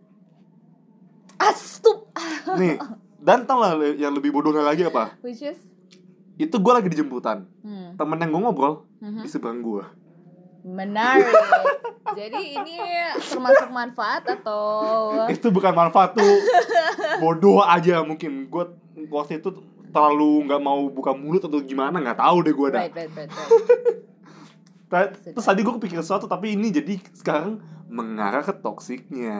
astup. 1.38 2.12
Nih 2.54 2.76
dan 3.18 3.46
tau 3.46 3.58
lah 3.58 3.72
yang 3.92 4.12
lebih 4.12 4.28
bodohnya 4.30 4.60
lagi 4.60 4.84
apa? 4.84 5.14
Which 5.20 5.40
is? 5.40 5.56
Itu 6.34 6.58
gue 6.58 6.72
lagi 6.72 6.88
di 6.88 6.96
jemputan. 6.96 7.46
Hmm. 7.62 7.94
temen 7.94 8.18
yang 8.18 8.30
gue 8.30 8.42
ngobrol 8.42 8.74
Mhm. 8.98 9.22
di 9.22 9.28
seberang 9.28 9.60
gue 9.60 9.84
Menarik. 10.62 11.26
Jadi 12.18 12.54
ini 12.54 12.76
termasuk 13.18 13.66
manfaat 13.68 14.22
atau? 14.22 15.26
Itu 15.26 15.50
bukan 15.50 15.72
manfaat 15.72 16.12
tuh. 16.12 16.22
Bodoh 17.18 17.60
aja 17.60 17.98
mungkin. 18.00 18.46
Gue 18.46 18.70
waktu 19.08 19.38
itu 19.38 19.50
terlalu 19.92 20.48
nggak 20.48 20.62
mau 20.64 20.88
buka 20.88 21.12
mulut 21.12 21.44
atau 21.44 21.60
gimana 21.60 22.00
nggak 22.00 22.18
tahu 22.18 22.36
deh 22.42 22.54
gue 22.56 22.68
dah 22.72 22.82
right, 22.88 22.96
right, 22.96 23.12
right, 23.12 23.30
right. 23.30 23.50
Ta- 24.92 25.08
Terus 25.08 25.46
tadi 25.46 25.60
gue 25.64 25.72
kepikir 25.80 26.00
sesuatu 26.00 26.28
tapi 26.28 26.52
ini 26.52 26.68
jadi 26.68 27.00
sekarang 27.16 27.60
mengarah 27.92 28.40
ke 28.40 28.56
toksiknya. 28.56 29.36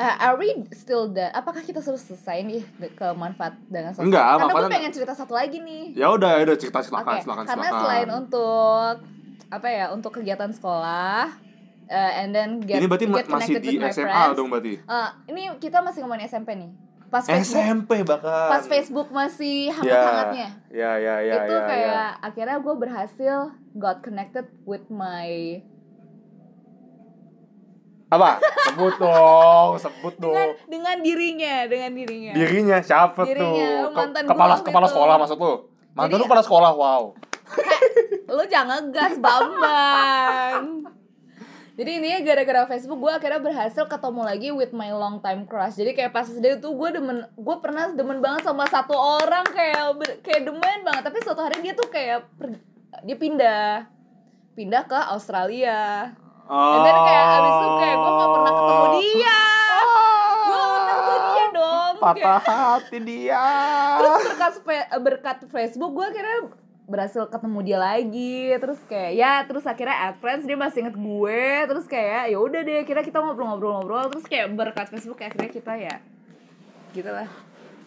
Uh, 0.00 0.16
are 0.16 0.40
we 0.40 0.48
still 0.72 1.08
done? 1.08 1.28
Apakah 1.36 1.60
kita 1.60 1.84
sudah 1.84 2.00
selesai 2.00 2.40
nih 2.40 2.64
ke 2.96 3.06
manfaat 3.12 3.60
dengan 3.68 3.92
sosial? 3.92 4.08
Enggak, 4.08 4.24
Karena 4.24 4.52
gue 4.56 4.72
pengen 4.72 4.92
cerita 4.92 5.12
satu 5.12 5.36
lagi 5.36 5.60
nih. 5.60 5.92
Ya 5.92 6.08
udah, 6.08 6.40
ya 6.40 6.48
udah 6.48 6.56
cerita 6.56 6.80
silakan, 6.80 7.20
silakan, 7.20 7.44
karena 7.44 7.68
silakan. 7.68 7.82
selain 7.84 8.08
untuk 8.08 8.94
apa 9.52 9.68
ya, 9.68 9.84
untuk 9.92 10.16
kegiatan 10.16 10.48
sekolah, 10.48 11.28
uh, 11.92 12.12
and 12.24 12.32
then 12.32 12.64
get, 12.64 12.80
ini 12.80 12.88
berarti 12.88 13.04
get 13.04 13.28
masih 13.28 13.54
di 13.60 13.76
with 13.76 13.84
my 13.84 13.92
SMA 13.92 14.08
friends. 14.08 14.36
dong 14.36 14.48
berarti. 14.48 14.72
Uh, 14.88 15.08
ini 15.28 15.42
kita 15.60 15.78
masih 15.84 16.00
ngomongin 16.04 16.24
SMP 16.24 16.56
nih. 16.56 16.72
Pas 17.14 17.22
Facebook, 17.22 17.62
SMP 17.62 17.90
bahkan. 18.02 18.48
pas 18.50 18.64
Facebook 18.66 19.08
masih 19.08 19.70
Ya, 19.70 19.74
hangat-hangatnya. 19.76 20.48
ya, 20.68 20.90
ya, 20.98 21.14
ya, 21.22 21.34
itu 21.38 21.54
ya, 21.54 21.62
kayak 21.62 21.86
ya. 21.86 22.06
akhirnya 22.20 22.56
gue 22.58 22.74
berhasil 22.74 23.36
got 23.72 24.02
connected 24.02 24.46
with 24.64 24.82
my 24.88 25.62
Apa? 28.06 28.38
Sebut 28.68 28.94
dong, 28.96 29.70
sebut 29.76 30.14
dengan 30.16 30.48
dong. 30.48 30.50
dengan 30.68 30.96
dirinya 31.00 31.54
dengan 31.66 31.90
dirinya 31.92 32.32
Dirinya 32.32 32.76
siapa 32.80 33.22
Dirinya, 33.22 33.70
tuh? 33.84 33.90
Mantan 33.92 34.22
kepala 34.24 34.54
kepala 34.60 34.86
gitu. 34.86 34.92
sekolah 34.92 35.14
maksud 35.16 35.36
lu? 35.36 35.54
Mantan 35.92 36.08
Jadi- 36.08 36.18
lu 36.18 36.24
kepala 36.24 36.42
sekolah, 36.42 36.70
wow. 36.72 37.02
lu 38.28 38.42
jangan 38.44 38.80
ngegas 38.84 39.14
bambang 39.18 40.82
jadi 41.74 41.90
ini 41.98 42.22
gara-gara 42.22 42.70
Facebook 42.70 43.02
gue 43.02 43.10
akhirnya 43.10 43.42
berhasil 43.42 43.82
ketemu 43.84 44.22
lagi 44.22 44.48
with 44.54 44.70
my 44.70 44.94
long 44.94 45.18
time 45.18 45.42
crush. 45.42 45.74
Jadi 45.74 45.90
kayak 45.90 46.14
pas 46.14 46.22
SD 46.22 46.62
tuh 46.62 46.70
gue 46.70 46.88
demen 46.94 47.26
gue 47.26 47.56
pernah 47.58 47.90
demen 47.90 48.22
banget 48.22 48.46
sama 48.46 48.62
satu 48.70 48.94
orang 48.94 49.42
kayak 49.50 49.98
ber- 49.98 50.18
kayak 50.22 50.46
demen 50.46 50.78
banget. 50.86 51.02
Tapi 51.02 51.18
suatu 51.20 51.42
hari 51.42 51.66
dia 51.66 51.74
tuh 51.74 51.90
kayak 51.90 52.30
per- 52.38 52.62
dia 53.02 53.16
pindah. 53.18 53.90
Pindah 54.54 54.86
ke 54.86 54.98
Australia. 55.10 56.14
Oh. 56.44 56.84
dan 56.84 56.96
kayak 57.02 57.24
abis 57.40 57.54
itu 57.56 57.68
kayak 57.80 57.96
gue 57.96 58.12
gak 58.12 58.30
pernah 58.30 58.52
ketemu 58.52 58.86
dia. 58.94 59.40
Gue 60.44 60.60
udah 60.60 60.94
ketemu 60.94 61.16
dia 61.24 61.46
dong 61.50 61.94
Patah 61.96 62.40
hati 62.44 62.98
dia. 63.00 63.44
terus 63.96 64.14
berkat 64.28 64.52
berkat 65.00 65.38
Facebook 65.48 65.90
gue 65.96 66.04
akhirnya 66.04 66.38
berhasil 66.84 67.24
ketemu 67.32 67.58
dia 67.64 67.78
lagi 67.80 68.52
terus 68.60 68.76
kayak 68.84 69.12
ya 69.16 69.32
terus 69.48 69.64
akhirnya 69.64 69.96
add 70.12 70.20
friends 70.20 70.44
dia 70.44 70.52
masih 70.52 70.84
inget 70.84 70.96
gue 70.96 71.44
terus 71.64 71.88
kayak 71.88 72.28
ya 72.28 72.36
udah 72.36 72.60
deh 72.60 72.84
kira 72.84 73.00
kita 73.00 73.24
ngobrol-ngobrol-ngobrol 73.24 74.12
terus 74.12 74.28
kayak 74.28 74.52
berkat 74.52 74.92
Facebook 74.92 75.16
akhirnya 75.24 75.48
kita 75.48 75.72
ya 75.80 75.96
gitu 76.92 77.08
lah 77.08 77.28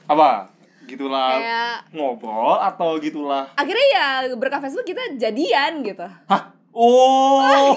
Apa? 0.07 0.49
Gitulah 0.87 1.35
kayak 1.35 1.75
ngobrol 1.93 2.57
atau 2.57 2.97
gitulah 2.97 3.45
akhirnya 3.53 3.85
ya 3.93 4.07
berkat 4.33 4.65
Facebook 4.65 4.87
kita 4.89 5.19
jadian 5.19 5.85
gitu 5.85 6.07
Hah? 6.25 6.57
Oh. 6.77 7.73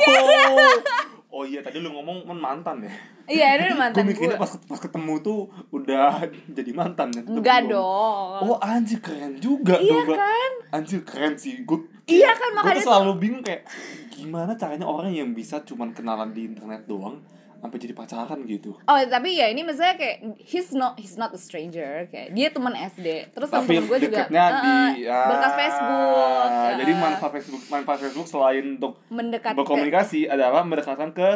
oh 1.40 1.44
iya 1.48 1.64
tadi 1.64 1.80
lu 1.80 1.88
ngomong 1.88 2.28
mantan 2.36 2.84
ya. 2.84 2.92
Iya 3.30 3.46
ini 3.56 3.62
udah 3.70 3.76
Gue 3.76 3.80
mantan 3.80 4.02
gue 4.02 4.10
mikirnya 4.10 4.36
pas, 4.36 4.52
pas 4.66 4.80
ketemu 4.82 5.14
tuh 5.22 5.40
udah 5.70 6.26
jadi 6.50 6.70
mantan 6.74 7.08
ya. 7.14 7.22
enggak 7.22 7.60
dong. 7.70 8.42
Oh 8.42 8.56
anjir 8.58 8.98
keren 8.98 9.38
juga 9.38 9.78
iya 9.78 10.02
dong, 10.02 10.18
kan? 10.18 10.52
Anjir 10.74 11.00
keren 11.06 11.38
sih. 11.38 11.62
Gue 11.62 11.86
Iya 12.10 12.34
kan, 12.34 12.50
Gue 12.50 12.56
makanya 12.58 12.76
tuh 12.82 12.86
selalu 12.90 13.12
bingung 13.22 13.42
kayak 13.46 13.62
gimana 14.10 14.52
caranya 14.58 14.84
orang 14.84 15.14
yang 15.14 15.30
bisa 15.30 15.62
cuman 15.62 15.94
kenalan 15.94 16.34
di 16.34 16.50
internet 16.50 16.84
doang 16.90 17.22
sampai 17.60 17.76
jadi 17.76 17.92
pacaran 17.92 18.40
gitu. 18.48 18.72
Oh 18.88 18.98
tapi 19.06 19.36
ya 19.36 19.52
ini 19.52 19.60
misalnya 19.60 19.94
kayak 20.00 20.40
he's 20.40 20.72
not 20.72 20.96
he's 20.96 21.20
not 21.20 21.30
a 21.30 21.40
stranger. 21.40 22.08
Kayak 22.08 22.32
dia 22.32 22.48
teman 22.48 22.72
SD 22.72 23.36
terus 23.36 23.52
tapi 23.52 23.76
teman-teman 23.76 23.84
gue 23.84 23.98
juga 24.08 24.18
deketnya 24.26 24.44
eh, 24.48 24.50
di 24.50 24.72
eh, 24.72 24.90
ya, 25.06 25.20
berkat 25.28 25.52
Facebook. 25.60 26.50
jadi 26.80 26.92
eh, 26.92 26.98
manfaat 26.98 27.32
Facebook 27.36 27.62
manfaat 27.68 27.98
Facebook 28.00 28.28
selain 28.28 28.64
untuk 28.80 28.92
mendekatkan. 29.12 29.60
berkomunikasi 29.60 30.20
adalah 30.26 30.64
mendekatkan 30.64 31.12
ke 31.12 31.28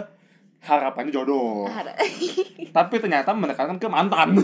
harapannya 0.64 1.12
jodoh 1.12 1.68
tapi 2.76 2.94
ternyata 2.96 3.30
mendekatkan 3.30 3.76
ke 3.76 3.86
mantan 3.86 4.40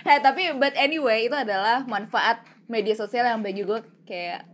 Heh, 0.00 0.18
tapi 0.26 0.54
but 0.56 0.72
anyway 0.74 1.26
itu 1.26 1.34
adalah 1.34 1.82
manfaat 1.84 2.40
media 2.66 2.94
sosial 2.94 3.26
yang 3.26 3.42
bagi 3.42 3.66
gue 3.66 3.82
kayak 4.06 4.46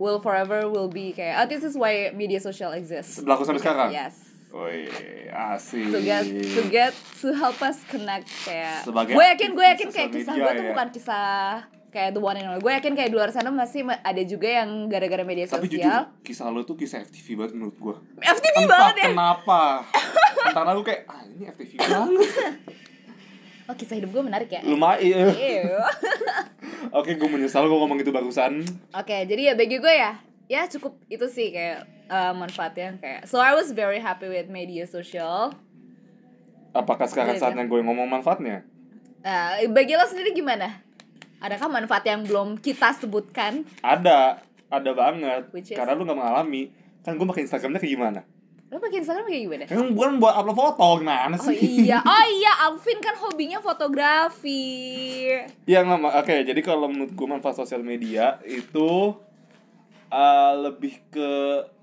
will 0.00 0.16
forever 0.18 0.64
will 0.66 0.88
be 0.88 1.12
kayak 1.12 1.36
oh 1.36 1.46
this 1.46 1.60
is 1.60 1.76
why 1.76 2.08
media 2.10 2.40
social 2.40 2.72
exists. 2.72 3.20
berlaku 3.20 3.44
sampai 3.44 3.60
sekarang 3.60 3.88
Yes. 3.92 4.16
Woi, 4.50 4.90
asik. 5.30 5.94
To 5.94 6.02
get 6.02 6.26
to 6.26 6.62
get 6.66 6.90
to 7.22 7.30
help 7.30 7.62
us 7.62 7.78
connect 7.86 8.26
kayak 8.42 8.82
Sebagai 8.82 9.14
gue 9.14 9.22
yakin 9.22 9.54
gue 9.54 9.62
yakin 9.62 9.86
sosial 9.86 9.94
kayak 9.94 10.10
kisah 10.10 10.34
gue 10.34 10.50
tuh 10.50 10.64
ya. 10.66 10.70
bukan 10.74 10.88
kisah 10.90 11.50
kayak 11.90 12.14
the 12.14 12.22
one 12.22 12.34
and 12.34 12.46
only. 12.46 12.58
Gue 12.58 12.72
yakin 12.72 12.94
kayak 12.94 13.10
di 13.10 13.16
luar 13.16 13.30
sana 13.30 13.50
masih 13.50 13.82
ma- 13.82 13.98
ada 13.98 14.22
juga 14.22 14.46
yang 14.48 14.86
gara-gara 14.86 15.22
media 15.22 15.44
Tapi 15.44 15.66
jujur, 15.66 15.82
sosial. 15.82 16.02
kisah 16.22 16.46
lo 16.48 16.62
tuh 16.62 16.74
kisah 16.74 17.02
FTV 17.02 17.26
banget 17.36 17.52
menurut 17.52 17.76
gua. 17.76 17.94
FTV 18.16 18.56
Entah 18.56 18.70
banget 18.70 18.94
ya. 18.96 19.04
kenapa. 19.10 19.62
Entah 20.46 20.62
aku 20.64 20.82
kayak, 20.82 21.00
ah 21.04 21.20
ini 21.24 21.44
FTV 21.46 21.70
banget. 21.76 22.30
Oh 23.66 23.74
kisah 23.74 23.96
hidup 23.96 24.10
gue 24.10 24.22
menarik 24.24 24.50
ya. 24.50 24.62
Lumayan. 24.62 25.30
Oke, 26.90 27.14
gue 27.14 27.28
menyesal 27.28 27.66
gue 27.66 27.76
ngomong 27.76 27.98
itu 27.98 28.10
barusan. 28.10 28.66
Oke, 28.90 29.26
jadi 29.26 29.52
ya 29.52 29.54
bagi 29.54 29.78
gue 29.78 29.94
ya, 29.94 30.18
ya 30.46 30.66
cukup 30.66 30.98
itu 31.06 31.22
sih 31.26 31.54
kayak 31.54 31.86
uh, 32.06 32.34
manfaatnya 32.34 32.98
kayak. 32.98 33.30
So 33.30 33.38
I 33.38 33.54
was 33.54 33.70
very 33.70 33.98
happy 33.98 34.26
with 34.26 34.46
media 34.46 34.86
social. 34.86 35.54
Apakah 36.70 37.06
sekarang 37.06 37.34
Iya, 37.34 37.42
saatnya 37.42 37.62
gue 37.62 37.78
ngomong 37.78 38.10
manfaatnya? 38.10 38.66
Nah, 39.20 39.58
bagi 39.68 39.94
lo 39.94 40.02
sendiri 40.02 40.30
gimana? 40.32 40.82
Adakah 41.40 41.68
manfaat 41.72 42.04
yang 42.04 42.20
belum 42.22 42.60
kita 42.60 42.92
sebutkan? 42.94 43.64
Ada, 43.80 44.44
ada 44.68 44.90
banget. 44.92 45.48
Is? 45.56 45.72
Karena 45.72 45.96
lu 45.96 46.04
gak 46.04 46.20
mengalami. 46.20 46.68
Kan 47.00 47.16
gue 47.16 47.24
pakai 47.24 47.48
Instagramnya 47.48 47.80
kayak 47.80 47.94
gimana? 47.96 48.20
Lo 48.70 48.78
pakai 48.78 49.02
Instagram 49.02 49.26
kayak 49.26 49.42
gimana? 49.48 49.64
Kan 49.66 49.90
bukan 49.98 50.22
buat 50.22 50.30
upload 50.30 50.54
foto, 50.54 51.02
gimana 51.02 51.34
Oh 51.34 51.50
sih? 51.50 51.90
iya, 51.90 51.98
oh 52.06 52.26
iya, 52.30 52.70
Alvin 52.70 53.02
kan 53.02 53.18
hobinya 53.18 53.58
fotografi. 53.58 55.26
Iya 55.66 55.82
nggak, 55.82 56.22
oke. 56.22 56.36
Jadi 56.46 56.60
kalau 56.62 56.86
menurut 56.86 57.10
gue 57.10 57.26
manfaat 57.26 57.58
sosial 57.58 57.82
media 57.82 58.38
itu 58.46 59.18
uh, 60.06 60.52
lebih 60.54 61.02
ke 61.10 61.30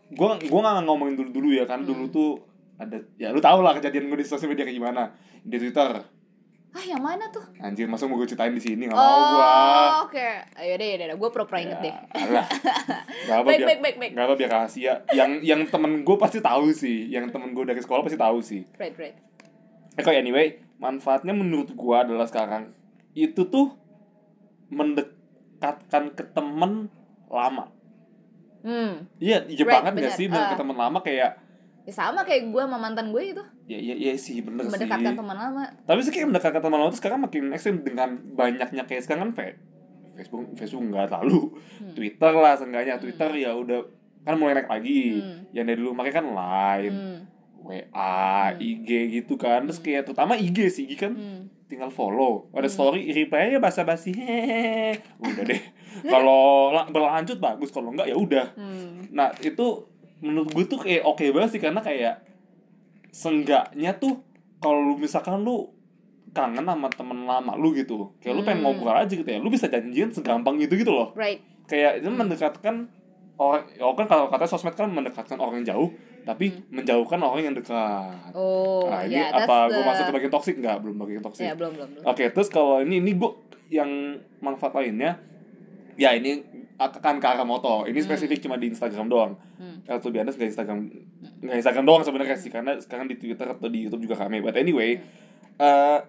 gue 0.07 0.27
gue 0.47 0.59
nggak 0.63 0.87
ngomongin 0.87 1.19
dulu 1.19 1.29
dulu 1.35 1.49
ya 1.51 1.67
kan 1.67 1.83
dulu 1.83 2.07
tuh 2.07 2.39
ada 2.79 3.03
ya 3.19 3.35
lu 3.35 3.43
tau 3.43 3.59
lah 3.59 3.75
kejadian 3.75 4.07
gue 4.07 4.23
di 4.23 4.27
sosial 4.27 4.47
media 4.47 4.63
kayak 4.63 4.79
gimana 4.79 5.11
di 5.43 5.59
Twitter 5.59 5.99
Ah, 6.77 6.85
yang 6.85 7.01
mana 7.01 7.25
tuh? 7.27 7.41
anjir 7.57 7.89
masa 7.89 8.05
mau 8.05 8.15
gue 8.15 8.27
ceritain 8.27 8.53
di 8.53 8.61
sini 8.61 8.85
nggak 8.85 8.93
mau 8.93 9.01
gue 9.01 9.41
Oh, 9.41 9.93
oke. 10.05 10.29
Ayo 10.53 10.73
deh, 10.75 10.93
deh, 10.95 11.09
gue 11.09 11.29
pura-pura 11.31 11.57
inget 11.57 11.81
deh. 11.81 11.93
alah 12.13 12.45
nggak 13.25 13.33
apa 13.35 13.41
Baik, 13.43 13.57
biar 13.57 13.67
baik, 13.67 13.79
baik, 13.81 13.95
baik. 13.97 14.11
nggak 14.13 14.23
apa 14.23 14.35
biar 14.35 14.51
rahasia 14.51 14.93
yang 15.11 15.31
yang 15.41 15.61
temen 15.65 16.05
gue 16.05 16.15
pasti 16.15 16.37
tahu 16.39 16.69
sih 16.71 17.09
yang 17.09 17.25
temen 17.27 17.49
gue 17.51 17.65
dari 17.65 17.81
sekolah 17.81 18.05
pasti 18.05 18.13
tahu 18.15 18.37
sih 18.39 18.61
Right, 18.77 18.93
right. 18.93 19.17
Eh 19.91 20.01
kok 20.01 20.13
anyway, 20.13 20.47
manfaatnya 20.77 21.33
menurut 21.33 21.73
gua 21.73 22.05
adalah 22.05 22.23
sekarang 22.23 22.69
itu 23.11 23.41
tuh 23.43 23.73
mendekatkan 24.69 26.13
ke 26.13 26.23
temen 26.27 26.93
lama. 27.27 27.73
Hmm, 28.61 29.09
Iya, 29.17 29.47
iya 29.47 29.57
Right, 29.59 29.73
banget 29.73 29.91
gak 29.91 30.01
benar. 30.03 30.13
sih 30.13 30.25
mendekatkan 30.27 30.53
Ah. 30.53 30.61
temen 30.61 30.77
lama 30.77 30.99
kayak 31.01 31.29
ya 31.81 31.91
sama 31.91 32.21
kayak 32.21 32.51
gue 32.51 32.61
sama 32.61 32.77
mantan 32.77 33.09
gue 33.09 33.23
itu. 33.27 33.43
Ya 33.67 33.77
iya 33.77 33.93
iya 33.93 34.13
sih 34.15 34.39
bener 34.39 34.63
Mendekatkan 34.63 35.03
sih. 35.05 35.17
teman 35.17 35.35
lama. 35.35 35.63
Tapi 35.83 35.99
sih 35.99 36.09
kayak 36.09 36.27
mendekatkan 36.29 36.61
teman 36.61 36.77
lama 36.77 36.89
tuh 36.89 36.99
sekarang 36.99 37.19
makin 37.19 37.51
ekstrim 37.51 37.77
dengan 37.79 38.09
banyaknya 38.31 38.83
kayak 38.83 39.03
sekarang 39.03 39.27
kan 39.27 39.33
fe- 39.35 39.59
Facebook 40.15 40.55
Facebook 40.55 40.83
nggak 40.85 41.07
terlalu 41.09 41.51
Hmm. 41.77 41.93
Twitter 41.93 42.31
lah 42.33 42.53
seenggaknya 42.53 42.95
Twitter 42.95 43.27
ya 43.37 43.51
udah 43.51 43.83
kan 44.23 44.33
mulai 44.33 44.55
naik 44.55 44.67
lagi 44.67 45.15
Hmm. 45.15 45.45
yang 45.51 45.63
dari 45.63 45.77
dulu 45.77 45.91
makanya 45.93 46.15
kan 46.17 46.27
line 46.29 46.95
Hmm. 46.95 47.19
WA 47.59 48.15
IG 48.55 48.87
gitu 49.13 49.35
kan 49.35 49.63
terus 49.63 49.77
kayak 49.77 50.03
terutama 50.03 50.33
IG 50.33 50.57
sih 50.69 50.83
IG 50.85 50.95
kan 50.97 51.11
Hmm. 51.11 51.51
tinggal 51.67 51.89
follow 51.89 52.47
ada 52.49 52.65
story 52.65 53.03
reply 53.09 53.51
nya 53.51 53.59
basa 53.59 53.83
basi 53.83 54.09
hehehe 54.11 54.95
udah 55.17 55.43
deh 55.43 55.61
kalau 56.07 56.71
la- 56.71 56.87
berlanjut 56.87 57.37
bagus 57.37 57.69
kalau 57.69 57.91
enggak 57.91 58.07
ya 58.07 58.15
udah 58.15 58.47
Hmm. 58.53 59.11
nah 59.11 59.29
itu 59.37 59.83
menurut 60.17 60.49
gue 60.49 60.65
tuh 60.65 60.79
kayak 60.79 61.03
oke 61.03 61.21
banget 61.27 61.49
sih 61.51 61.61
karena 61.61 61.77
kayak 61.77 62.15
senggaknya 63.09 63.95
tuh 63.95 64.19
kalau 64.57 64.81
lu 64.83 64.95
misalkan 64.95 65.41
lu 65.41 65.69
kangen 66.29 66.61
sama 66.61 66.87
temen 66.87 67.23
lama 67.23 67.53
lu 67.53 67.73
gitu 67.73 68.13
kayak 68.17 68.33
lu 68.33 68.41
pengen 68.41 68.61
Hmm. 68.61 68.73
ngobrol 68.73 68.93
aja 68.95 69.09
gitu 69.09 69.25
ya 69.25 69.37
lu 69.37 69.47
bisa 69.47 69.65
janjian 69.65 70.09
segampang 70.09 70.57
itu 70.57 70.75
gitu 70.75 70.91
loh 70.91 71.13
Right. 71.13 71.41
kayak 71.65 71.99
itu 71.99 72.07
mendekatkan 72.07 72.89
orang 73.35 73.63
oh 73.79 73.93
kan 73.93 74.05
kalau 74.05 74.27
kata 74.27 74.45
sosmed 74.45 74.73
kan 74.73 74.87
mendekatkan 74.87 75.37
orang 75.37 75.61
yang 75.61 75.67
jauh 75.71 75.89
tapi 76.23 76.51
menjauhkan 76.67 77.17
orang 77.17 77.41
yang 77.43 77.55
dekat 77.55 78.11
Oh, 78.33 78.85
nah 78.85 79.01
ini 79.01 79.15
yeah, 79.15 79.31
apa 79.31 79.67
gue 79.67 79.77
the- 79.77 79.87
masuk 79.87 80.03
ke 80.03 80.13
bagian 80.13 80.31
toksik 80.31 80.55
nggak 80.57 80.77
belum 80.79 80.95
bagian 80.97 81.21
toksik 81.21 81.43
Ya, 81.43 81.53
belum, 81.53 81.71
belum, 81.73 81.87
belum. 81.93 82.03
Oke, 82.03 82.27
terus 82.27 82.47
kalau 82.47 82.81
ini 82.81 82.99
ini 82.99 83.15
gue 83.15 83.31
yang 83.69 83.87
manfaat 84.37 84.73
lainnya 84.73 85.21
ya 85.95 86.11
ini 86.11 86.43
akan 86.77 87.17
ke 87.17 87.25
arah 87.25 87.41
moto. 87.41 87.83
Ini 87.83 87.97
spesifik 87.97 88.37
cuma 88.39 88.53
di 88.53 88.69
Instagram 88.69 89.07
doang. 89.07 89.33
Hmm. 89.57 89.81
Atau 89.83 90.13
biasa 90.13 90.29
nggak 90.31 90.49
Instagram 90.51 90.79
nggak 91.17 91.55
Instagram 91.61 91.85
doang 91.85 92.03
sebenarnya 92.05 92.37
sih 92.37 92.53
karena 92.53 92.77
sekarang 92.77 93.09
di 93.09 93.17
Twitter 93.17 93.47
atau 93.49 93.67
di 93.69 93.89
YouTube 93.89 94.05
juga 94.05 94.21
rame. 94.25 94.41
But 94.41 94.57
anyway, 94.57 95.01
eh 95.57 95.99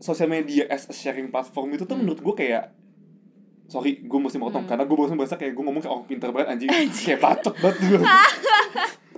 sosial 0.00 0.32
media 0.32 0.64
as 0.72 0.88
a 0.88 0.94
sharing 0.96 1.28
platform 1.28 1.76
itu 1.76 1.84
tuh 1.84 1.94
menurut 1.94 2.18
gue 2.18 2.34
kayak 2.34 2.72
sorry 3.70 4.02
gue 4.02 4.18
mesti 4.18 4.40
motong 4.40 4.66
karena 4.66 4.82
gue 4.88 4.96
barusan 4.96 5.14
bahasa 5.14 5.36
kayak 5.38 5.54
gue 5.54 5.62
ngomong 5.62 5.78
kayak 5.84 5.94
orang 5.94 6.06
pinter 6.08 6.28
banget 6.34 6.48
anjing 6.56 6.68
kayak 6.90 7.20
bacot 7.22 7.54
banget 7.60 7.76
gue 7.86 8.00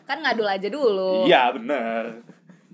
Kan 0.02 0.18
ngadul 0.18 0.44
aja 0.44 0.68
dulu. 0.68 1.24
iya 1.24 1.54
benar 1.54 2.20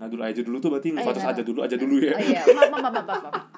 ngadul 0.01 0.21
aja 0.25 0.41
dulu 0.43 0.57
tuh 0.59 0.71
berarti 0.75 0.89
ngebatas 0.97 1.23
iya. 1.23 1.31
aja 1.37 1.43
dulu 1.45 1.59
aja 1.63 1.77
dulu 1.77 1.97
ya 2.01 2.15
Oh 2.17 2.23
iya, 2.25 2.43
maaf, 2.51 2.71
maaf, 2.73 2.83
maaf, 2.83 3.07
maaf, 3.07 3.23
maaf. 3.29 3.45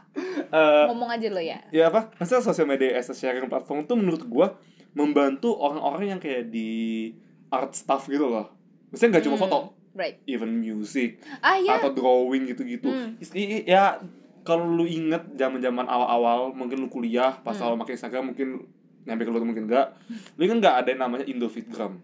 Eh, 0.51 0.85
Ngomong 0.91 1.07
aja 1.15 1.31
lo 1.31 1.39
ya. 1.39 1.63
ya 1.71 1.87
apa 1.87 2.11
maksudnya 2.19 2.43
sosial 2.43 2.67
media 2.67 2.99
as 2.99 3.07
a 3.07 3.15
sharing 3.15 3.47
platform 3.47 3.87
tuh 3.87 3.95
menurut 3.95 4.27
gua 4.27 4.59
membantu 4.99 5.55
orang-orang 5.55 6.19
yang 6.19 6.21
kayak 6.21 6.51
di 6.51 7.15
art 7.51 7.73
stuff 7.73 8.07
gitu 8.07 8.25
loh 8.25 8.47
maksudnya 8.89 9.19
nggak 9.19 9.25
cuma 9.27 9.37
Hmm. 9.37 9.45
foto 9.45 9.59
Right. 9.91 10.23
even 10.25 10.55
music 10.57 11.19
Ah 11.39 11.55
iya. 11.55 11.77
atau 11.77 11.91
drawing 11.91 12.47
gitu-gitu 12.47 12.87
Hmm. 12.87 13.19
Ya 13.65 13.99
kalau 14.41 14.65
lu 14.65 14.87
inget 14.87 15.27
zaman-zaman 15.35 15.85
awal-awal 15.85 16.51
mungkin 16.51 16.79
lu 16.79 16.89
kuliah 16.89 17.37
pas 17.37 17.53
Hmm. 17.53 17.67
awal 17.67 17.77
pakai 17.77 17.95
Instagram 17.95 18.31
mungkin 18.31 18.65
nyampe 19.03 19.23
ke 19.23 19.31
lu 19.31 19.43
mungkin 19.43 19.67
enggak 19.67 19.93
lu 20.35 20.47
kan 20.47 20.57
nggak 20.59 20.75
ada 20.79 20.89
yang 20.89 21.01
namanya 21.01 21.25
Indofitgram 21.25 21.99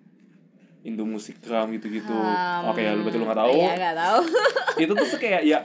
Indo 0.82 1.02
Musikgram 1.02 1.70
gitu-gitu 1.72 2.10
Um, 2.10 2.70
oke 2.70 2.78
ya 2.78 2.92
lu 2.92 3.02
berarti 3.02 3.18
lu 3.18 3.26
nggak 3.26 3.40
tahu 3.40 3.54
Iya, 3.56 3.72
nggak 3.74 3.96
tahu. 3.96 4.20
itu 4.82 4.92
tuh 4.92 5.06
tuh 5.08 5.20
kayak 5.20 5.42
ya 5.42 5.58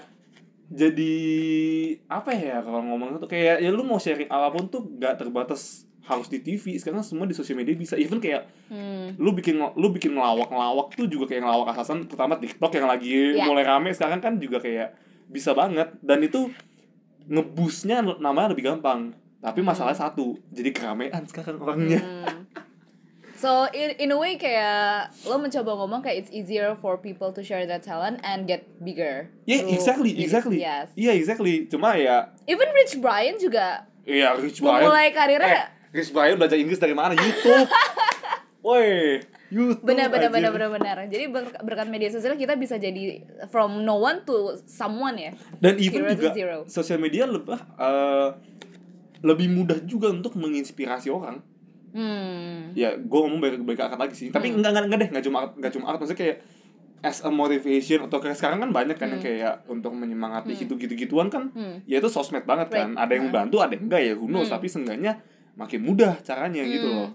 jadi 0.71 1.13
apa 2.07 2.31
ya 2.31 2.63
kalau 2.63 2.79
ngomong 2.81 3.19
tuh 3.19 3.27
kayak 3.27 3.59
ya 3.59 3.69
lu 3.69 3.83
mau 3.83 3.99
sharing 3.99 4.25
apa 4.25 4.47
pun 4.49 4.65
tuh 4.65 4.87
gak 4.95 5.19
terbatas 5.19 5.83
harus 6.03 6.27
di 6.27 6.39
TV 6.39 6.75
sekarang 6.75 7.01
semua 7.01 7.23
di 7.23 7.31
sosial 7.31 7.55
media 7.55 7.73
bisa 7.73 7.93
even 7.95 8.17
kayak 8.17 8.49
Hmm. 8.67 9.13
lu 9.15 9.31
bikin 9.31 9.55
lu 9.75 9.87
bikin 9.89 10.11
ngelawak 10.11 10.47
ngelawak 10.47 10.87
tuh 10.91 11.05
juga 11.05 11.27
kayak 11.27 11.43
ngelawak 11.43 11.67
asasan 11.71 12.03
terutama 12.03 12.35
TikTok 12.35 12.71
yang 12.71 12.87
lagi 12.87 13.11
Iya. 13.33 13.43
mulai 13.43 13.61
rame 13.61 13.91
sekarang 13.91 14.17
kan 14.17 14.33
juga 14.35 14.57
kayak 14.57 14.95
bisa 15.27 15.51
banget 15.51 15.91
dan 15.99 16.19
itu 16.19 16.49
ngebusnya 17.23 18.01
namanya 18.17 18.49
lebih 18.49 18.65
gampang 18.65 19.13
tapi 19.37 19.61
masalah 19.61 19.93
satu 19.93 20.37
jadi 20.47 20.69
keramaian 20.69 21.21
sekarang 21.23 21.57
orangnya 21.57 21.99
Hmm. 21.99 22.45
So 23.33 23.65
in, 23.67 23.97
in 23.97 24.09
a 24.11 24.17
way 24.19 24.37
kayak 24.37 25.09
lo 25.23 25.35
mencoba 25.35 25.73
ngomong 25.75 25.99
kayak 25.99 26.17
it's 26.19 26.31
easier 26.31 26.73
for 26.75 26.93
people 26.95 27.29
to 27.31 27.41
share 27.41 27.65
their 27.65 27.81
talent 27.81 28.21
and 28.21 28.45
get 28.45 28.69
bigger. 28.77 29.33
ya 29.43 29.57
through 29.57 29.73
exactly 29.73 30.11
exactly 30.15 30.57
Yes. 30.59 30.93
iya 30.93 31.11
exactly 31.11 31.65
cuma 31.65 31.97
ya 31.97 32.29
Even 32.45 32.69
Rich 32.71 32.97
Brian 32.97 33.35
juga 33.35 33.89
Iya, 34.01 34.33
Rich 34.35 34.61
Brian. 34.61 34.85
memulai 34.85 35.09
karirnya 35.09 35.57
Eh, 35.59 35.65
Rich 35.91 36.11
Brian 36.11 36.35
belajar 36.35 36.55
Inggris 36.55 36.79
dari 36.79 36.91
mana? 36.91 37.11
YouTube. 37.13 37.67
Woi, 38.61 39.17
YouTube. 39.49 39.81
benar 39.81 40.07
benar 40.07 40.29
anjir. 40.29 40.37
benar 40.37 40.51
benar 40.53 40.69
benar. 40.71 40.97
Jadi 41.09 41.25
ber- 41.27 41.57
berkat 41.59 41.89
media 41.89 42.07
sosial 42.07 42.37
kita 42.37 42.53
bisa 42.55 42.77
jadi 42.77 43.19
from 43.49 43.81
no 43.81 43.97
one 43.97 44.21
to 44.21 44.55
someone 44.63 45.17
ya. 45.17 45.33
Dan 45.57 45.81
even 45.81 46.05
Zero 46.05 46.13
juga 46.13 46.69
sosial 46.69 47.01
media 47.01 47.25
lebih 47.25 47.57
eh, 47.57 48.29
lebih 49.19 49.47
mudah 49.49 49.81
juga 49.81 50.07
untuk 50.07 50.37
menginspirasi 50.37 51.09
orang. 51.09 51.41
Hmm. 51.91 52.71
Ya, 52.71 52.95
gue 52.95 53.19
ngomong 53.19 53.41
baik 53.41 53.65
baik 53.65 53.81
akad 53.81 53.99
lagi 53.99 54.15
sih. 54.15 54.27
Tapi 54.29 54.53
enggak 54.53 54.71
enggak 54.71 54.85
enggak 54.87 54.99
deh, 55.01 55.09
enggak 55.09 55.25
cuma 55.25 55.39
enggak 55.51 55.71
cuma 55.73 55.85
art, 55.89 55.97
maksudnya 55.97 56.21
kayak 56.21 56.37
as 57.01 57.17
a 57.19 57.33
motivation 57.33 58.05
atau 58.05 58.21
kayak 58.21 58.37
sekarang 58.37 58.61
kan 58.61 58.69
banyak 58.69 58.93
kan 58.93 59.09
yang 59.09 59.19
kayak 59.19 59.65
untuk 59.65 59.89
menyemangati 59.91 60.53
itu 60.53 60.77
gitu-gituan 60.77 61.27
kan 61.27 61.49
Hmm. 61.49 61.81
ya 61.83 61.97
itu 61.97 62.05
sosmed 62.07 62.45
banget 62.45 62.69
kan 62.69 62.93
Right. 62.93 63.01
ada 63.01 63.11
yang 63.11 63.25
membantu 63.25 63.57
ada 63.57 63.73
yang 63.73 63.89
enggak 63.89 64.01
ya 64.03 64.13
who 64.13 64.29
knows 64.29 64.45
Hmm. 64.45 64.55
tapi 64.55 64.69
seenggaknya 64.69 65.17
makin 65.61 65.79
mudah 65.79 66.17
caranya 66.21 66.65
gitu 66.65 66.83
Hmm. 66.83 66.97
loh. 66.97 67.09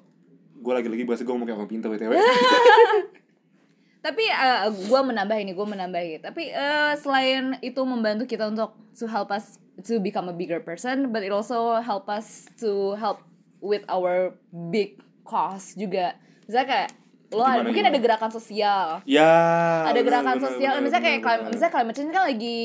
Gue 0.56 0.72
lagi-lagi 0.72 1.02
bahasa 1.02 1.22
gue 1.22 1.30
ngomong 1.30 1.44
kayak 1.44 1.58
orang 1.58 1.68
pintar 1.68 1.88
btw. 1.90 2.12
Tapi 4.06 4.24
uh, 4.30 4.70
gue 4.70 5.00
menambah 5.02 5.36
ini 5.36 5.50
gue 5.50 5.66
menambah 5.66 6.00
ini. 6.00 6.18
Tapi 6.22 6.42
eh, 6.48 6.92
selain 6.96 7.58
itu 7.58 7.82
membantu 7.82 8.24
kita 8.24 8.46
untuk 8.46 8.70
to 8.94 9.04
help 9.04 9.34
us 9.34 9.58
to 9.82 9.98
become 9.98 10.30
a 10.30 10.34
bigger 10.34 10.56
person 10.56 11.10
but 11.10 11.20
it 11.20 11.28
also 11.28 11.76
help 11.82 12.06
us 12.06 12.46
to 12.56 12.94
help 12.96 13.20
with 13.58 13.82
our 13.90 14.32
big 14.70 15.02
cause 15.26 15.74
juga. 15.74 16.14
Misalnya 16.46 16.66
kayak 16.70 16.88
lo 17.28 17.42
ada, 17.42 17.58
Gimana, 17.58 17.66
mungkin 17.66 17.82
gimana? 17.82 17.92
ada 17.92 18.00
gerakan 18.00 18.30
sosial 18.30 18.86
Ya. 19.02 19.34
ada 19.82 19.92
bener, 19.92 20.04
gerakan 20.04 20.26
bener, 20.32 20.44
sosial 20.46 20.72
bener, 20.72 20.84
misalnya 20.84 21.04
kayak 21.04 21.16
bener, 21.16 21.26
clim- 21.26 21.40
bener. 21.40 21.52
misalnya 21.52 21.72
climate 21.72 21.96
change 21.96 22.12
kan 22.12 22.24
lagi 22.24 22.60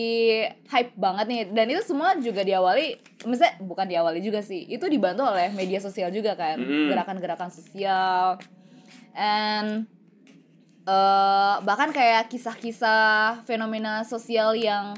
hype 0.67 0.91
banget 0.95 1.26
nih 1.28 1.41
dan 1.50 1.65
itu 1.67 1.82
semua 1.82 2.10
juga 2.15 2.41
diawali 2.41 2.86
misalnya 3.24 3.54
bukan 3.60 3.86
diawali 3.88 4.19
juga 4.19 4.39
sih 4.39 4.62
itu 4.65 4.86
dibantu 4.86 5.21
oleh 5.24 5.50
media 5.52 5.78
sosial 5.78 6.10
juga 6.10 6.36
kan 6.36 6.56
Mm-mm. 6.56 6.88
gerakan-gerakan 6.88 7.50
sosial 7.50 8.38
and 9.12 9.89
eh 10.84 11.56
bahkan 11.62 11.89
kayak 11.89 12.26
kisah-kisah 12.28 13.41
fenomena 13.43 14.02
sosial 14.04 14.54
yang 14.54 14.97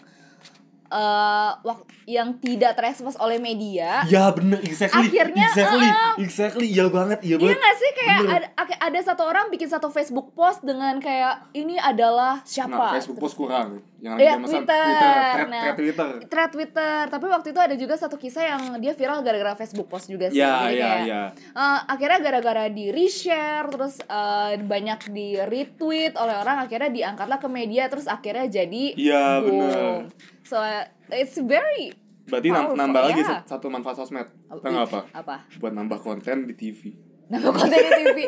eh 0.94 1.52
wak- 1.60 1.90
yang 2.06 2.36
tidak 2.38 2.76
terekspos 2.76 3.16
oleh 3.16 3.40
media 3.40 4.04
Ya 4.06 4.28
bener, 4.30 4.60
exactly. 4.62 5.08
Akhirnya, 5.08 5.48
exactly, 5.48 5.88
ah, 5.88 6.14
exactly, 6.18 6.68
iya 6.68 6.86
banget, 6.88 7.20
iya 7.22 7.36
Iya 7.36 7.48
banget. 7.48 7.58
gak 7.58 7.76
sih 7.76 7.92
kayak 7.94 8.18
Bener. 8.20 8.44
ada, 8.54 8.76
ada 8.84 9.00
satu 9.02 9.24
orang 9.24 9.48
bikin 9.48 9.66
satu 9.66 9.88
Facebook 9.88 10.32
post 10.32 10.62
dengan 10.62 11.00
kayak 11.00 11.50
ini 11.54 11.76
adalah 11.76 12.44
siapa? 12.44 12.70
Nah, 12.70 12.94
Facebook 12.94 13.18
post 13.18 13.34
kurang. 13.34 13.80
Yang 13.98 14.20
Iya, 14.20 14.32
zaman 14.36 14.44
Twitter. 14.46 14.84
Twitter, 14.84 15.16
thread, 15.16 15.48
Nah, 15.48 15.62
thread 15.64 15.78
Twitter. 15.78 16.10
Thread 16.28 16.50
Twitter, 16.52 16.98
tapi 17.08 17.26
waktu 17.26 17.48
itu 17.48 17.62
ada 17.62 17.76
juga 17.78 17.96
satu 17.96 18.16
kisah 18.18 18.44
yang 18.46 18.62
dia 18.78 18.92
viral 18.92 19.24
gara-gara 19.24 19.56
Facebook 19.56 19.88
post 19.88 20.12
juga 20.12 20.28
sih. 20.28 20.38
Ya, 20.38 20.60
Jadi 20.62 20.76
ya, 20.76 20.84
kayak, 20.86 21.00
ya. 21.08 21.22
eh, 21.54 21.80
akhirnya 21.88 22.20
gara-gara 22.22 22.64
di 22.68 22.92
reshare 22.92 23.64
terus 23.66 24.04
eh, 24.04 24.60
banyak 24.60 25.00
di 25.10 25.40
retweet 25.40 26.14
oleh 26.14 26.36
orang 26.36 26.60
akhirnya 26.60 26.92
diangkatlah 26.92 27.40
ke 27.40 27.48
media 27.48 27.88
terus 27.88 28.06
akhirnya 28.06 28.44
jadi 28.46 28.84
Iya, 28.94 29.24
boom. 29.40 30.12
So 30.54 30.62
it's 31.10 31.34
very 31.40 31.98
Berarti 32.24 32.54
Powerful, 32.54 32.78
nambah 32.78 33.02
lagi 33.04 33.20
ya. 33.20 33.28
sat- 33.36 33.50
satu 33.50 33.68
manfaat 33.68 33.98
sosmed. 33.98 34.30
Tahu 34.46 34.62
nggak 34.62 34.86
apa? 34.86 35.00
apa? 35.12 35.36
Buat 35.58 35.74
nambah 35.74 35.98
konten 36.00 36.46
di 36.46 36.54
TV. 36.54 36.94
nambah 37.24 37.52
konten 37.52 37.74
di 37.74 37.92
TV 37.96 38.20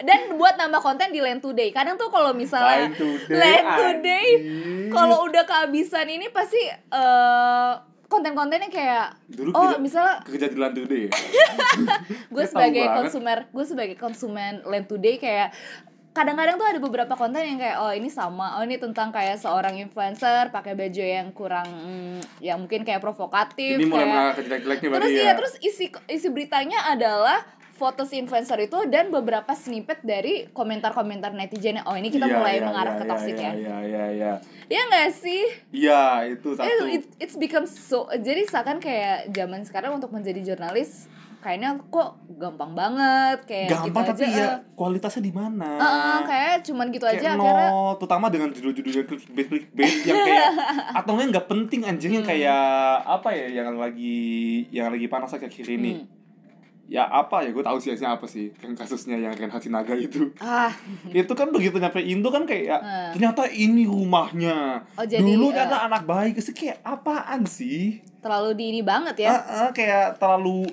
dan 0.00 0.20
buat 0.34 0.56
nambah 0.56 0.80
konten 0.80 1.10
di 1.10 1.20
Land 1.20 1.42
Today 1.42 1.68
kadang 1.68 1.98
tuh 1.98 2.08
kalau 2.08 2.32
misalnya 2.32 2.86
Line 2.86 2.96
Today, 2.96 3.34
Land 3.34 3.66
Today 3.76 4.26
kalau 4.88 5.28
udah 5.28 5.44
kehabisan 5.44 6.06
ini 6.08 6.30
pasti 6.30 6.62
eh 6.70 7.72
konten-kontennya 8.06 8.70
kayak 8.70 9.20
Dulu 9.26 9.50
oh 9.50 9.68
kerja, 9.68 9.76
misalnya 9.76 10.14
kerja 10.22 10.46
di 10.46 10.56
Land 10.56 10.74
Today 10.78 11.00
ya? 11.02 11.12
gue 12.32 12.44
sebagai 12.46 12.84
konsumer 12.94 13.38
gue 13.50 13.64
sebagai 13.66 13.96
konsumen 13.98 14.62
Land 14.62 14.86
Today 14.86 15.18
kayak 15.18 15.48
kadang-kadang 16.14 16.54
tuh 16.54 16.68
ada 16.70 16.78
beberapa 16.78 17.14
konten 17.18 17.42
yang 17.42 17.58
kayak 17.58 17.76
oh 17.82 17.90
ini 17.90 18.06
sama 18.06 18.54
oh 18.56 18.62
ini 18.62 18.78
tentang 18.78 19.10
kayak 19.10 19.34
seorang 19.34 19.74
influencer 19.76 20.48
pakai 20.48 20.78
baju 20.78 21.02
yang 21.02 21.34
kurang 21.34 21.66
mm, 21.66 22.38
yang 22.38 22.62
mungkin 22.62 22.86
kayak 22.86 23.02
provokatif 23.02 23.82
Ini 23.82 23.90
mulai 23.90 24.06
kayak 24.30 24.46
jelek-jeleknya 24.46 24.88
terus 24.94 25.10
ya. 25.10 25.20
iya 25.20 25.32
terus 25.34 25.54
isi 25.58 25.86
isi 26.06 26.28
beritanya 26.30 26.86
adalah 26.86 27.42
foto 27.74 28.06
si 28.06 28.22
influencer 28.22 28.54
itu 28.62 28.86
dan 28.86 29.10
beberapa 29.10 29.50
snippet 29.50 30.06
dari 30.06 30.46
komentar-komentar 30.54 31.34
netizen 31.34 31.82
oh 31.82 31.98
ini 31.98 32.06
kita 32.06 32.30
Iya, 32.30 32.36
mulai 32.38 32.54
iya, 32.54 32.62
mengarah 32.62 32.94
iya, 32.94 33.00
ke 33.02 33.04
toxic 33.10 33.34
iya, 33.34 33.42
ya 33.42 33.52
Iya, 33.52 33.76
iya, 33.82 34.04
iya. 34.14 34.32
Iya 34.64 34.82
nggak 34.86 35.10
sih 35.10 35.42
Iya, 35.74 36.02
itu 36.30 36.48
satu. 36.54 36.86
It- 36.86 37.10
it's 37.18 37.34
become 37.34 37.66
so 37.66 38.06
jadi 38.14 38.46
seakan 38.46 38.78
kayak 38.78 39.34
zaman 39.34 39.66
sekarang 39.66 39.98
untuk 39.98 40.14
menjadi 40.14 40.54
jurnalis 40.54 41.10
kayaknya 41.44 41.76
kok 41.86 42.08
gampang 42.34 42.72
banget 42.72 43.38
kayak 43.44 43.68
Gampang 43.68 44.00
gitu 44.00 44.10
tapi 44.16 44.24
aja, 44.24 44.32
ya 44.32 44.48
eh. 44.48 44.56
kualitasnya 44.72 45.20
di 45.20 45.28
mana? 45.30 45.68
Eh, 45.70 45.84
eh, 45.84 46.20
kayak 46.24 46.54
cuman 46.64 46.86
gitu 46.88 47.04
kayak 47.04 47.20
aja 47.20 47.28
no, 47.30 47.44
akhirnya 47.44 47.68
terutama 48.00 48.26
dengan 48.32 48.48
judul-judul 48.48 48.92
yang 48.94 49.04
clickbait 49.04 49.48
yang 50.02 50.18
kayak 50.18 50.48
atau 50.98 51.12
enggak 51.12 51.28
nggak 51.30 51.46
penting 51.46 51.80
anjing 51.84 52.12
yang 52.12 52.24
Hmm. 52.24 52.32
kayak 52.32 52.64
apa 53.04 53.28
ya 53.30 53.46
yang 53.60 53.76
lagi 53.76 54.16
yang 54.72 54.88
lagi 54.88 55.04
panas 55.04 55.30
akhir 55.30 55.52
akhir 55.52 55.68
ini 55.68 55.92
Hmm. 55.94 56.08
ya 56.84 57.04
apa 57.04 57.44
ya 57.44 57.52
gue 57.52 57.60
tahu 57.60 57.76
sih 57.76 57.92
apa 57.92 58.24
sih 58.24 58.48
yang 58.60 58.72
kasusnya 58.72 59.16
yang 59.16 59.32
Ren 59.32 59.48
Hatsinaga 59.48 59.92
itu 59.92 60.32
ah 60.40 60.72
itu 61.12 61.32
kan 61.32 61.48
begitu 61.48 61.76
nyampe 61.76 62.00
Indo 62.00 62.32
kan 62.32 62.44
kayak 62.44 62.80
Hmm. 62.80 63.12
ternyata 63.12 63.44
ini 63.48 63.84
rumahnya 63.84 64.80
Oh, 64.96 65.04
jadi, 65.04 65.20
dulu 65.20 65.52
eh, 65.52 65.60
ada 65.60 65.84
anak 65.84 66.08
bayi 66.08 66.32
sih 66.36 66.56
kayak 66.56 66.80
apaan 66.80 67.44
sih 67.44 68.00
terlalu 68.24 68.56
di 68.56 68.64
ini 68.72 68.80
banget 68.80 69.20
ya 69.20 69.36
Ah, 69.36 69.68
ah, 69.68 69.70
kayak 69.70 70.16
terlalu 70.16 70.64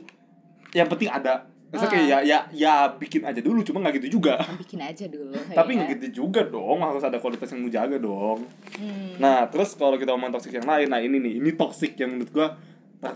yang 0.74 0.88
penting 0.88 1.08
ada 1.08 1.48
Maksudnya 1.68 1.88
Ah. 1.88 1.96
kayak 1.96 2.08
ya 2.10 2.18
ya 2.22 2.40
ya 2.52 2.74
bikin 2.92 3.24
aja 3.24 3.40
dulu 3.40 3.64
cuma 3.64 3.80
nggak 3.80 4.04
gitu 4.04 4.20
juga 4.20 4.36
bikin 4.60 4.76
aja 4.78 5.08
dulu 5.08 5.32
tapi 5.56 5.72
ya. 5.72 5.76
nggak 5.78 5.90
gitu 5.96 6.08
juga 6.20 6.44
dong 6.44 6.84
harus 6.84 7.00
ada 7.00 7.16
kualitas 7.16 7.48
yang 7.48 7.64
lu 7.64 7.70
jaga 7.70 7.96
dong 7.96 8.44
Hmm. 8.76 9.16
nah 9.16 9.48
terus 9.48 9.72
kalau 9.74 9.96
kita 9.96 10.12
ngomong 10.12 10.32
toxic 10.32 10.52
yang 10.52 10.66
lain 10.66 10.88
nah 10.88 10.98
ini 10.98 11.16
nih 11.18 11.34
ini 11.38 11.52
toxic 11.54 11.96
yang 11.96 12.12
menurut 12.12 12.28
gua 12.30 12.48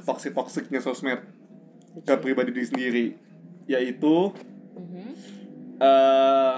toxic 0.02 0.32
toksiknya 0.32 0.80
sosmed 0.80 1.20
ke 2.00 2.14
pribadi 2.16 2.52
diri 2.52 2.64
sendiri 2.66 3.06
yaitu 3.66 4.32
Mhm. 4.72 5.04
eh 5.78 6.56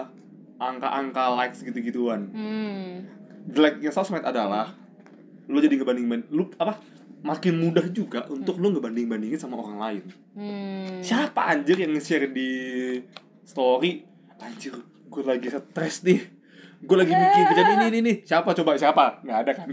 angka-angka 0.58 1.24
likes 1.36 1.62
gitu-gituan 1.62 2.30
Hmm. 2.30 2.94
jeleknya 3.48 3.90
sosmed 3.90 4.22
adalah 4.22 4.74
lu 5.46 5.58
jadi 5.58 5.74
ngebanding 5.76 6.30
lu 6.30 6.46
apa 6.56 6.78
makin 7.20 7.58
mudah 7.58 7.86
juga 7.88 8.26
untuk 8.28 8.58
lu 8.58 8.72
ngebanding 8.72 9.08
bandingin 9.08 9.38
sama 9.38 9.58
orang 9.58 9.78
lain 9.78 10.04
Hmm. 10.32 11.02
siapa 11.02 11.48
anjir 11.48 11.78
yang 11.78 11.92
nge-share 11.92 12.30
di 12.30 12.50
story 13.42 14.06
anjir 14.38 14.74
gue 15.08 15.24
lagi 15.24 15.50
stres 15.50 16.04
nih 16.04 16.22
gue 16.80 16.96
lagi 16.96 17.10
mikir 17.18 17.42
kerjaan 17.48 17.72
ini 17.74 17.86
ini 17.90 18.00
nih 18.02 18.16
siapa 18.24 18.54
coba 18.54 18.76
siapa 18.76 19.22
nggak 19.22 19.40
ada 19.40 19.52
kan 19.54 19.70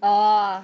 Oh. 0.00 0.58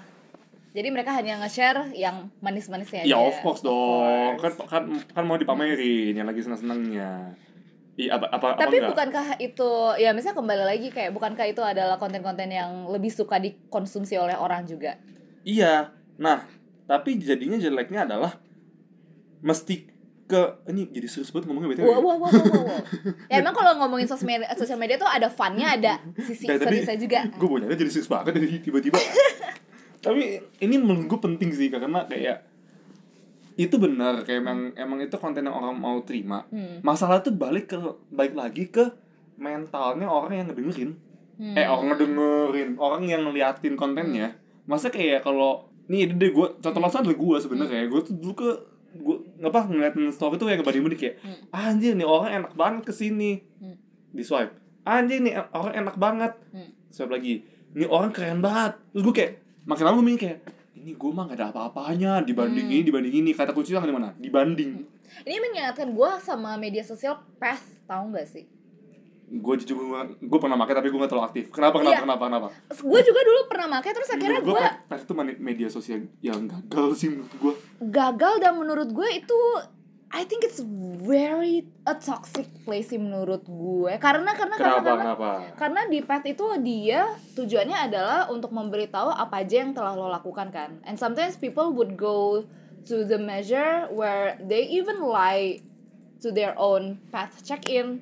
Jadi 0.69 0.89
mereka 0.91 1.11
hanya 1.13 1.39
nge-share 1.39 1.91
yang 1.93 2.27
manis-manisnya 2.39 3.03
aja. 3.03 3.09
ya 3.09 3.19
of 3.19 3.39
course 3.39 3.63
dong 3.63 4.35
Of 4.35 4.41
kan 4.41 4.53
course. 4.53 4.69
kan 4.69 4.83
kan 5.09 5.25
mau 5.25 5.35
dipamerin 5.35 6.13
yang 6.13 6.27
lagi 6.27 6.39
senang 6.39 6.59
senangnya 6.59 7.35
iya 7.95 8.15
apa 8.15 8.27
apa 8.29 8.47
apa 8.53 8.61
Tapi 8.61 8.77
enggak 8.77 8.91
bukankah 8.93 9.27
itu 9.41 9.71
ya 9.97 10.11
misalnya 10.11 10.37
kembali 10.37 10.65
lagi 10.67 10.89
kayak 10.89 11.11
bukankah 11.13 11.47
itu 11.47 11.63
adalah 11.63 11.97
konten-konten 11.97 12.47
yang 12.49 12.71
lebih 12.87 13.11
suka 13.11 13.39
dikonsumsi 13.39 14.15
oleh 14.17 14.35
orang 14.35 14.63
juga? 14.65 14.95
Iya 15.49 15.89
nah 16.15 16.45
tapi 16.85 17.17
jadinya 17.17 17.57
jeleknya 17.57 18.05
adalah 18.05 18.37
mesti 19.41 19.89
ke 20.25 20.43
ini 20.69 20.85
jadi 20.87 21.09
serius 21.09 21.33
banget 21.33 21.49
ngomongnya 21.49 21.69
betul 21.73 21.85
Wah, 21.85 21.99
wah, 21.99 22.17
wah, 22.19 22.29
wah, 22.29 22.45
wah, 22.45 22.65
wah. 22.69 22.83
Ya 23.27 23.41
emang 23.41 23.57
kalau 23.57 23.81
ngomongin 23.81 24.05
sosial 24.05 24.29
media, 24.31 24.53
sosial 24.53 24.77
media 24.77 24.97
tuh 24.97 25.09
ada 25.09 25.25
funnya, 25.27 25.73
ada 25.73 26.05
sisi 26.19 26.45
tadi 26.45 26.85
seriusnya 26.85 26.97
juga. 26.99 27.19
gue 27.27 27.49
banyaknya 27.49 27.73
jadi 27.75 27.91
serius 27.91 28.07
banget 28.07 28.37
dari 28.37 28.61
tiba-tiba 28.61 29.01
tapi 30.05 30.23
ini 30.59 30.75
menurut 30.77 31.09
gue 31.09 31.21
penting 31.23 31.49
sih 31.51 31.69
karena 31.69 32.05
kayak 32.05 32.45
itu 33.57 33.75
benar 33.75 34.23
kayak 34.23 34.39
emang 34.39 34.59
emang 34.77 34.99
itu 35.01 35.17
konten 35.17 35.43
yang 35.43 35.57
orang 35.57 35.75
mau 35.75 35.99
terima 36.03 36.45
Hmm. 36.47 36.79
masalah 36.81 37.19
tuh 37.19 37.33
balik 37.33 37.73
ke 37.73 37.79
balik 38.09 38.35
lagi 38.35 38.69
ke 38.69 38.85
mentalnya 39.35 40.07
orang 40.07 40.33
yang 40.35 40.47
ngedengerin 40.47 40.93
Hmm. 41.35 41.55
eh 41.55 41.65
orang 41.65 41.89
ngedengerin 41.89 42.71
orang 42.77 43.03
yang 43.07 43.23
ngeliatin 43.23 43.75
kontennya 43.75 44.35
masa 44.69 44.87
kayak 44.89 45.21
kalau 45.21 45.65
nih 45.87 46.05
ini 46.05 46.15
deh 46.15 46.31
gue 46.31 46.47
contoh 46.61 46.79
langsung 46.79 47.01
adalah 47.01 47.17
gue 47.17 47.37
sebenarnya 47.41 47.89
gue 47.89 48.01
tuh 48.03 48.15
dulu 48.15 48.35
ke 48.37 48.51
gue 48.91 49.17
apa 49.41 49.65
ngeliatin 49.65 50.09
story 50.09 50.37
tuh 50.37 50.47
yang 50.47 50.61
ngebanding 50.61 50.85
banding 50.85 51.01
kayak 51.01 51.17
Hmm. 51.19 51.39
anjir 51.51 51.93
nih 51.93 52.05
orang 52.05 52.31
enak 52.35 52.53
banget 52.53 52.83
ke 52.85 52.93
sini 52.93 53.41
Hmm. 53.57 53.77
di 54.11 54.21
swipe 54.21 54.53
anjir 54.83 55.19
nih 55.19 55.35
orang 55.51 55.75
enak 55.75 55.97
banget 55.97 56.33
Hmm. 56.51 56.69
swipe 56.89 57.09
lagi 57.09 57.41
ini 57.71 57.85
orang 57.85 58.11
keren 58.11 58.39
banget 58.39 58.77
terus 58.91 59.03
gue 59.03 59.15
kayak 59.15 59.33
makin 59.65 59.85
lama 59.85 59.97
gue 59.97 60.07
mikir 60.07 60.21
kayak 60.23 60.39
ini 60.75 60.93
gue 60.93 61.11
mah 61.11 61.25
gak 61.27 61.37
ada 61.37 61.47
apa-apanya 61.51 62.21
dibanding 62.21 62.65
Hmm. 62.65 62.75
ini 62.75 62.83
dibanding 62.83 63.15
ini 63.19 63.31
kata 63.33 63.51
kuncinya 63.51 63.81
di 63.83 63.91
mana 63.91 64.13
dibanding 64.15 64.85
Ini 65.19 65.41
mengingatkan 65.41 65.89
gue 65.91 66.11
sama 66.21 66.55
media 66.55 66.85
sosial 66.85 67.17
past, 67.39 67.81
tahu 67.85 68.13
nggak 68.13 68.29
sih? 68.29 68.45
Gue 69.29 69.55
jujur 69.61 69.77
gue 70.17 70.39
pernah 70.41 70.57
pakai 70.57 70.75
tapi 70.81 70.89
gue 70.89 70.99
gak 70.99 71.13
terlalu 71.13 71.27
aktif. 71.29 71.45
Kenapa 71.53 71.77
kenapa 71.79 71.95
Iya. 71.95 72.05
kenapa 72.05 72.23
kenapa? 72.33 72.49
Gue 72.81 73.01
juga 73.05 73.21
dulu 73.21 73.41
pernah 73.47 73.69
pakai 73.79 73.91
terus 73.93 74.09
akhirnya 74.09 74.41
gue 74.41 74.63
pas 74.89 75.01
itu 75.01 75.13
media 75.39 75.69
sosial 75.69 76.09
yang 76.25 76.49
gagal 76.49 76.87
sih 76.97 77.09
menurut 77.13 77.35
gue 77.37 77.55
gagal 77.93 78.35
dan 78.41 78.53
menurut 78.57 78.89
gue 78.91 79.09
itu 79.13 79.41
I 80.09 80.25
think 80.25 80.41
it's 80.41 80.65
very 81.05 81.69
a 81.85 81.93
toxic 81.93 82.49
place 82.65 82.89
sih 82.89 82.97
menurut 82.97 83.45
gue 83.45 83.93
karena 84.01 84.33
karena 84.33 84.57
kenapa 84.57 84.81
karena, 84.81 85.05
kenapa? 85.05 85.29
karena 85.61 85.81
di 85.93 86.01
path 86.01 86.25
itu 86.25 86.47
dia 86.65 87.13
tujuannya 87.37 87.77
adalah 87.77 88.33
untuk 88.33 88.49
memberitahu 88.57 89.13
apa 89.13 89.45
aja 89.45 89.61
yang 89.61 89.77
telah 89.77 89.93
lo 89.93 90.09
lakukan 90.09 90.49
kan? 90.49 90.81
And 90.89 90.97
sometimes 90.97 91.37
people 91.37 91.77
would 91.77 92.01
go 92.01 92.49
to 92.89 93.05
the 93.05 93.21
measure 93.21 93.85
where 93.93 94.41
they 94.41 94.65
even 94.73 95.05
lie 95.05 95.61
to 96.25 96.33
their 96.33 96.57
own 96.57 97.05
path 97.13 97.45
check 97.45 97.69
in 97.69 98.01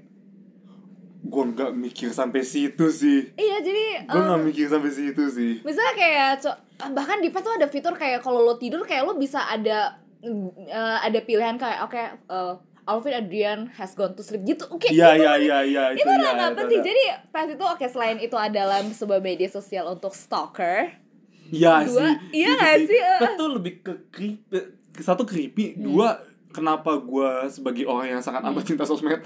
gue 1.26 1.44
nggak 1.48 1.70
mikir 1.72 2.08
sampai 2.08 2.40
situ 2.40 2.86
sih 2.88 3.34
iya 3.34 3.58
jadi 3.58 4.04
gue 4.04 4.20
nggak 4.20 4.42
mikir 4.44 4.66
sampai 4.66 4.90
situ 4.90 5.22
sih 5.28 5.52
misalnya 5.60 5.94
kayak 5.94 6.30
co- 6.38 6.60
bahkan 6.90 7.18
di 7.18 7.28
path 7.28 7.42
tuh 7.42 7.54
ada 7.54 7.66
fitur 7.66 7.92
kayak 7.92 8.20
kalau 8.20 8.40
lo 8.40 8.54
tidur 8.54 8.82
kayak 8.82 9.02
lo 9.02 9.14
bisa 9.14 9.42
ada 9.42 9.98
eh, 10.20 10.98
ada 11.00 11.18
pilihan 11.20 11.54
kayak 11.54 11.80
oke 11.82 11.98
eh, 12.24 12.54
Alvin 12.86 13.14
Adrian 13.16 13.66
has 13.72 13.92
gone 13.92 14.14
to 14.14 14.22
sleep 14.22 14.46
gitu 14.46 14.62
oke 14.68 14.86
Iya 14.86 15.08
itu 15.12 15.22
iya 15.22 15.32
iya 15.34 15.58
iya 15.60 15.84
itu 15.92 16.02
iya, 16.02 16.16
udah 16.16 16.32
nggak 16.32 16.48
itu 16.48 16.58
penting 16.60 16.80
jadi 16.84 17.02
pas 17.28 17.46
itu 17.46 17.64
oke 17.64 17.84
selain 17.84 18.18
itu 18.18 18.36
adalah 18.36 18.78
sebuah 18.84 19.18
media 19.18 19.48
sosial 19.48 19.90
untuk 19.90 20.12
stalker 20.12 20.94
Iya 21.46 21.82
sih. 21.84 22.10
iya 22.32 22.46
itu 22.48 22.54
nggak 22.56 22.76
sih? 22.84 23.00
Satu 23.20 23.44
lebih 23.48 23.78
ke 23.78 23.92
creepy, 24.08 24.58
satu 24.96 25.22
creepy, 25.22 25.64
Hmm. 25.72 25.82
dua 25.84 26.08
kenapa 26.48 26.98
gua 26.98 27.46
sebagai 27.46 27.84
orang 27.84 28.06
yang 28.08 28.20
sangat 28.20 28.42
amat 28.42 28.62
cinta 28.64 28.82
sosmed. 28.82 29.22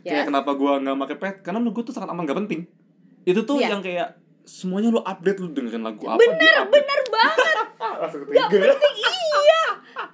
Kayak 0.00 0.16
Yes. 0.16 0.26
kenapa 0.26 0.50
gua 0.52 0.72
nggak 0.76 0.96
pakai 0.98 1.16
pet? 1.16 1.34
Karena 1.42 1.58
menurut 1.58 1.74
gua 1.74 1.84
tuh 1.84 1.92
sangat 1.92 2.08
amat 2.08 2.24
gak 2.24 2.38
penting. 2.40 2.60
Itu 3.22 3.40
tuh 3.42 3.56
Iya. 3.56 3.68
yang 3.70 3.80
kayak 3.80 4.08
semuanya 4.42 4.88
lu 4.88 4.98
update 4.98 5.38
lu 5.38 5.48
dengerin 5.48 5.78
lagu 5.80 6.02
apa 6.04 6.18
bener 6.18 6.66
bener 6.66 7.00
banget 7.06 7.56
Langsung 7.78 8.20
Gak 8.26 8.50
trigger. 8.50 8.72
penting 8.72 8.94
iya 8.98 9.62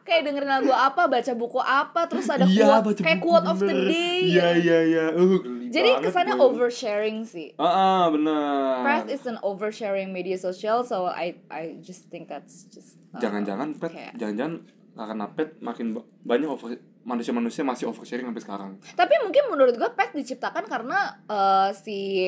kayak 0.03 0.23
dengerin 0.23 0.51
lagu 0.51 0.69
apa 0.69 1.03
baca 1.07 1.33
buku 1.33 1.57
apa 1.57 2.05
terus 2.05 2.27
ada 2.27 2.45
Iya, 2.45 2.85
quote 2.85 3.01
kayak 3.01 3.19
quote 3.19 3.47
of 3.47 3.57
the 3.57 3.65
bener. 3.65 3.89
day 3.89 4.21
Iya 4.29 4.49
iya 4.55 4.79
iya. 4.85 5.05
Uh, 5.11 5.41
geli 5.41 5.71
jadi 5.71 5.89
kesannya 5.99 6.37
gua. 6.37 6.53
oversharing 6.53 7.25
sih 7.25 7.57
Ah, 7.57 7.65
ah, 7.65 8.05
bener. 8.09 8.83
Press 8.83 9.05
is 9.09 9.25
an 9.25 9.41
oversharing 9.41 10.11
media 10.11 10.37
social, 10.37 10.85
so 10.85 11.07
I 11.07 11.41
I 11.49 11.81
just 11.81 12.07
think 12.07 12.29
that's 12.29 12.69
just 12.69 13.01
uh, 13.11 13.19
Jangan-jangan 13.19 13.73
pet, 13.75 13.89
kayak- 13.91 14.15
jangan-jangan 14.17 14.61
karena 14.93 15.27
pet 15.31 15.49
makin 15.59 15.87
ba- 15.93 16.05
banyak 16.23 16.51
over 16.51 16.77
manusia-manusia 17.07 17.63
masih 17.63 17.87
oversharing 17.87 18.27
sampai 18.27 18.43
sekarang. 18.43 18.71
Tapi 18.93 19.15
mungkin 19.23 19.47
menurut 19.47 19.73
gue 19.73 19.91
pet 19.93 20.11
diciptakan 20.13 20.67
karena 20.67 20.99
uh, 21.25 21.71
si 21.71 22.27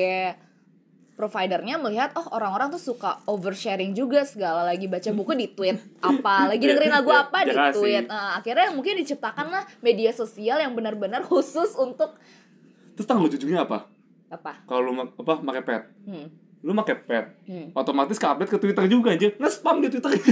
providernya 1.12 1.76
melihat 1.76 2.14
oh 2.14 2.30
orang-orang 2.30 2.70
tuh 2.70 2.78
suka 2.78 3.18
oversharing 3.26 3.90
juga 3.90 4.22
segala 4.22 4.62
lagi 4.62 4.86
baca 4.86 5.10
buku 5.10 5.34
di 5.34 5.50
tweet 5.50 5.74
apa 5.98 6.46
lagi 6.46 6.62
dengerin 6.62 6.94
lagu 6.94 7.10
Ya, 7.10 7.26
apa 7.26 7.38
di 7.42 7.50
sih. 7.58 7.74
tweet 7.74 8.06
Nah, 8.06 8.38
akhirnya 8.38 8.70
mungkin 8.70 8.94
diciptakan 8.96 9.50
lah 9.50 9.66
media 9.80 10.14
sosial 10.14 10.56
yang 10.56 10.72
benar-benar 10.72 11.26
khusus 11.26 11.74
untuk 11.74 12.14
Terus 12.94 13.02
tanggal 13.04 13.26
lucunya 13.26 13.62
apa? 13.62 13.90
apa 14.28 14.62
Kalau 14.62 14.80
lu 14.80 14.92
ma- 14.92 15.08
apa 15.08 15.40
pakai 15.40 15.62
pet, 15.64 15.82
hmm. 16.04 16.26
lu 16.60 16.70
pakai 16.76 16.96
pet, 17.00 17.26
Hmm. 17.44 17.66
otomatis 17.72 18.14
ke 18.14 18.26
update 18.28 18.50
ke 18.50 18.58
Twitter 18.60 18.84
juga 18.86 19.10
aja 19.10 19.26
nge-spam 19.32 19.80
di 19.80 19.88
Twitter 19.88 20.12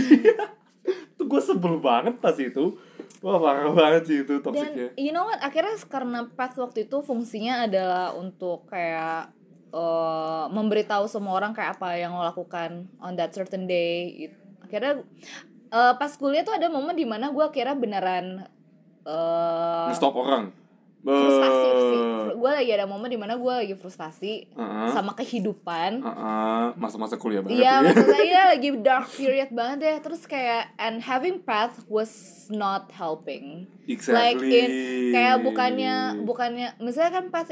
itu 1.08 1.22
gue 1.24 1.40
sebel 1.40 1.80
banget 1.80 2.14
pas 2.16 2.36
itu 2.36 2.78
wah 3.26 3.42
parah 3.42 3.74
banget 3.74 4.02
sih 4.06 4.16
itu 4.22 4.38
dan 4.38 4.44
toksiknya 4.46 4.94
you 4.94 5.10
know 5.10 5.26
what? 5.26 5.42
Akhirnya 5.42 5.74
karena 5.90 6.30
pet 6.30 6.54
waktu 6.54 6.86
itu 6.86 7.02
fungsinya 7.02 7.66
adalah 7.66 8.14
untuk 8.14 8.70
kayak 8.70 9.34
eh, 9.74 10.44
memberitahu 10.48 11.10
semua 11.10 11.34
orang 11.34 11.50
kayak 11.50 11.74
apa 11.74 11.98
yang 11.98 12.14
lo 12.14 12.22
lakukan 12.22 12.86
on 13.02 13.18
that 13.18 13.34
certain 13.34 13.66
day 13.66 14.30
It- 14.30 14.38
akhirnya 14.62 15.02
eh, 15.74 15.94
pas 15.98 16.12
kuliah 16.14 16.46
tuh 16.46 16.54
ada 16.54 16.70
momen 16.70 16.94
di 16.94 17.02
mana 17.02 17.34
gue 17.34 17.42
akhirnya 17.42 17.74
beneran 17.74 18.26
eh 19.02 19.86
nge-stop 19.90 20.14
orang 20.14 20.50
frustasi 21.08 21.68
sih 21.84 22.00
gue 22.36 22.50
lagi 22.52 22.70
ada 22.70 22.84
momen 22.84 23.06
di 23.06 23.16
mana 23.16 23.34
gue 23.34 23.48
lagi 23.50 23.74
frustasi 23.74 24.50
Heeh. 24.50 24.88
sama 24.90 25.12
kehidupan 25.12 25.98
Heeh, 25.98 26.64
masa-masa 26.74 27.14
kuliah 27.14 27.40
banget 27.40 27.58
Iya, 27.58 27.72
ya. 27.72 27.82
maksudnya 27.82 28.20
iya 28.20 28.42
lagi 28.52 28.68
dark 28.76 29.06
period 29.08 29.50
banget 29.50 29.78
ya. 29.80 29.94
Terus 29.98 30.22
kayak 30.24 30.74
and 30.76 31.00
having 31.00 31.40
path 31.40 31.80
was 31.86 32.12
not 32.48 32.90
helping. 32.90 33.64
exactly 33.84 34.18
Like 34.20 34.42
in 34.42 34.70
kayak 35.10 35.36
bukannya 35.40 35.94
bukannya 36.22 36.68
misalnya 36.78 37.12
kan 37.14 37.24
path 37.28 37.50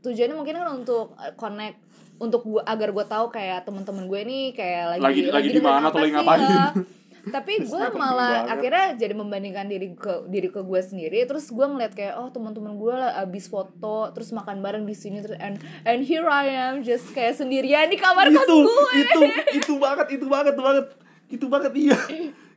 tujuannya 0.00 0.34
mungkin 0.34 0.54
kan 0.54 0.68
untuk 0.74 1.06
connect 1.34 1.78
untuk 2.14 2.40
gua 2.42 2.62
agar 2.64 2.90
gue 2.90 3.04
tahu 3.04 3.26
kayak 3.28 3.62
teman-teman 3.62 4.04
gue 4.04 4.20
nih 4.22 4.44
kayak 4.52 4.82
lagi 4.92 5.02
Lagi- 5.02 5.30
lagi 5.30 5.48
di 5.50 5.60
mana 5.60 5.88
atau 5.88 6.00
lagi 6.00 6.12
ngapain. 6.12 6.42
eh. 7.24 7.32
tapi 7.32 7.64
gue 7.64 7.84
malah 7.96 8.48
akhirnya 8.52 8.96
jadi 9.00 9.14
membandingkan 9.16 9.66
diri 9.68 9.96
ke 9.96 10.28
diri 10.28 10.48
ke 10.52 10.60
gue 10.60 10.80
sendiri. 10.80 11.24
Terus 11.24 11.48
gue 11.48 11.66
ngeliat 11.66 11.96
kayak 11.96 12.20
oh 12.20 12.28
teman-teman 12.28 12.76
gue 12.76 12.94
lah 12.94 13.24
abis 13.24 13.48
foto 13.48 14.12
terus 14.12 14.30
makan 14.36 14.60
bareng 14.60 14.84
di 14.84 14.92
sini 14.92 15.24
terus 15.24 15.40
and 15.40 15.56
and 15.88 16.04
here 16.04 16.28
I 16.28 16.72
am 16.72 16.84
just 16.84 17.08
kayak 17.16 17.36
sendirian 17.40 17.88
di 17.88 17.96
kamar 17.96 18.28
kos 18.28 18.44
itu 18.44 18.56
gue 18.60 18.92
itu 19.00 19.20
itu 19.56 19.72
banget 19.80 20.06
itu 20.20 20.26
banget 20.28 20.54
banget. 20.54 20.86
Itu 21.32 21.46
banget 21.48 21.72
iya. 21.74 21.98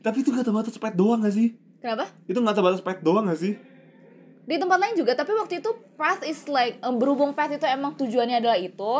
Tapi 0.03 0.23
itu 0.23 0.29
gak 0.29 0.45
terbatas 0.45 0.75
pet 0.77 0.93
doang 0.93 1.23
gak 1.23 1.33
sih? 1.33 1.57
Kenapa? 1.81 2.05
Itu 2.29 2.39
gak 2.39 2.55
terbatas 2.55 2.81
pet 2.83 2.99
doang 3.01 3.25
gak 3.27 3.39
sih? 3.39 3.57
Di 4.47 4.55
tempat 4.55 4.79
lain 4.79 4.95
juga 4.95 5.11
tapi 5.11 5.35
waktu 5.35 5.59
itu 5.59 5.71
path 5.99 6.23
is 6.23 6.47
like 6.47 6.79
em, 6.79 6.95
berhubung 6.95 7.35
path 7.35 7.51
itu 7.51 7.67
emang 7.67 7.99
tujuannya 7.99 8.39
adalah 8.39 8.55
itu 8.55 8.93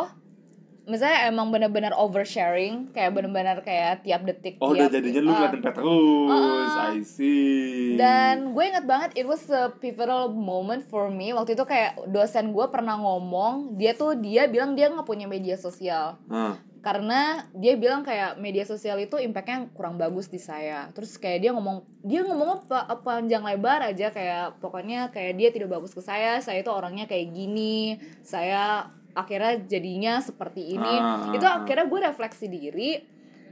misalnya 0.88 1.28
emang 1.28 1.52
benar-benar 1.52 1.92
oversharing 1.94 2.88
kayak 2.96 3.12
benar-benar 3.12 3.60
kayak 3.60 4.02
tiap 4.02 4.24
detik 4.24 4.56
oh 4.58 4.72
udah 4.72 4.88
tiap, 4.88 4.96
jadinya 4.98 5.20
lu 5.20 5.30
uh, 5.30 5.34
ngeliatin 5.36 5.60
pet 5.60 5.74
terus 5.76 6.28
Uh-uh. 6.32 6.68
I 6.88 7.04
see. 7.04 8.00
Dan 8.00 8.56
gue 8.56 8.64
inget 8.64 8.86
banget 8.88 9.10
it 9.18 9.28
was 9.28 9.44
a 9.52 9.68
pivotal 9.76 10.32
moment 10.32 10.86
for 10.88 11.12
me. 11.12 11.36
Waktu 11.36 11.52
itu 11.52 11.64
kayak 11.68 12.00
dosen 12.08 12.56
gue 12.56 12.66
pernah 12.72 12.96
ngomong 12.96 13.76
dia 13.76 13.92
tuh 13.92 14.16
dia 14.16 14.48
bilang 14.48 14.72
dia 14.72 14.88
nggak 14.88 15.04
punya 15.04 15.28
media 15.28 15.60
sosial. 15.60 16.16
Hah. 16.32 16.56
karena 16.78 17.44
dia 17.58 17.74
bilang 17.74 18.06
kayak 18.06 18.38
media 18.38 18.62
sosial 18.62 18.96
itu 19.02 19.18
impactnya 19.18 19.66
kurang 19.74 19.98
bagus 19.98 20.30
di 20.30 20.38
saya. 20.38 20.88
Terus 20.94 21.18
kayak 21.18 21.38
dia 21.42 21.50
ngomong 21.50 21.84
dia 22.06 22.22
ngomong 22.22 22.64
apa 22.70 23.02
panjang 23.02 23.42
lebar 23.44 23.82
aja 23.82 24.14
kayak 24.14 24.62
pokoknya 24.62 25.10
kayak 25.10 25.36
dia 25.36 25.50
tidak 25.50 25.74
bagus 25.74 25.92
ke 25.92 26.00
saya 26.00 26.38
saya 26.38 26.62
itu 26.62 26.70
orangnya 26.70 27.10
kayak 27.10 27.34
gini 27.34 27.98
saya 28.22 28.88
akhirnya 29.18 29.58
jadinya 29.66 30.22
seperti 30.22 30.78
ini. 30.78 30.94
Ah, 31.02 31.34
itu 31.34 31.42
ah, 31.42 31.58
ah. 31.58 31.58
akhirnya 31.66 31.86
gue 31.90 32.00
refleksi 32.06 32.46
diri 32.46 32.90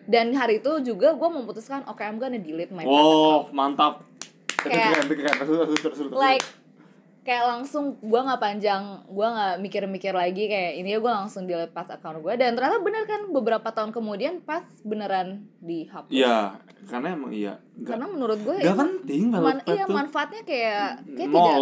dan 0.07 0.31
hari 0.39 0.63
itu 0.63 0.71
juga 0.87 1.19
gue 1.19 1.29
memutuskan 1.29 1.83
oke 1.91 1.99
I'm 1.99 2.23
gonna 2.23 2.39
delete 2.39 2.71
my 2.71 2.87
Wow, 2.87 3.51
mantap. 3.51 4.07
Kayak- 4.63 5.11
like 6.15 6.47
kayak 7.27 7.43
langsung 7.43 7.99
gue 7.99 8.21
nggak 8.23 8.39
panjang 8.39 9.03
gue 9.11 9.27
nggak 9.27 9.55
mikir-mikir 9.59 10.15
lagi 10.15 10.47
kayak 10.47 10.79
ini 10.79 10.95
ya 10.95 10.99
gue 11.03 11.11
langsung 11.11 11.43
delete 11.43 11.75
path 11.75 11.91
account 11.91 12.23
gue 12.23 12.35
dan 12.39 12.55
ternyata 12.55 12.79
bener 12.79 13.03
kan 13.03 13.27
beberapa 13.35 13.67
tahun 13.75 13.91
kemudian 13.91 14.47
path 14.47 14.87
beneran 14.87 15.51
dihapus. 15.59 16.15
Iya, 16.15 16.63
karena 16.87 17.19
emang 17.19 17.35
iya. 17.35 17.59
Gak, 17.83 17.99
karena 17.99 18.07
menurut 18.07 18.39
gue 18.47 18.63
gak 18.63 18.79
penting 18.79 19.23
man, 19.35 19.59
iya 19.67 19.85
manfaatnya 19.91 20.43
kayak 20.47 21.03
kayak 21.19 21.31
tidak 21.35 21.59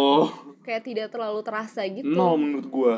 kayak 0.61 0.81
tidak 0.85 1.07
terlalu 1.09 1.41
terasa 1.41 1.81
gitu. 1.89 2.13
Nol 2.13 2.37
menurut 2.37 2.67
gua. 2.69 2.95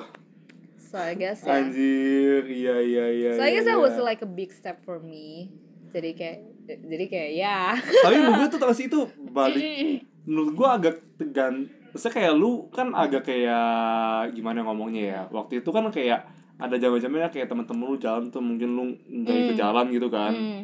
So 0.88 0.96
I 0.96 1.20
guess 1.20 1.44
ya 1.44 1.60
Anjir, 1.60 2.48
iya 2.48 2.76
iya 2.80 3.06
iya. 3.12 3.32
so 3.36 3.44
I 3.44 3.52
iya, 3.52 3.60
guess 3.60 3.68
that 3.68 3.76
iya. 3.76 3.84
was 3.84 4.00
like 4.00 4.24
a 4.24 4.30
big 4.30 4.56
step 4.56 4.80
for 4.82 5.04
me 5.04 5.52
jadi 5.92 6.16
kayak 6.16 6.38
jadi 6.68 7.06
kayak 7.08 7.32
ya 7.36 7.60
Tapi 7.76 8.16
menurut 8.20 8.40
gue 8.44 8.50
tuh 8.56 8.60
tau 8.60 8.72
sih 8.76 8.88
itu 8.88 9.00
balik 9.32 9.64
menurut 10.28 10.52
gua 10.54 10.76
agak 10.76 11.00
tegan. 11.16 11.72
Maksudnya 11.96 12.14
kayak 12.20 12.34
lu 12.36 12.68
kan 12.68 12.92
agak 12.92 13.24
kayak 13.24 14.36
gimana 14.36 14.60
ngomongnya 14.68 15.04
ya. 15.08 15.22
Waktu 15.32 15.64
itu 15.64 15.72
kan 15.72 15.88
kayak 15.88 16.28
ada 16.60 16.76
jam-jamnya 16.76 17.32
kayak 17.32 17.48
temen-temen 17.48 17.88
lu 17.88 17.96
jalan 17.96 18.28
tuh 18.28 18.44
mungkin 18.44 18.76
lu 18.76 18.84
nggak 19.24 19.36
ikut 19.48 19.56
Hmm. 19.56 19.64
jalan 19.64 19.86
gitu 19.88 20.12
kan. 20.12 20.36
Hmm, 20.36 20.62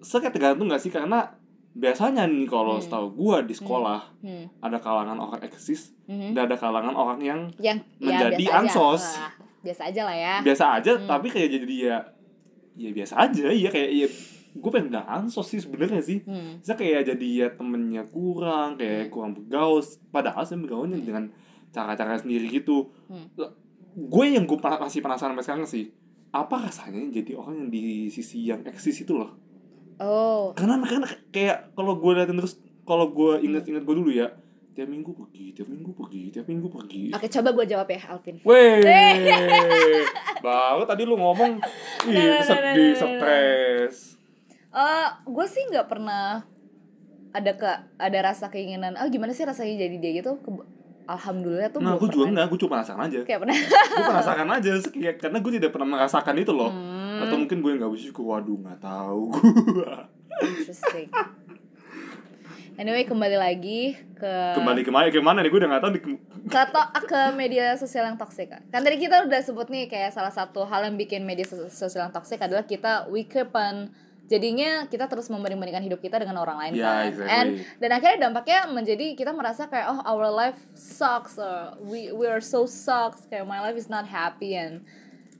Saya 0.00 0.24
kayak 0.24 0.34
tergantung 0.40 0.72
gak 0.72 0.80
sih 0.80 0.88
karena 0.88 1.36
biasanya 1.76 2.24
nih 2.24 2.48
kalau 2.48 2.80
Hmm. 2.80 2.84
setahu 2.88 3.06
gua 3.12 3.44
di 3.44 3.52
sekolah 3.52 4.00
hmm, 4.24 4.64
ada 4.64 4.78
kalangan 4.80 5.20
orang 5.20 5.40
eksis 5.44 5.92
hmm. 6.08 6.32
dan 6.32 6.48
ada 6.48 6.56
kalangan 6.56 6.96
orang 6.96 7.20
yang 7.20 7.40
yang 7.60 7.84
Menjadi 8.00 8.44
ya, 8.48 8.64
aja. 8.64 9.28
Biasa 9.64 9.82
aja 9.88 10.02
lah 10.04 10.14
ya 10.14 10.34
biasa 10.44 10.64
aja 10.76 10.92
Hmm. 10.94 11.08
tapi 11.08 11.26
kayak 11.28 11.48
jadi 11.50 11.74
ya 11.80 11.96
ya 12.76 12.90
biasa 12.92 13.14
aja 13.18 13.46
ya 13.48 13.68
kayak 13.68 13.90
ya 13.90 14.08
gue 14.54 14.70
pengen 14.70 14.86
bilang 14.88 15.06
ansos 15.08 15.48
sih 15.48 15.58
sebenarnya 15.58 15.98
sih 15.98 16.22
hmm. 16.22 16.60
saya 16.60 16.76
kayak 16.76 17.08
jadi 17.08 17.28
ya 17.34 17.48
temennya 17.50 18.04
kurang 18.06 18.76
kayak 18.76 19.08
Hmm. 19.08 19.10
kurang 19.10 19.32
bergaul 19.32 19.80
padahal 20.10 20.44
saya 20.44 20.60
bergaulnya 20.60 21.00
Hmm. 21.00 21.06
dengan 21.06 21.24
cara-cara 21.70 22.14
sendiri 22.14 22.46
gitu 22.52 22.92
Hmm. 23.08 23.26
gue 23.94 24.24
yang 24.28 24.44
gue 24.44 24.58
masih 24.58 25.00
penasaran 25.00 25.32
sampai 25.32 25.42
sekarang 25.42 25.66
sih 25.66 25.90
apa 26.30 26.66
rasanya 26.66 27.14
jadi 27.14 27.34
orang 27.34 27.54
yang 27.56 27.70
di 27.70 27.82
sisi 28.10 28.42
yang 28.44 28.62
eksis 28.62 29.02
itu 29.02 29.14
loh 29.14 29.38
oh 29.98 30.50
karena 30.52 30.82
karena 30.82 31.06
kayak 31.30 31.72
kalau 31.72 31.94
gue 31.94 32.10
liatin 32.12 32.34
terus 32.34 32.58
kalau 32.82 33.10
gue 33.10 33.38
inget-inget 33.40 33.82
gue 33.82 33.94
dulu 33.94 34.10
ya 34.10 34.34
tiap 34.74 34.86
minggu 34.86 35.10
pergi 35.10 35.46
tiap 35.52 35.68
minggu 35.68 35.90
pergi 35.90 36.22
tiap 36.28 36.46
minggu 36.46 36.66
pergi 36.66 37.04
Oke, 37.10 37.26
coba 37.30 37.48
gue 37.52 37.64
jawab 37.64 37.86
ya, 37.86 38.00
Alvin. 38.10 38.36
Weh, 38.42 38.82
baru 40.44 40.82
tadi 40.82 41.02
lu 41.02 41.14
ngomong, 41.14 41.56
Nah, 41.56 42.10
ih 42.10 42.42
sedih, 42.42 42.92
nah, 42.92 43.00
nah, 43.00 43.10
stres. 43.16 43.96
Eh, 44.68 45.08
gue 45.24 45.46
sih 45.46 45.62
nggak 45.64 45.86
pernah 45.86 46.42
ada 47.30 47.52
ke 47.52 47.70
ada 47.96 48.18
rasa 48.20 48.46
keinginan. 48.46 48.94
Oh, 48.94 49.06
gimana 49.06 49.30
sih 49.30 49.42
rasanya 49.42 49.78
jadi 49.80 49.96
dia 49.96 50.12
gitu? 50.16 50.36
Ke- 50.36 50.66
Alhamdulillah 51.04 51.68
tuh 51.68 51.78
Nah, 51.78 51.94
gue 51.94 52.08
juga 52.08 52.26
enggak, 52.26 52.46
gue 52.48 52.58
cuma 52.58 52.70
penasaran 52.74 53.04
aja. 53.04 53.20
Kayak 53.22 53.40
pernah. 53.40 53.56
Gue 53.60 54.04
penasaran 54.04 54.48
aja, 54.50 54.70
kayak- 54.90 55.18
karena 55.18 55.38
gue 55.38 55.52
tidak 55.54 55.70
pernah 55.70 55.88
merasakan 55.90 56.34
itu 56.34 56.50
loh. 56.50 56.72
Hmm, 56.72 57.22
Atau 57.22 57.36
mungkin 57.38 57.58
gue 57.60 57.72
nggak 57.76 57.90
bersyukur, 57.92 58.24
waduh 58.26 58.56
nggak 58.56 58.80
tahu 58.80 59.22
gue. 59.30 59.92
interesting. 60.34 61.08
Anyway, 62.74 63.06
kembali 63.06 63.38
lagi 63.38 63.80
ke 64.18 64.34
Kembali 64.58 64.82
ke 64.82 64.90
mana, 64.90 65.06
ke 65.06 65.20
mana 65.20 65.38
nih? 65.38 65.48
Gue 65.48 65.62
udah 65.62 65.70
nggak 65.70 65.82
tahu 65.82 65.92
di 65.94 66.00
ke, 66.44 66.62
to- 66.66 66.92
ke 67.06 67.20
media 67.32 67.78
sosial 67.78 68.02
yang 68.04 68.18
toxic 68.18 68.50
kan. 68.50 68.66
Tadi 68.66 68.98
kita 68.98 69.22
udah 69.22 69.40
sebut 69.40 69.70
nih 69.70 69.86
kayak 69.86 70.10
salah 70.10 70.28
satu 70.28 70.66
hal 70.66 70.82
yang 70.82 70.96
bikin 70.96 71.22
media 71.22 71.44
sos- 71.44 71.70
sosial 71.70 72.02
yang 72.02 72.12
toxic 72.12 72.36
adalah 72.36 72.62
kita 72.62 73.06
we 73.08 73.22
keep 73.22 73.54
on 73.54 73.94
jadinya 74.24 74.88
kita 74.88 75.04
terus 75.04 75.28
membanding-bandingkan 75.28 75.84
hidup 75.84 76.00
kita 76.00 76.16
dengan 76.16 76.40
orang 76.40 76.56
lain 76.58 76.72
Ya, 76.74 76.88
kan 76.88 77.04
exactly. 77.06 77.28
and 77.30 77.48
dan 77.78 77.90
akhirnya 77.92 78.18
dampaknya 78.24 78.60
menjadi 78.66 79.06
kita 79.12 79.30
merasa 79.30 79.68
kayak 79.68 79.86
oh 79.86 80.00
our 80.02 80.26
life 80.26 80.56
sucks 80.72 81.36
or 81.36 81.76
we 81.78 82.08
we 82.08 82.24
are 82.24 82.40
so 82.40 82.64
sucks 82.64 83.28
kayak 83.28 83.44
my 83.44 83.60
life 83.60 83.76
is 83.76 83.86
not 83.86 84.02
happy 84.02 84.56
and 84.56 84.80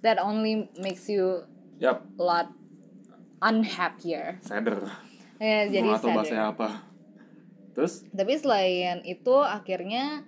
that 0.04 0.20
only 0.20 0.68
makes 0.76 1.08
you 1.08 1.48
Yap, 1.80 2.04
a 2.14 2.22
lot 2.22 2.48
unhappier 3.40 4.36
sadar. 4.38 4.84
ya 5.36 5.64
jadi 5.66 5.80
Mau 5.82 5.96
atau 5.96 6.04
sadar. 6.06 6.16
bahasanya 6.20 6.44
apa? 6.52 6.68
Terus? 7.74 8.06
Tapi 8.14 8.38
selain 8.38 9.02
itu 9.02 9.34
akhirnya 9.42 10.22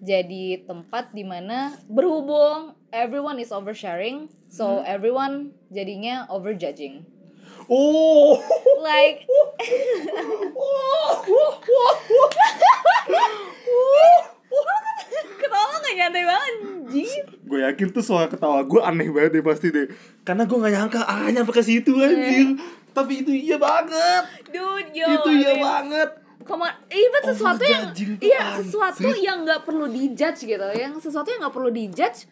jadi 0.00 0.64
tempat 0.64 1.12
di 1.12 1.26
mana 1.26 1.76
berhubung 1.90 2.72
everyone 2.94 3.36
is 3.42 3.52
oversharing 3.52 4.30
so 4.48 4.80
everyone 4.88 5.52
jadinya 5.68 6.24
overjudging. 6.32 7.04
Oh. 7.68 8.40
like 8.80 9.28
ketawa 15.36 15.74
gak 15.84 15.94
nyantai 15.98 16.24
banget 16.24 16.54
anjing. 16.88 17.20
Gue 17.44 17.60
yakin 17.60 17.92
tuh 17.92 18.00
suara 18.00 18.32
ketawa 18.32 18.64
gue 18.64 18.80
aneh 18.80 19.12
banget 19.12 19.36
deh 19.36 19.44
pasti 19.44 19.68
deh. 19.68 19.92
Karena 20.24 20.48
gue 20.48 20.56
nggak 20.56 20.72
nyangka 20.72 21.04
ah 21.04 21.28
nyampe 21.28 21.52
ke 21.52 21.60
situ 21.60 21.92
anjir 22.00 22.56
tapi 22.96 23.20
itu 23.22 23.30
iya 23.30 23.60
banget. 23.60 24.24
Dude 24.48 24.90
yo 24.96 25.06
itu 25.20 25.30
iya 25.36 25.52
I 25.52 25.56
mean, 25.60 25.62
banget 25.62 26.10
On, 26.48 26.72
even 26.88 27.22
sesuatu 27.28 27.62
yang 27.64 27.92
iya 28.24 28.56
sesuatu 28.56 29.12
yang 29.20 29.44
nggak 29.44 29.68
perlu 29.68 29.84
dijudge 29.84 30.48
gitu, 30.48 30.68
yang 30.72 30.96
sesuatu 30.96 31.28
yang 31.28 31.44
nggak 31.44 31.54
perlu 31.54 31.68
dijudge 31.68 32.24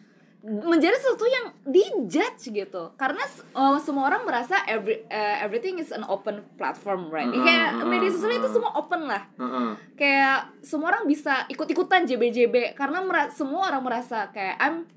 menjadi 0.47 0.95
sesuatu 1.01 1.27
yang 1.27 1.45
dijudge 1.65 2.55
gitu, 2.55 2.93
karena 2.95 3.19
uh, 3.51 3.75
semua 3.83 4.07
orang 4.07 4.23
merasa 4.23 4.63
every 4.69 5.03
uh, 5.11 5.37
everything 5.43 5.75
is 5.75 5.91
an 5.91 6.07
open 6.07 6.39
platform, 6.55 7.11
right? 7.11 7.27
Mm-mm, 7.27 7.43
kayak 7.43 7.83
media 7.83 8.07
sosial 8.13 8.39
itu 8.39 8.49
semua 8.55 8.71
open 8.79 9.11
lah, 9.11 9.27
Heeh. 9.35 9.69
kayak 9.99 10.55
semua 10.63 10.95
orang 10.95 11.03
bisa 11.03 11.43
ikut-ikutan 11.51 12.07
JBJB 12.07 12.79
karena 12.79 13.03
semua 13.33 13.67
orang 13.67 13.83
merasa 13.83 14.31
kayak 14.31 14.55
I'm 14.61 14.87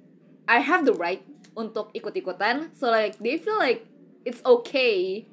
I 0.47 0.63
have 0.63 0.87
the 0.87 0.95
right 0.95 1.25
untuk 1.59 1.91
ikut-ikutan, 1.99 2.71
so 2.71 2.87
like 2.87 3.19
they 3.19 3.35
feel 3.41 3.59
like 3.59 3.91
it's 4.23 4.45
okay 4.47 5.27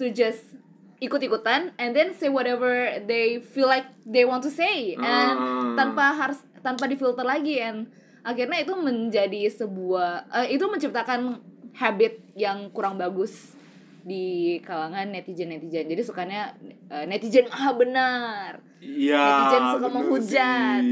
to 0.00 0.08
just 0.08 0.55
ikut-ikutan 0.98 1.76
and 1.76 1.92
then 1.92 2.10
say 2.10 2.26
whatever 2.26 2.68
they 3.04 3.36
feel 3.38 3.66
like 3.66 3.84
they 4.02 4.22
want 4.22 4.40
to 4.40 4.48
say 4.48 4.94
and 4.94 5.36
Ah. 5.36 5.76
tanpa 5.76 6.04
harus 6.10 6.40
tanpa 6.60 6.84
difilter 6.84 7.22
lagi 7.22 7.58
and 7.58 7.86
akhirnya 8.22 8.60
itu 8.60 8.72
menjadi 8.72 9.46
sebuah 9.46 10.10
eh, 10.34 10.56
itu 10.56 10.64
menciptakan 10.64 11.38
habit 11.72 12.18
yang 12.32 12.70
kurang 12.70 12.96
bagus 12.96 13.52
di 14.00 14.56
kalangan 14.62 15.10
netizen 15.10 15.50
netizen 15.50 15.84
jadi 15.84 16.00
sukanya 16.00 16.56
eh, 16.88 17.04
netizen 17.04 17.44
ah 17.48 17.72
benar 17.72 18.62
Iya. 18.76 19.18
Netizen 19.18 19.62
suka 19.72 19.88
menghujat. 19.88 20.82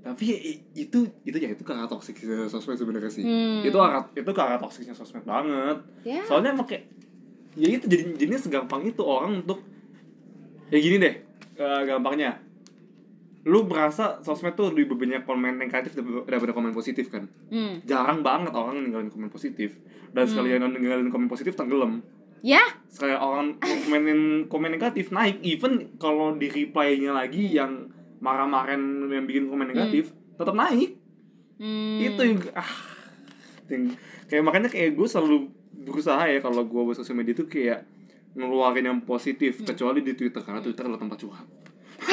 Tapi 0.00 0.26
itu 0.74 0.98
itu 1.20 1.36
ya 1.36 1.48
itu 1.48 1.60
kakak 1.60 1.84
toksik 1.86 2.16
sosmed 2.46 2.76
sebenarnya 2.76 3.08
sih. 3.08 3.20
Hmm. 3.20 3.60
Itu 3.60 3.76
kakak 3.76 4.04
itu 4.12 4.30
kakak 4.30 4.58
toksiknya 4.58 4.92
sosmed 4.92 5.20
banget. 5.22 5.80
ya 6.02 6.20
Soalnya 6.24 6.52
emang 6.52 6.64
kayak 6.64 6.88
ya 7.54 7.68
itu 7.70 7.86
jadi 7.86 8.02
jadinya 8.18 8.40
segampang 8.40 8.82
itu 8.82 9.02
orang 9.02 9.42
untuk 9.42 9.62
ya 10.70 10.78
gini 10.78 10.96
deh 10.98 11.14
eh, 11.58 11.80
gampangnya. 11.86 12.42
Lu 13.44 13.68
merasa 13.68 14.24
sosmed 14.24 14.56
tuh 14.56 14.72
lebih 14.72 14.96
banyak 14.96 15.28
komen 15.28 15.60
negatif 15.60 15.92
daripada 16.24 16.56
komen 16.56 16.72
positif 16.72 17.12
kan? 17.12 17.28
Hmm. 17.52 17.84
jarang 17.84 18.24
banget 18.24 18.56
orang 18.56 18.80
ninggalin 18.80 19.12
komen 19.12 19.28
positif. 19.28 19.76
Dan 20.16 20.24
sekalian 20.24 20.64
ninggalin 20.64 21.12
komen 21.12 21.28
positif 21.28 21.52
tenggelam. 21.52 22.00
Ya? 22.40 22.60
Sekali 22.88 23.12
orang 23.12 23.60
komenin 23.60 24.48
komen 24.48 24.72
negatif 24.72 25.12
naik. 25.12 25.44
Even 25.44 25.92
kalau 26.00 26.32
di 26.36 26.48
reply-nya 26.48 27.12
lagi 27.12 27.52
yang 27.52 27.92
marah-marahin 28.24 29.12
yang 29.12 29.28
bikin 29.28 29.52
komen 29.52 29.68
negatif 29.68 30.16
tetap 30.40 30.56
naik. 30.56 30.96
Hmm. 31.54 32.02
itu 32.02 32.18
yang 32.18 32.38
ah 32.58 32.66
yang- 33.70 33.94
kayak 34.26 34.42
makanya 34.42 34.66
kayak 34.66 34.98
gue 34.98 35.06
selalu 35.06 35.54
berusaha 35.84 36.24
ya 36.24 36.38
kalau 36.38 36.62
gue 36.62 36.82
buat 36.82 36.96
sosial 36.96 37.14
media 37.14 37.32
itu 37.32 37.44
kayak 37.44 37.84
ngeluarin 38.32 38.84
yang 38.84 38.98
positif 39.00 39.56
Hmm. 39.56 39.68
kecuali 39.68 40.00
di 40.00 40.12
Twitter 40.12 40.40
karena 40.40 40.58
Twitter 40.58 40.82
adalah 40.82 40.98
tempat 40.98 41.18
curhat. 41.18 41.46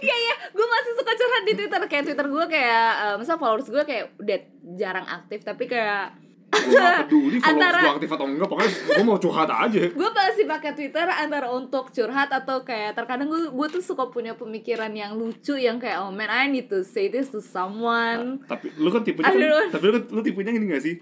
Iya 0.00 0.16
iya, 0.16 0.34
gue 0.50 0.66
masih 0.66 0.92
suka 0.94 1.12
curhat 1.12 1.42
di 1.44 1.54
Twitter. 1.54 1.80
Kayak 1.86 2.04
Twitter 2.06 2.26
gue 2.26 2.44
kayak, 2.48 2.88
uh, 2.98 3.16
misal 3.16 3.36
followers 3.36 3.68
gue 3.68 3.82
kayak 3.82 4.16
udah 4.16 4.38
jarang 4.74 5.04
aktif 5.04 5.40
tapi 5.42 5.64
kayak 5.66 6.16
gue 6.50 6.74
gak 6.74 7.06
peduli 7.06 7.36
Antara- 7.46 7.78
gue 7.78 7.92
aktif 7.94 8.10
atau 8.10 8.26
enggak 8.26 8.48
pokoknya 8.48 8.70
gue 8.90 9.04
mau 9.04 9.18
curhat 9.18 9.46
aja. 9.48 9.82
Gue 9.86 10.10
masih 10.10 10.44
pakai 10.46 10.72
Twitter 10.72 11.06
antara 11.06 11.46
untuk 11.48 11.88
curhat 11.90 12.26
atau 12.28 12.64
kayak 12.64 12.96
terkadang 12.96 13.28
gue 13.28 13.42
gue 13.46 13.66
tuh 13.70 13.82
suka 13.84 14.08
punya 14.08 14.32
pemikiran 14.32 14.90
yang 14.90 15.14
lucu 15.14 15.54
yang 15.54 15.76
kayak 15.76 16.00
oh 16.00 16.10
man 16.10 16.26
I 16.26 16.48
need 16.48 16.66
to 16.66 16.80
say 16.80 17.06
this 17.06 17.28
to 17.28 17.38
someone. 17.38 18.40
tapi 18.46 18.72
lu 18.74 18.88
kan 18.88 19.04
tipenya 19.04 19.28
kan, 19.28 19.68
tapi 19.70 19.84
lu, 19.86 19.92
kan- 19.94 20.08
lu 20.08 20.20
tipenya 20.22 20.50
gini 20.50 20.66
gak 20.66 20.82
sih? 20.82 20.96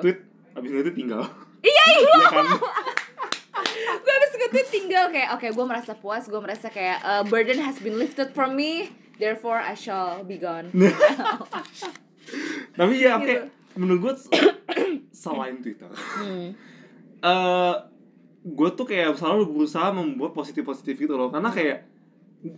Tweet 0.00 0.18
abis 0.68 0.82
itu 0.82 0.92
tinggal 0.96 1.22
Iya 1.58 1.82
iya. 1.94 2.14
Iya 2.16 2.26
kan 2.28 2.44
gue 3.96 4.12
habis 4.12 4.30
nge-tweet 4.32 4.68
tinggal 4.70 5.04
kayak 5.08 5.28
oke 5.32 5.46
gue 5.48 5.64
merasa 5.64 5.92
puas 5.94 6.24
gue 6.24 6.38
merasa 6.38 6.66
kayak 6.68 6.98
uh, 7.00 7.22
burden 7.24 7.58
has 7.58 7.78
been 7.78 7.96
lifted 7.96 8.30
from 8.30 8.52
me 8.52 8.90
therefore 9.16 9.56
I 9.56 9.72
shall 9.72 10.20
be 10.22 10.36
gone. 10.36 10.68
tapi 12.76 12.92
ya 12.98 13.16
Gitu. 13.16 13.26
kayak 13.26 13.42
menurut 13.74 13.98
gue 14.02 14.12
selain 15.10 15.56
Twitter 15.62 15.88
Hmm. 15.88 16.52
eh 17.18 17.74
gue 18.46 18.68
tuh 18.72 18.84
kayak 18.84 19.14
selalu 19.14 19.42
berusaha 19.52 19.90
membuat 19.90 20.32
positif 20.32 20.62
positif 20.62 20.94
gitu 20.96 21.12
loh 21.12 21.28
karena 21.28 21.48
kayak 21.48 21.84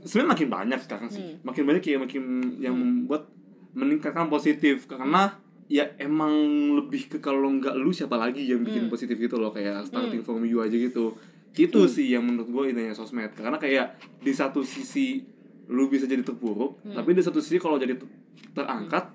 sebenarnya 0.04 0.30
makin 0.34 0.48
banyak 0.50 0.78
sekarang 0.82 1.09
sih 1.09 1.22
Hmm. 1.22 1.34
makin 1.42 1.62
banyak 1.64 1.80
kayak 1.80 2.00
makin 2.02 2.22
yang 2.59 2.74
membuat 2.74 3.30
meningkatkan 3.70 4.26
positif 4.26 4.84
karena 4.84 5.38
ya 5.68 5.84
emang 5.96 6.32
lebih 6.74 7.06
ke 7.06 7.18
kalau 7.18 7.52
nggak 7.52 7.76
lu 7.76 7.92
siapa 7.92 8.16
lagi 8.16 8.42
yang 8.42 8.60
bikin 8.60 8.82
Hmm. 8.82 8.90
positif 8.90 9.14
gitu 9.14 9.36
loh 9.36 9.48
kayak 9.48 9.84
starting 9.84 10.20
from 10.20 10.40
you 10.42 10.58
aja 10.58 10.72
gitu 10.72 11.12
itu 11.54 11.80
sih 11.86 12.08
yang 12.08 12.22
menurut 12.22 12.48
gue 12.48 12.64
intinya 12.70 12.92
sosmed 12.92 13.30
karena 13.30 13.56
kayak 13.56 13.86
di 14.18 14.32
satu 14.32 14.60
sisi 14.60 15.20
lu 15.68 15.86
bisa 15.86 16.04
jadi 16.04 16.20
terpuruk 16.22 16.80
Hmm. 16.80 16.94
tapi 16.94 17.12
di 17.12 17.20
satu 17.20 17.38
sisi 17.38 17.56
kalau 17.56 17.76
jadi 17.76 17.94
ter- 17.94 18.08
terangkat 18.54 19.12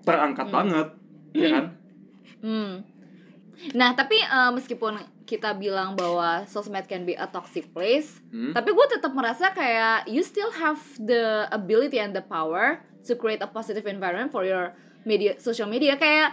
terangkat 0.00 0.46
Hmm. 0.46 0.54
banget 0.54 0.88
ya 1.32 1.48
kan 1.50 1.64
Hmm. 2.40 2.72
Nah, 3.70 3.92
tapi 3.92 4.16
uh, 4.16 4.48
meskipun 4.48 4.96
kita 5.22 5.52
bilang 5.52 5.92
bahwa 5.92 6.48
sosmed 6.48 6.88
can 6.88 7.04
be 7.04 7.12
a 7.12 7.28
toxic 7.28 7.68
place, 7.70 8.16
Hmm. 8.30 8.50
tapi 8.50 8.72
gue 8.72 8.86
tetap 8.88 9.12
merasa 9.12 9.52
kayak 9.52 10.08
you 10.08 10.24
still 10.24 10.48
have 10.50 10.80
the 10.96 11.20
ability 11.50 12.00
and 12.00 12.16
the 12.16 12.24
power 12.24 12.80
to 13.02 13.12
create 13.14 13.38
a 13.38 13.46
positive 13.46 13.84
environment 13.84 14.32
for 14.32 14.42
your 14.42 14.72
media 15.04 15.36
social 15.40 15.68
media 15.68 15.96
kayak 15.96 16.32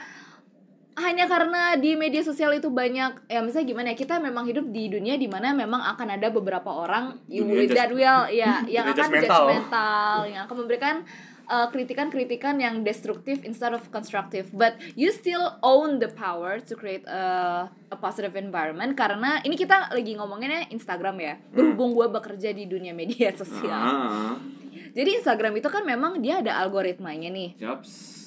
hanya 0.98 1.30
karena 1.30 1.78
di 1.78 1.94
media 1.94 2.26
sosial 2.26 2.58
itu 2.58 2.74
banyak 2.74 3.30
ya 3.30 3.46
misalnya 3.46 3.68
gimana 3.70 3.88
ya 3.94 3.98
kita 4.02 4.18
memang 4.18 4.50
hidup 4.50 4.66
di 4.74 4.90
dunia 4.90 5.14
di 5.14 5.30
mana 5.30 5.54
memang 5.54 5.86
akan 5.94 6.18
ada 6.18 6.34
beberapa 6.34 6.74
orang 6.74 7.22
you 7.30 7.46
with 7.46 7.70
that 7.78 7.94
will 7.94 8.26
ya 8.34 8.66
yang 8.74 8.90
akan 8.90 9.06
judgmental. 9.06 9.46
judgmental 9.46 10.18
yang 10.26 10.42
akan 10.50 10.56
memberikan 10.58 10.96
uh, 11.48 11.68
kritikan-kritikan 11.70 12.58
yang 12.58 12.84
destruktif 12.84 13.42
instead 13.46 13.78
of 13.78 13.86
constructive. 13.94 14.50
But 14.50 14.78
you 14.98 15.14
still 15.14 15.62
own 15.64 16.02
the 16.02 16.12
power 16.12 16.60
to 16.66 16.74
create 16.74 17.08
a, 17.08 17.68
a 17.94 17.98
positive 17.98 18.36
environment 18.36 18.98
karena 18.98 19.42
ini 19.46 19.54
kita 19.54 19.94
lagi 19.94 20.18
ngomonginnya 20.18 20.70
Instagram 20.74 21.22
ya 21.22 21.34
berhubung 21.54 21.96
gue 21.96 22.08
bekerja 22.10 22.52
di 22.58 22.66
dunia 22.66 22.92
media 22.98 23.30
sosial. 23.38 23.70
Ah. 23.70 24.36
Jadi 24.98 25.22
Instagram 25.22 25.62
itu 25.62 25.70
kan 25.70 25.86
memang 25.86 26.18
dia 26.26 26.42
ada 26.42 26.58
algoritmanya 26.58 27.30
nih. 27.30 27.50
Yaps. 27.62 28.27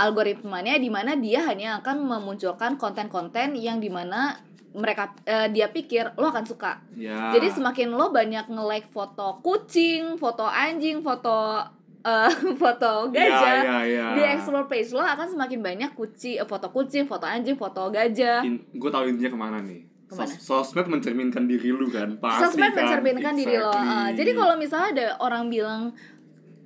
Algoritmanya 0.00 0.76
di 0.76 0.88
mana 0.88 1.12
dia 1.14 1.44
hanya 1.44 1.78
akan 1.78 2.00
memunculkan 2.02 2.74
konten-konten 2.74 3.52
yang 3.54 3.76
di 3.76 3.88
mana 3.88 4.40
mereka 4.70 5.12
eh, 5.22 5.48
dia 5.48 5.66
pikir 5.68 6.14
lo 6.14 6.28
akan 6.28 6.44
suka 6.44 6.78
Ya. 6.94 7.30
jadi 7.30 7.50
semakin 7.50 7.90
lo 7.90 8.08
banyak 8.10 8.46
nge-like 8.46 8.88
foto 8.88 9.38
kucing, 9.40 10.14
foto 10.16 10.44
anjing, 10.44 11.00
foto 11.00 11.58
eh, 12.00 12.30
foto 12.62 13.10
gajah 13.10 13.60
Ya, 13.60 13.78
ya, 13.78 13.80
ya. 13.84 14.06
di 14.14 14.22
explore 14.22 14.64
page 14.64 14.90
lo 14.90 15.02
akan 15.02 15.26
semakin 15.28 15.58
banyak 15.60 15.90
kucing, 15.92 16.38
eh, 16.38 16.46
foto 16.46 16.70
kucing, 16.70 17.04
foto 17.04 17.26
anjing, 17.26 17.54
foto 17.54 17.90
gajah. 17.90 18.40
In, 18.40 18.62
gue 18.72 18.88
tahu 18.88 19.04
intinya 19.06 19.28
ke 19.28 19.38
mana 19.38 19.58
nih. 19.60 19.82
Ke 20.06 20.14
mana? 20.14 20.26
Sos- 20.26 20.42
sosmed 20.70 20.86
mencerminkan 20.86 21.44
diri 21.44 21.70
lu 21.70 21.86
kan, 21.86 22.14
pasti 22.16 22.46
Sosmed 22.46 22.70
kan? 22.70 22.78
mencerminkan 22.80 23.34
diri 23.34 23.54
lo. 23.56 23.68
Exactly. 23.68 23.90
Ah, 23.90 24.08
jadi 24.14 24.30
kalau 24.32 24.54
misalnya 24.54 24.88
ada 24.92 25.06
orang 25.18 25.44
bilang 25.46 25.82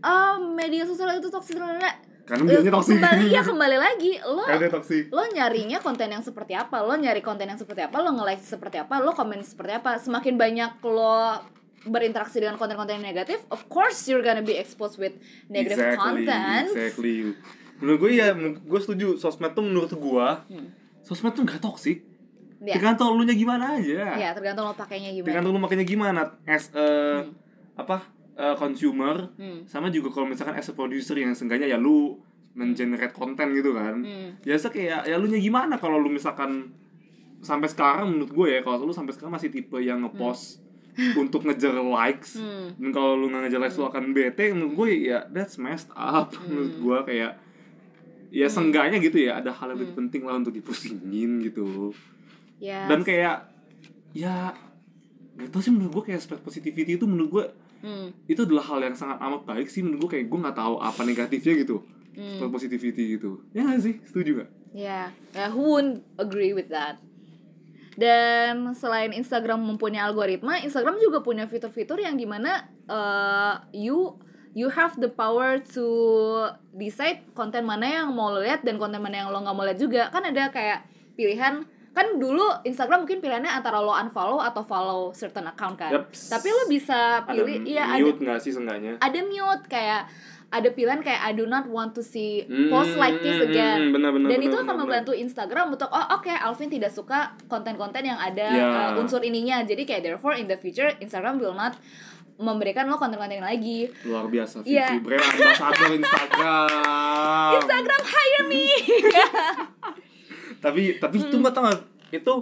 ah 0.01 0.37
media 0.37 0.85
sosial 0.85 1.09
itu 1.15 1.29
toksik 1.29 1.57
karena 2.25 2.43
bilangnya 2.43 2.73
toksik. 2.73 2.97
kembali 2.97 3.27
ya 3.29 3.43
kembali 3.45 3.77
lagi 3.77 4.13
lo 4.25 4.43
dia 4.49 4.69
lo 5.13 5.23
nyarinya 5.29 5.79
konten 5.79 6.09
yang 6.09 6.25
seperti 6.25 6.57
apa 6.57 6.81
lo 6.81 6.97
nyari 6.97 7.21
konten 7.21 7.47
yang 7.47 7.61
seperti 7.61 7.85
apa 7.85 7.97
lo 8.01 8.11
nge-like 8.17 8.41
seperti 8.41 8.77
apa 8.81 8.95
lo 8.99 9.13
komen 9.13 9.45
seperti 9.45 9.73
apa 9.77 10.01
semakin 10.01 10.35
banyak 10.35 10.73
lo 10.81 11.41
berinteraksi 11.85 12.41
dengan 12.41 12.57
konten-konten 12.57 13.05
negatif 13.05 13.45
of 13.53 13.69
course 13.69 14.09
you're 14.09 14.25
gonna 14.25 14.41
be 14.41 14.57
exposed 14.57 14.97
with 14.97 15.13
negative 15.49 15.77
exactly, 15.77 16.01
content 16.01 16.67
Exactly. 16.73 17.17
Menurut 17.75 18.07
gue 18.07 18.11
ya, 18.17 18.31
gue 18.39 18.81
setuju. 18.81 19.19
Sosmed 19.19 19.51
tuh 19.53 19.67
menurut 19.67 19.91
gue, 19.91 20.29
Hmm. 20.49 20.71
sosmed 21.03 21.35
tuh 21.35 21.43
gak 21.43 21.59
toksik. 21.61 22.07
Ya. 22.65 22.81
tergantung 22.81 23.13
lu 23.13 23.29
nya 23.29 23.37
gimana 23.37 23.77
aja 23.77 24.17
ya 24.17 24.33
tergantung 24.33 24.65
lo 24.65 24.73
pakainya 24.73 25.13
gimana 25.13 25.29
tergantung 25.29 25.53
lu 25.53 25.61
makanya 25.61 25.85
gimana 25.85 26.33
as 26.49 26.73
a 26.73 27.21
apa 27.77 28.09
uh, 28.37 28.55
consumer 28.55 29.31
Hmm. 29.35 29.63
sama 29.65 29.89
juga 29.89 30.11
kalau 30.11 30.27
misalkan 30.27 30.55
as 30.55 30.67
a 30.67 30.73
producer 30.73 31.15
yang 31.15 31.33
seenggaknya 31.33 31.67
ya 31.67 31.77
lu 31.77 32.19
mengenerate 32.53 33.11
konten 33.11 33.51
gitu 33.53 33.73
kan 33.73 33.99
Hmm. 33.99 34.39
biasa 34.41 34.69
kayak 34.69 35.05
ya 35.05 35.17
lu 35.17 35.27
nya 35.27 35.39
gimana 35.39 35.75
kalau 35.75 35.97
lu 35.97 36.07
misalkan 36.09 36.71
sampai 37.41 37.67
sekarang 37.67 38.09
menurut 38.11 38.31
gue 38.31 38.49
ya 38.49 38.61
kalau 38.61 38.83
lu 38.83 38.91
sampai 38.91 39.13
sekarang 39.13 39.33
masih 39.33 39.49
tipe 39.49 39.77
yang 39.77 40.01
ngepost 40.01 40.63
untuk 41.19 41.43
ngejar 41.43 41.75
likes 41.75 42.39
Hmm. 42.39 42.71
dan 42.75 42.91
kalau 42.91 43.15
lu 43.15 43.27
nggak 43.27 43.49
ngejar 43.49 43.61
likes 43.61 43.75
lu 43.75 43.85
akan 43.85 44.05
bete 44.11 44.51
menurut 44.51 44.75
gue 44.77 44.89
ya 45.11 45.27
that's 45.29 45.59
messed 45.59 45.91
up 45.93 46.31
Hmm. 46.33 46.47
menurut 46.47 46.75
gue 46.75 46.99
kayak 47.05 47.33
ya 48.31 48.47
seenggaknya 48.47 48.99
gitu 48.99 49.19
ya 49.21 49.39
ada 49.39 49.51
hal 49.51 49.71
yang 49.71 49.79
lebih 49.79 49.95
penting 49.97 50.23
lah 50.23 50.35
untuk 50.35 50.51
dipusingin 50.53 51.39
gitu 51.41 51.91
ya 52.57 52.87
dan 52.87 53.03
kayak 53.03 53.51
ya 54.11 54.55
gak 55.35 55.51
tau 55.51 55.59
sih 55.59 55.71
menurut 55.71 55.91
gue 55.93 56.05
kayak 56.11 56.19
spread 56.19 56.39
positivity 56.41 56.95
itu 56.95 57.05
menurut 57.05 57.31
gue 57.33 57.45
Hmm. 57.85 58.09
itu 58.25 58.49
adalah 58.49 58.65
hal 58.65 58.81
yang 58.81 58.97
sangat 58.97 59.21
amat 59.21 59.45
baik 59.45 59.69
sih 59.69 59.85
menurut 59.85 60.09
gue 60.09 60.11
kayak 60.17 60.27
gue 60.33 60.39
nggak 60.41 60.57
tahu 60.57 60.81
apa 60.81 61.05
negatifnya 61.05 61.55
gitu 61.61 61.85
Hmm. 62.15 62.39
spread 62.39 62.55
positivity 62.55 63.19
gitu 63.19 63.43
ya 63.51 63.67
gak 63.67 63.83
sih 63.83 63.99
setuju 64.07 64.47
gak 64.47 64.51
Ya, 64.75 65.15
ya 65.31 65.51
who 65.55 65.79
wouldn't 65.79 66.03
agree 66.19 66.51
with 66.51 66.67
that? 66.67 66.99
Dan 67.95 68.75
selain 68.75 69.15
Instagram 69.15 69.63
mempunyai 69.63 70.03
algoritma, 70.03 70.59
Instagram 70.59 70.99
juga 70.99 71.23
punya 71.23 71.47
fitur-fitur 71.47 72.03
yang 72.03 72.19
di 72.19 72.27
mana 72.27 72.67
uh, 72.91 73.63
you 73.71 74.19
you 74.51 74.67
have 74.67 74.99
the 74.99 75.07
power 75.07 75.63
to 75.63 75.87
decide 76.75 77.23
konten 77.39 77.63
mana 77.63 78.03
yang 78.03 78.11
mau 78.11 78.35
lo 78.35 78.43
lihat 78.43 78.67
dan 78.67 78.83
konten 78.83 78.99
mana 78.99 79.23
yang 79.23 79.29
lo 79.31 79.39
nggak 79.47 79.55
mau 79.55 79.63
lihat 79.63 79.79
juga. 79.79 80.11
Kan 80.11 80.27
ada 80.27 80.51
kayak 80.51 80.91
pilihan 81.15 81.63
kan 81.95 82.07
dulu 82.15 82.43
Instagram 82.63 83.03
mungkin 83.03 83.19
pilihannya 83.19 83.49
antara 83.49 83.79
lo 83.79 83.95
unfollow 83.95 84.39
atau 84.39 84.61
follow 84.61 85.01
certain 85.11 85.47
account 85.47 85.79
kan. 85.79 85.95
Yaps. 85.95 86.27
Tapi 86.29 86.49
lo 86.49 86.67
bisa 86.67 87.23
ada 87.23 87.31
pilih 87.33 87.63
iya 87.63 87.87
ada 87.89 88.03
mute 88.03 88.19
nggak 88.19 88.39
sih 88.39 88.51
seenggaknya 88.51 88.99
ada 88.99 89.19
mute 89.23 89.65
kayak 89.65 90.11
ada 90.51 90.69
pilihan 90.69 90.99
kayak 91.01 91.19
I 91.21 91.33
do 91.33 91.47
not 91.47 91.67
want 91.67 91.95
to 91.95 92.03
see 92.03 92.43
post 92.69 92.95
like 92.95 93.19
this 93.19 93.35
Hmm, 93.37 93.49
again 93.49 93.79
hmm, 93.81 93.93
benar, 93.93 94.11
benar, 94.11 94.29
dan 94.29 94.39
benar, 94.39 94.47
itu 94.47 94.57
akan 94.57 94.67
benar, 94.69 94.83
membantu 94.85 95.13
Instagram 95.13 95.67
untuk 95.69 95.87
oh 95.89 96.07
oke 96.13 96.31
Alvin 96.31 96.67
tidak 96.69 96.91
suka 96.91 97.19
konten-konten 97.45 98.03
yang 98.05 98.19
ada 98.19 98.49
Ya. 98.49 98.67
uh, 98.89 99.01
unsur 99.01 99.19
ininya 99.21 99.63
jadi 99.63 99.83
kayak 99.83 100.03
therefore 100.05 100.35
in 100.35 100.47
the 100.47 100.55
future 100.55 100.91
Instagram 100.99 101.39
will 101.39 101.55
not 101.55 101.75
memberikan 102.37 102.87
lo 102.87 102.95
konten-konten 102.97 103.39
lagi 103.39 103.87
luar 104.03 104.27
biasa 104.27 104.63
Vivi 104.63 104.75
Iya. 104.75 104.99
brand 104.99 105.23
ambassador 105.25 105.91
Instagram 105.93 107.51
Instagram 107.59 108.03
hire 108.05 108.43
me 108.45 108.67
tapi 110.65 110.97
tapi 110.97 111.17
Hmm. 111.17 111.27
itu 111.27 111.37
mbak 111.37 111.53
tau 111.53 111.69
itu 112.11 112.35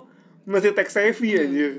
masih 0.44 0.70
tech 0.70 0.86
savvy 0.86 1.34
anjir. 1.34 1.72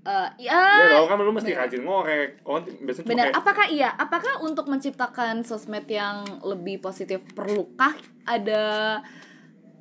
Uh, 0.00 0.30
ya 0.38 0.54
ya 0.54 0.86
dong 0.94 1.10
kan 1.10 1.18
lu 1.18 1.30
mesti 1.30 1.50
rajin 1.50 1.82
ngorek. 1.82 2.38
Oh 2.42 2.56
biasanya 2.62 3.06
benar 3.06 3.26
kayak 3.26 3.36
apakah 3.36 3.66
iya? 3.68 3.90
Apakah 3.92 4.38
untuk 4.40 4.64
menciptakan 4.64 5.42
sosmed 5.42 5.84
yang 5.86 6.22
lebih 6.42 6.78
positif 6.78 7.20
perlukah 7.32 7.90
ada 8.22 8.62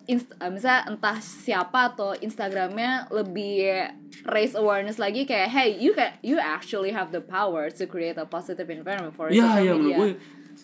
inst 0.06 0.26
eh, 0.32 0.50
misalnya 0.50 0.86
entah 0.88 1.18
siapa 1.18 1.92
atau 1.92 2.14
Instagramnya 2.16 3.10
lebih 3.10 3.90
raise 4.24 4.54
awareness 4.54 4.98
lagi 4.98 5.24
kayak 5.24 5.46
hey 5.48 5.70
you 5.76 5.94
can 5.94 6.14
you 6.22 6.38
actually 6.38 6.90
have 6.90 7.10
the 7.10 7.22
power 7.22 7.70
to 7.70 7.86
create 7.86 8.14
a 8.16 8.26
positive 8.26 8.66
environment 8.68 9.14
for 9.14 9.30
Iya 9.30 9.46
social 9.46 9.62
iya 9.62 9.74
media. 9.74 9.78
menurut 9.78 9.94
gue. 9.94 10.10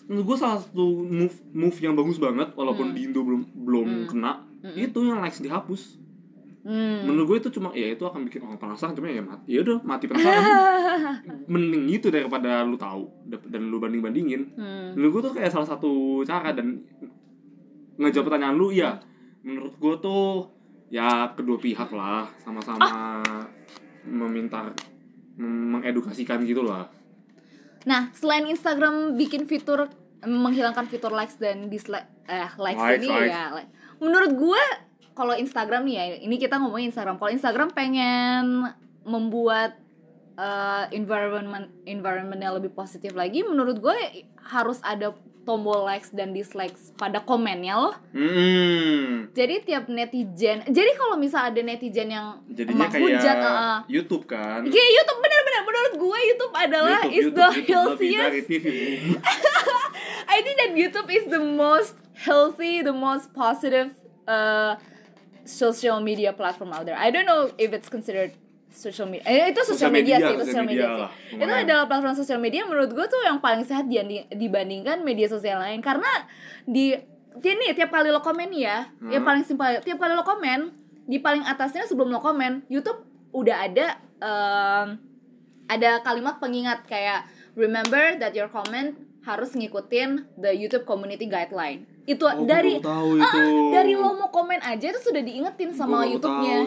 Menurut 0.04 0.24
gue 0.26 0.36
salah 0.38 0.58
satu 0.58 0.86
move 1.04 1.36
move 1.52 1.76
yang 1.78 1.94
bagus 1.94 2.18
banget 2.18 2.50
walaupun 2.52 2.90
Hmm. 2.90 2.94
di 2.96 3.00
Indo 3.04 3.22
belum 3.22 3.42
belum 3.52 3.88
kena 4.08 4.42
itu 4.64 4.98
yang 5.02 5.18
likes 5.18 5.38
dihapus 5.38 5.98
Hmm. 6.62 7.02
menurut 7.02 7.26
gue 7.26 7.38
itu 7.42 7.50
cuma 7.52 7.74
ya 7.74 7.90
itu 7.90 7.98
akan 8.00 8.22
bikin 8.22 8.38
orang 8.40 8.54
penasaran 8.54 8.94
cuma 8.94 9.10
ya 9.10 9.18
mati 9.18 9.50
ya 9.50 9.66
udah 9.66 9.82
mati 9.82 10.06
penasaran 10.06 10.46
mending 11.50 11.90
itu 11.90 12.06
daripada 12.06 12.62
lu 12.62 12.78
tahu 12.78 13.10
dan 13.26 13.66
lu 13.66 13.76
banding 13.76 13.98
bandingin 13.98 14.46
Hmm. 14.54 14.94
menurut 14.94 15.10
gue 15.12 15.22
tuh 15.26 15.34
kayak 15.34 15.50
salah 15.50 15.66
satu 15.66 15.90
cara 16.22 16.54
dan 16.54 16.86
ngejawab 17.96 18.30
pertanyaan 18.30 18.54
lu 18.54 18.70
ya 18.70 18.94
menurut 19.42 19.74
gue 19.74 19.94
tuh 19.98 20.54
ya 20.88 21.34
kedua 21.34 21.58
pihak 21.58 21.90
lah 21.90 22.30
sama-sama 22.38 23.18
meminta 24.08 24.70
mem- 25.34 25.74
mengedukasikan 25.74 26.42
gitu 26.44 26.62
lah 26.62 26.86
Nah, 27.82 28.14
selain 28.14 28.46
Instagram 28.46 29.18
bikin 29.18 29.42
fitur 29.42 29.90
menghilangkan 30.22 30.86
fitur 30.86 31.10
likes 31.10 31.34
dan 31.34 31.66
dislike 31.66 32.06
eh 32.22 32.46
likes, 32.54 32.78
Likes, 32.78 33.02
ini 33.02 33.08
likes. 33.10 33.26
ya. 33.28 33.44
like. 33.50 33.70
Menurut 34.02 34.32
gue 34.34 34.62
kalau 35.14 35.38
Instagram 35.38 35.86
nih 35.86 35.94
ya, 35.94 36.04
ini 36.26 36.36
kita 36.42 36.58
ngomongin 36.58 36.90
Instagram. 36.90 37.22
Kalau 37.22 37.30
Instagram 37.30 37.70
pengen 37.70 38.66
membuat 39.06 39.78
eh, 40.34 40.84
environment 40.90 41.70
environmentnya 41.86 42.50
lebih 42.58 42.74
positif 42.74 43.14
lagi, 43.14 43.46
menurut 43.46 43.78
gue 43.78 44.26
harus 44.42 44.82
ada 44.82 45.14
tombol 45.42 45.82
likes 45.86 46.14
dan 46.14 46.30
dislikes 46.30 46.94
pada 46.94 47.22
komennya 47.22 47.74
loh. 47.74 47.94
Hmm. 48.14 49.30
Jadi 49.34 49.66
tiap 49.66 49.90
netizen, 49.90 50.62
jadi 50.70 50.90
kalau 50.94 51.18
misal 51.18 51.50
ada 51.50 51.60
netizen 51.62 52.10
yang 52.10 52.38
Jadinya 52.46 52.86
kayak 52.86 53.22
uh, 53.42 53.78
YouTube 53.90 54.24
kan. 54.30 54.62
kayak 54.62 54.90
YouTube 55.02 55.18
benar-benar 55.18 55.62
menurut 55.66 55.94
gue 55.98 56.18
YouTube 56.30 56.54
adalah 56.54 57.00
YouTube, 57.06 57.10
is 57.10 57.24
YouTube, 57.26 57.36
the 57.42 57.50
YouTube 57.58 57.74
healthiest. 57.74 58.46
I 60.32 60.40
think 60.40 60.56
that 60.56 60.70
YouTube 60.72 61.08
is 61.08 61.28
the 61.28 61.38
most 61.38 61.92
healthy, 62.16 62.80
the 62.80 62.96
most 62.96 63.32
positive 63.32 63.92
uh, 64.24 64.80
social 65.44 66.00
media 66.00 66.32
platform 66.32 66.72
out 66.72 66.86
there. 66.86 66.96
I 66.96 67.10
don't 67.10 67.26
know 67.26 67.52
if 67.58 67.72
it's 67.72 67.88
considered 67.88 68.32
social 68.72 69.04
media. 69.04 69.28
Eh, 69.28 69.52
itu 69.52 69.60
social, 69.68 69.92
media, 69.92 70.16
media, 70.16 70.26
sih, 70.26 70.32
itu 70.32 70.44
social 70.48 70.64
media, 70.64 70.86
media 70.88 70.88
sih. 70.88 71.02
lah, 71.04 71.10
Itu 71.36 71.52
adalah 71.52 71.84
platform 71.84 72.16
sosial 72.16 72.40
media 72.40 72.64
menurut 72.64 72.88
gue 72.88 73.06
tuh 73.06 73.20
yang 73.20 73.36
paling 73.38 73.62
sehat 73.62 73.84
di- 73.84 74.24
dibandingkan 74.32 75.04
media 75.04 75.28
sosial 75.28 75.60
lain 75.60 75.84
karena 75.84 76.08
di 76.64 76.96
ini 77.34 77.72
tiap 77.72 77.88
kali 77.88 78.08
lo 78.08 78.20
komen 78.20 78.48
ya, 78.52 78.88
yang 79.02 79.20
Hmm. 79.20 79.28
paling 79.28 79.44
simpel 79.44 79.76
tiap 79.80 79.96
kali 79.96 80.12
lo 80.12 80.24
komen 80.24 80.72
di 81.04 81.18
paling 81.18 81.44
atasnya 81.44 81.84
sebelum 81.84 82.08
lo 82.08 82.20
komen 82.20 82.64
YouTube 82.68 83.04
udah 83.32 83.68
ada 83.68 83.86
um, 84.20 84.96
ada 85.66 86.00
kalimat 86.00 86.36
pengingat 86.36 86.84
kayak 86.84 87.24
remember 87.52 88.16
that 88.16 88.32
your 88.32 88.48
comment 88.48 88.96
harus 89.22 89.50
ngikutin 89.52 90.10
the 90.36 90.50
YouTube 90.50 90.82
community 90.82 91.24
guideline. 91.24 91.86
Itu 92.02 92.26
Oh, 92.26 92.42
dari 92.42 92.76
tahu 92.76 93.14
Ah, 93.16 93.30
itu. 93.30 93.40
dari 93.70 93.94
lo 93.94 94.10
mau 94.12 94.26
komen 94.28 94.58
aja 94.58 94.82
itu 94.84 94.98
sudah 95.00 95.20
diingetin 95.20 95.70
sama 95.70 96.02
YouTube-nya. 96.02 96.66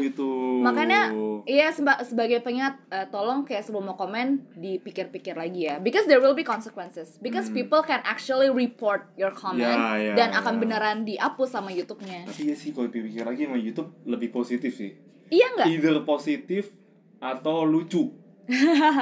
Makanya 0.61 1.11
iya 1.43 1.67
seba- 1.69 1.99
sebagai 2.01 2.39
pengingat 2.39 2.79
eh, 2.87 3.03
tolong 3.05 3.43
kayak 3.43 3.61
sebelum 3.61 3.85
mau 3.85 3.95
komen 3.95 4.47
dipikir-pikir 4.55 5.35
lagi 5.35 5.67
ya. 5.67 5.77
Because 5.77 6.05
there 6.05 6.17
will 6.17 6.31
be 6.33 6.41
consequences. 6.41 7.19
Because 7.19 7.47
people 7.49 7.81
can 7.81 7.99
actually 8.01 8.47
report 8.47 9.11
your 9.13 9.29
comment 9.29 9.67
Hmm. 9.67 9.99
Ya, 9.99 10.07
ya, 10.07 10.13
dan 10.15 10.29
akan 10.33 10.53
ya. 10.53 10.59
beneran 10.61 10.97
dihapus 11.03 11.49
sama 11.51 11.69
YouTube-nya. 11.69 12.23
Tapi 12.25 12.41
ya 12.45 12.55
sih 12.55 12.71
kalau 12.71 12.87
dipikir 12.87 13.21
lagi 13.21 13.43
sama 13.43 13.57
YouTube 13.57 13.91
lebih 14.05 14.31
positif 14.31 14.71
sih. 14.73 14.95
Iya 15.27 15.51
nggak? 15.53 15.67
Either 15.69 15.95
positif 16.01 16.71
atau 17.17 17.67
lucu. 17.67 18.15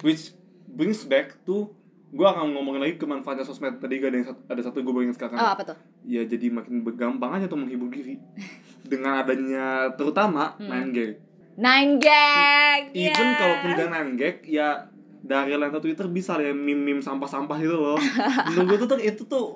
Which 0.00 0.30
brings 0.66 1.02
back 1.02 1.42
to 1.44 1.72
gue 2.14 2.22
akan 2.24 2.54
ngomongin 2.54 2.80
lagi 2.80 2.94
ke 2.94 3.04
manfaatnya 3.04 3.42
sosmed 3.42 3.74
tadi 3.76 3.98
gak 3.98 4.06
ada 4.06 4.16
yang 4.16 4.28
satu, 4.28 4.40
ada 4.46 4.62
satu 4.62 4.78
gue 4.80 5.02
ingat 5.02 5.16
sekarang 5.18 5.34
Oh, 5.36 5.50
apa 5.50 5.62
tuh? 5.64 5.76
ya 6.04 6.22
jadi 6.22 6.46
makin 6.48 6.74
gampang 6.94 7.30
aja 7.34 7.46
tuh 7.46 7.58
menghibur 7.58 7.90
diri 7.90 8.22
dengan 8.84 9.18
adanya 9.18 9.90
terutama 9.92 10.54
Hmm. 10.54 10.70
main 10.70 10.88
gag 10.90 11.18
Nine 11.54 11.98
gag. 11.98 12.90
even 12.92 13.10
yes. 13.28 13.36
kalaupun 13.36 13.68
gak 13.72 13.88
main 13.88 14.10
gag 14.14 14.36
ya 14.42 14.90
dari 15.20 15.54
lantai 15.54 15.80
Twitter 15.80 16.06
bisa 16.06 16.34
lah 16.34 16.44
ya 16.44 16.52
meme-meme 16.52 17.00
sampah-sampah 17.00 17.58
itu 17.58 17.72
loh 17.72 17.98
menurut 18.46 18.66
gue 18.68 18.78
tuh 18.84 18.98
itu 19.00 19.22
tuh 19.24 19.46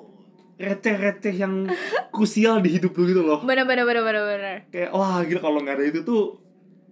receh-receh 0.57 1.31
yang 1.33 1.63
krusial 2.09 2.59
di 2.59 2.73
hidup 2.73 2.91
lu 2.93 3.03
gitu 3.05 3.21
loh 3.21 3.39
Bener 3.41 3.63
bener 3.63 3.83
bener 3.83 4.03
bener 4.03 4.23
bener. 4.25 4.55
kayak 4.67 4.91
wah 4.91 5.23
gila 5.23 5.39
kalau 5.39 5.59
nggak 5.59 5.75
ada 5.75 5.85
itu 5.85 6.01
tuh 6.01 6.35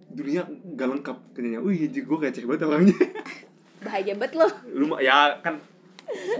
dunia 0.08 0.40
gak 0.72 0.88
lengkap 0.88 1.16
kayaknya 1.32 1.60
wih 1.60 1.76
gue 1.84 2.16
receh 2.18 2.40
banget 2.42 2.64
orangnya 2.64 2.96
Bahagia 3.84 4.14
banget 4.18 4.34
lo. 4.40 4.48
lu 4.74 4.84
ya 4.98 5.38
kan 5.44 5.60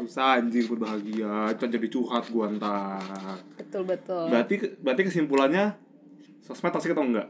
susah 0.01 0.41
anjing 0.41 0.65
berbahagia 0.65 1.53
cuma 1.61 1.69
jadi 1.69 1.89
curhat 1.93 2.25
gua 2.33 2.49
ntar. 2.57 3.39
Betul 3.61 3.83
betul. 3.85 4.33
berarti 4.33 4.55
berarti 4.81 5.03
kesimpulannya 5.13 5.77
sosmed 6.41 6.73
toxic 6.73 6.97
atau 6.97 7.05
enggak? 7.05 7.29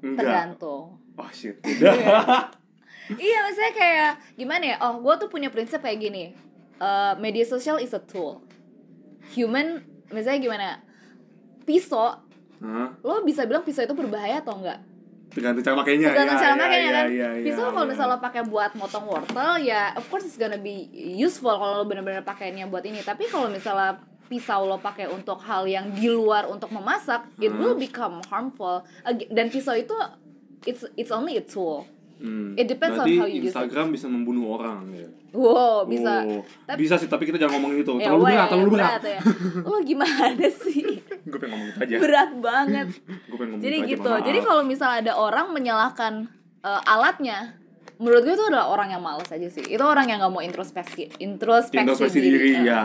Enggak. 0.00 0.22
Tergantung. 0.22 0.84
oh 0.98 1.30
shit. 1.32 1.58
Udah. 1.62 2.50
Iya 3.04 3.44
maksudnya 3.44 3.72
kayak 3.76 4.12
gimana 4.32 4.64
ya? 4.64 4.76
Oh 4.80 4.96
gue 5.04 5.14
tuh 5.20 5.28
punya 5.28 5.52
prinsip 5.52 5.84
kayak 5.84 6.00
gini. 6.00 6.32
Eh, 6.80 7.14
media 7.20 7.44
sosial 7.44 7.76
is 7.76 7.92
a 7.92 8.00
tool. 8.00 8.40
Human 9.36 9.84
misalnya 10.08 10.40
gimana? 10.40 10.68
Pisau 11.68 12.16
Hah? 12.64 12.88
lo 13.04 13.20
bisa 13.20 13.44
bilang 13.44 13.60
pisau 13.60 13.84
itu 13.84 13.92
berbahaya 13.92 14.40
atau 14.40 14.56
enggak 14.56 14.80
tergantung 15.34 15.62
cara 15.62 15.74
makainya 15.76 16.06
tergantung 16.08 16.32
ya, 16.32 16.40
cara 16.40 16.48
ya, 16.48 16.56
makainya 16.56 16.78
ya, 16.80 16.94
kan 16.94 17.06
ya, 17.06 17.28
ya, 17.32 17.44
pisau 17.44 17.66
kalau 17.68 17.82
ya. 17.82 17.90
misalnya 17.90 18.10
lo 18.10 18.20
pakai 18.20 18.42
buat 18.44 18.70
motong 18.72 19.04
wortel 19.04 19.52
ya 19.60 19.82
of 19.92 20.04
course 20.06 20.22
it's 20.22 20.36
gonna 20.36 20.56
be 20.56 20.86
useful 21.16 21.52
kalau 21.52 21.74
lo 21.76 21.84
bener-bener 21.84 22.22
pakainya 22.22 22.64
buat 22.64 22.82
ini 22.82 23.00
tapi 23.00 23.26
kalau 23.26 23.46
misalnya 23.46 23.98
pisau 24.24 24.64
lo 24.64 24.78
pakai 24.78 25.04
untuk 25.06 25.36
hal 25.38 25.64
yang 25.64 25.90
di 25.90 26.08
luar 26.08 26.46
untuk 26.46 26.70
memasak 26.70 27.28
it 27.36 27.48
Hmm. 27.48 27.58
will 27.58 27.76
become 27.76 28.22
harmful 28.24 28.80
dan 29.28 29.46
pisau 29.48 29.74
itu 29.74 29.92
it's 30.62 30.80
it's 30.94 31.10
only 31.10 31.34
a 31.34 31.42
tool 31.42 31.84
Hmm. 32.14 32.54
It 32.54 32.70
depends 32.70 32.94
on 32.94 33.04
Berarti 33.04 33.18
how 33.18 33.26
you 33.26 33.42
use 33.42 33.50
it. 33.50 33.52
Instagram 33.52 33.90
bisa 33.90 34.06
membunuh 34.06 34.54
orang 34.54 34.86
ya. 34.88 35.10
wow 35.34 35.82
bisa 35.82 36.22
Oh, 36.22 36.40
Tapi- 36.64 36.78
bisa 36.78 36.94
sih, 36.94 37.10
tapi 37.10 37.26
kita 37.26 37.36
jangan 37.36 37.58
ngomongin 37.58 37.82
itu. 37.82 37.90
Ya, 37.98 38.06
Terlalu 38.06 38.22
berat, 38.24 38.48
terlalu 38.48 38.70
berat. 38.70 39.02
ya. 39.02 39.20
lo 39.60 39.76
gimana 39.82 40.30
sih 40.62 40.93
Gue 41.24 41.38
pengen 41.38 41.52
ngomong 41.54 41.68
itu 41.70 41.78
aja. 41.80 41.96
berat 41.98 42.30
banget 42.36 42.86
Gue 43.28 43.34
pengen 43.34 43.50
ngomong 43.50 43.62
jadi 43.62 43.76
itu 43.76 43.82
aja, 43.82 43.90
gitu 43.90 44.12
jadi 44.22 44.38
kalau 44.40 44.62
misalnya 44.62 44.98
ada 45.00 45.12
orang 45.14 45.46
menyalahkan 45.50 46.12
uh, 46.60 46.80
alatnya 46.84 47.56
menurut 47.94 48.22
gue 48.22 48.32
itu 48.32 48.44
adalah 48.44 48.68
orang 48.68 48.90
yang 48.90 49.00
malas 49.00 49.28
aja 49.28 49.46
sih 49.46 49.64
itu 49.64 49.80
orang 49.80 50.04
yang 50.04 50.18
nggak 50.18 50.30
mau 50.30 50.40
introspeksi 50.40 51.14
introspeksi, 51.16 51.80
introspeksi 51.80 52.18
diri, 52.18 52.50
Uh, 52.54 52.62
ya. 52.62 52.82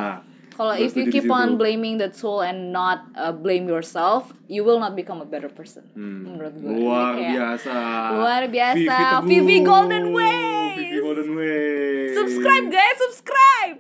kalau 0.54 0.76
if 0.76 0.92
you 0.94 1.08
keep 1.08 1.26
on 1.28 1.56
blaming 1.56 1.96
the 1.96 2.08
tool 2.08 2.40
and 2.40 2.70
not 2.70 3.08
uh, 3.14 3.32
blame 3.32 3.66
yourself 3.66 4.30
you 4.46 4.62
will 4.62 4.78
not 4.78 4.94
become 4.94 5.18
a 5.18 5.26
better 5.26 5.48
person 5.48 5.82
Hmm. 5.92 6.30
menurut 6.30 6.54
gue 6.54 6.72
Luar 6.78 7.16
kayak, 7.16 7.32
biasa. 7.32 7.74
luar 8.14 8.42
biasa. 8.46 8.96
Teguh. 9.18 9.26
Vivi 9.26 9.58
Golden 9.62 10.06
Ways. 10.12 10.76
Vivi 10.78 10.98
Golden 11.00 11.30
Ways. 11.34 11.89
Subscribe 12.12 12.66
guys 12.68 12.98
subscribe 13.00 13.78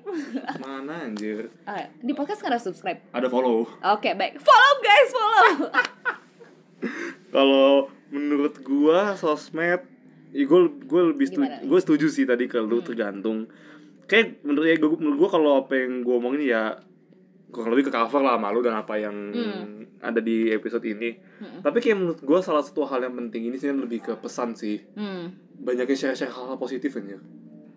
Mana 0.57 1.05
anjir? 1.05 1.49
Ah, 1.63 1.87
di 1.95 2.11
podcast 2.11 2.39
nggak 2.39 2.51
ada 2.51 2.61
subscribe 2.61 2.99
Ada 3.09 3.27
follow. 3.27 3.65
oke 3.67 4.09
baik 4.11 4.37
follow 4.37 4.73
guys 4.79 5.09
follow 5.09 5.47
Kalau 7.29 7.69
menurut 8.09 8.57
gua 8.59 9.13
sosmed 9.13 9.85
ya 10.29 10.43
gue 10.43 10.59
gue 10.79 11.01
lebih 11.07 11.25
setuju 11.25 11.49
gue 11.59 11.79
setuju 11.79 12.05
sih 12.07 12.21
tadi 12.23 12.45
kalau 12.45 12.69
Hmm. 12.71 12.85
tergantung 12.85 13.37
kayak 14.05 14.41
menurut 14.43 14.61
ya 14.63 14.77
gua, 14.77 14.93
menurut 14.95 15.17
gue 15.19 15.29
kalau 15.31 15.51
apa 15.59 15.73
yang 15.75 16.01
gue 16.01 16.15
omongin 16.15 16.41
ya 16.43 16.77
kurang 17.49 17.73
lebih 17.73 17.89
ke 17.89 17.91
cover 17.91 18.21
lah 18.21 18.37
malu 18.37 18.61
dan 18.61 18.73
apa 18.75 18.93
yang 18.95 19.13
Hmm. 19.29 19.89
ada 19.99 20.17
di 20.17 20.49
episode 20.49 20.85
ini 20.85 21.17
Hmm. 21.39 21.61
tapi 21.61 21.77
kayak 21.79 21.97
menurut 21.97 22.19
gue 22.19 22.39
salah 22.39 22.61
satu 22.61 22.85
hal 22.85 23.01
yang 23.01 23.13
penting 23.15 23.49
ini 23.49 23.57
sih 23.57 23.69
lebih 23.69 24.01
ke 24.01 24.13
pesan 24.15 24.53
sih 24.53 24.85
hmm. 24.91 25.57
banyaknya 25.59 25.97
share-share 25.97 26.29
hal-hal 26.29 26.55
positif 26.55 26.93
kan 26.93 27.05
ya 27.05 27.17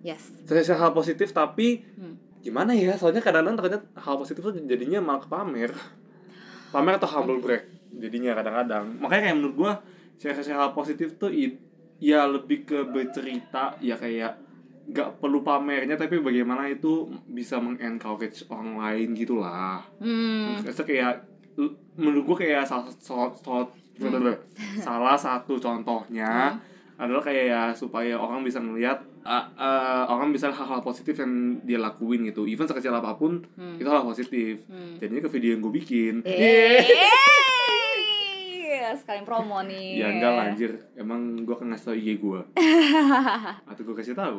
yes. 0.02 0.22
Share-share 0.42 0.76
hal 0.76 0.90
positif 0.90 1.30
tapi 1.30 1.82
Hmm. 1.94 2.18
gimana 2.38 2.70
ya? 2.72 2.94
Soalnya 2.94 3.18
kadang-kadang 3.18 3.56
ternyata 3.56 3.78
hal 3.96 4.14
positif 4.16 4.42
tuh 4.42 4.54
jadinya 4.58 4.98
malah 4.98 5.24
pamer 5.24 5.70
pamer 6.68 6.96
atau 6.96 7.08
humble 7.10 7.38
brag 7.38 7.64
jadinya 7.92 8.32
kadang-kadang. 8.34 8.98
Makanya 8.98 9.22
kayak 9.26 9.36
menurut 9.36 9.54
gua 9.56 9.72
share-share 10.16 10.56
hal 10.56 10.72
positif 10.72 11.14
tuh 11.16 11.28
i- 11.28 11.58
ya 11.98 12.24
lebih 12.24 12.64
ke 12.64 12.82
bercerita 12.84 13.78
ya 13.78 13.94
kayak 13.94 14.34
gak 14.84 15.22
perlu 15.22 15.40
pamernya 15.40 15.94
tapi 15.94 16.18
bagaimana 16.18 16.66
itu 16.66 17.06
bisa 17.24 17.62
mengencourage 17.62 18.42
orang 18.48 18.74
lain 18.76 19.14
gitulah 19.14 19.78
hmm. 20.02 20.66
Maksudnya 20.66 20.82
kayak 20.84 21.14
menurut 21.94 22.24
gua 22.24 22.36
kayak 22.36 22.64
salah, 22.64 22.90
salah, 22.98 23.30
salah, 23.38 23.68
salah 24.80 25.14
satu 25.14 25.60
contohnya 25.60 26.58
adalah 27.02 27.18
kayak 27.20 27.44
ya 27.44 27.62
supaya 27.72 28.14
orang 28.14 28.40
bisa 28.40 28.58
melihat 28.58 29.02
uh, 29.20 29.50
uh, 29.52 30.06
orang 30.08 30.30
bisa 30.30 30.48
hal-hal 30.48 30.78
positif 30.80 31.16
yang 31.16 31.32
dia 31.60 31.76
lakuin 31.76 32.22
gitu 32.24 32.46
even 32.46 32.62
sekecil 32.64 32.92
apa 32.92 33.12
pun 33.12 33.42
Hmm. 33.52 33.74
itu 33.74 33.84
hal 33.84 34.02
positif 34.02 34.62
Hmm. 34.64 34.94
jadinya 34.96 35.18
ke 35.20 35.30
video 35.30 35.50
yang 35.52 35.60
gue 35.60 35.74
bikin 35.74 36.14
Yeay, 36.22 36.86
sekalian 39.00 39.24
promo 39.24 39.58
nih. 39.62 39.98
ya 39.98 40.06
enggak 40.10 40.30
lah 40.30 40.44
anjir 40.48 40.72
emang 40.94 41.42
gue 41.42 41.50
akan 41.50 41.68
ngasih 41.70 41.84
tau 41.84 41.96
IG 41.96 42.08
gue 42.16 42.40
atau 43.70 43.82
gue 43.82 43.94
kasih 43.94 44.14
tahu 44.14 44.38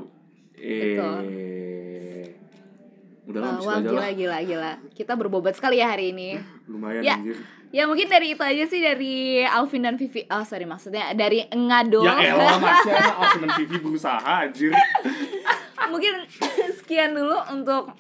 eh 0.56 1.00
udah 3.24 3.40
lah 3.40 3.56
gila, 3.80 4.04
lah 4.04 4.12
gila, 4.12 4.38
gila. 4.42 4.72
Kita 4.92 5.16
berbobot 5.16 5.56
sekali 5.56 5.80
ya 5.80 5.88
hari 5.90 6.12
ini. 6.12 6.36
lumayan 6.66 7.00
Ya. 7.02 7.16
anjir 7.16 7.40
Ya 7.74 7.90
mungkin 7.90 8.06
dari 8.06 8.38
itu 8.38 8.44
aja 8.46 8.64
sih 8.70 8.78
dari 8.86 9.42
Alvin 9.42 9.82
dan 9.82 9.98
Vivi. 9.98 10.30
Oh 10.30 10.46
sorry 10.46 10.70
maksudnya 10.70 11.10
dari 11.18 11.42
Ngado. 11.50 12.06
ya 12.06 12.38
elah 12.38 12.62
masih 12.62 12.94
aku 12.94 13.42
dan 13.42 13.52
Vivi 13.58 13.78
berusaha 13.82 14.22
anjir 14.22 14.70
mungkin 15.94 16.14
sekian 16.80 17.14
dulu 17.14 17.38
untuk 17.54 17.94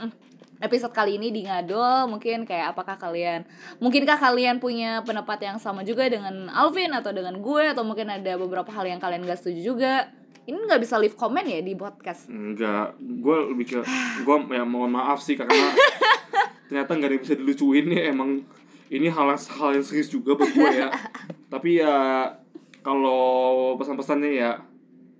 episode 0.63 0.95
kali 0.95 1.19
ini 1.19 1.29
di 1.29 1.43
Ngadol. 1.43 2.07
Mungkin 2.07 2.47
kayak 2.47 2.73
apakah 2.73 2.95
kalian, 2.95 3.43
mungkinkah 3.83 4.15
kalian 4.15 4.63
punya 4.63 5.03
pendapat 5.03 5.43
yang 5.43 5.57
sama 5.59 5.83
juga 5.83 6.07
dengan 6.07 6.47
Alvin 6.49 6.95
atau 6.95 7.11
dengan 7.11 7.35
gue 7.43 7.63
atau 7.75 7.83
mungkin 7.83 8.07
ada 8.07 8.39
beberapa 8.39 8.71
hal 8.71 8.87
yang 8.87 9.03
kalian 9.03 9.27
gak 9.27 9.43
setuju 9.43 9.75
juga. 9.75 9.93
Ini 10.43 10.59
nggak 10.59 10.81
bisa 10.83 10.99
leave 10.99 11.15
comment 11.15 11.47
ya 11.47 11.63
di 11.63 11.71
podcast. 11.71 12.27
Enggak, 12.27 12.99
gue 12.99 13.37
lebih 13.55 13.65
ke 13.75 13.79
gue 14.27 14.35
ya 14.51 14.67
mohon 14.67 14.91
maaf 14.91 15.23
sih 15.23 15.39
karena 15.39 15.55
ternyata 16.67 16.91
nggak 16.99 17.07
ada 17.07 17.15
yang 17.15 17.23
bisa 17.23 17.35
dilucuin 17.39 17.87
ya 17.87 18.03
emang 18.11 18.43
ini 18.93 19.09
hal 19.09 19.33
hal 19.33 19.69
yang 19.73 19.85
serius 19.85 20.13
juga 20.13 20.37
buat 20.37 20.53
gue 20.53 20.69
ya. 20.69 20.93
Tapi 21.53 21.81
ya 21.81 21.95
kalau 22.85 23.73
pesan-pesannya 23.81 24.31
ya 24.37 24.51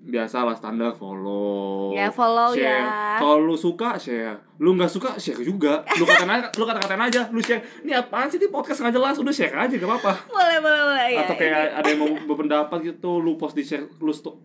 biasa 0.04 0.44
lah 0.44 0.56
standar 0.60 0.92
follow. 1.00 1.96
Ya, 1.96 2.12
follow 2.12 2.52
share. 2.52 2.84
ya. 2.84 3.16
Kalau 3.24 3.40
lu 3.40 3.56
suka 3.56 3.96
share, 3.96 4.36
lu 4.60 4.76
nggak 4.76 4.92
suka 4.92 5.16
share 5.16 5.40
juga. 5.40 5.88
Lu 5.96 6.04
kata 6.04 6.28
aja, 6.28 6.48
lu 6.60 6.64
kata-katain 6.68 7.00
aja, 7.00 7.22
lu 7.32 7.40
share. 7.40 7.64
Ini 7.88 8.04
apaan 8.04 8.28
sih 8.28 8.36
di 8.36 8.52
podcast 8.52 8.84
nggak 8.84 9.00
jelas, 9.00 9.16
udah 9.16 9.32
share 9.32 9.56
aja 9.56 9.72
gak 9.72 9.88
apa-apa. 9.88 10.28
Boleh, 10.28 10.60
boleh, 10.60 10.82
boleh. 10.92 11.08
Ya, 11.16 11.24
Atau 11.24 11.36
kayak 11.40 11.80
ada 11.80 11.88
yang 11.88 12.00
mau 12.04 12.12
berpendapat 12.36 12.80
gitu, 12.84 13.24
lu 13.24 13.40
post 13.40 13.56
di 13.56 13.64
share, 13.64 13.88
lu 14.04 14.12
sto, 14.12 14.36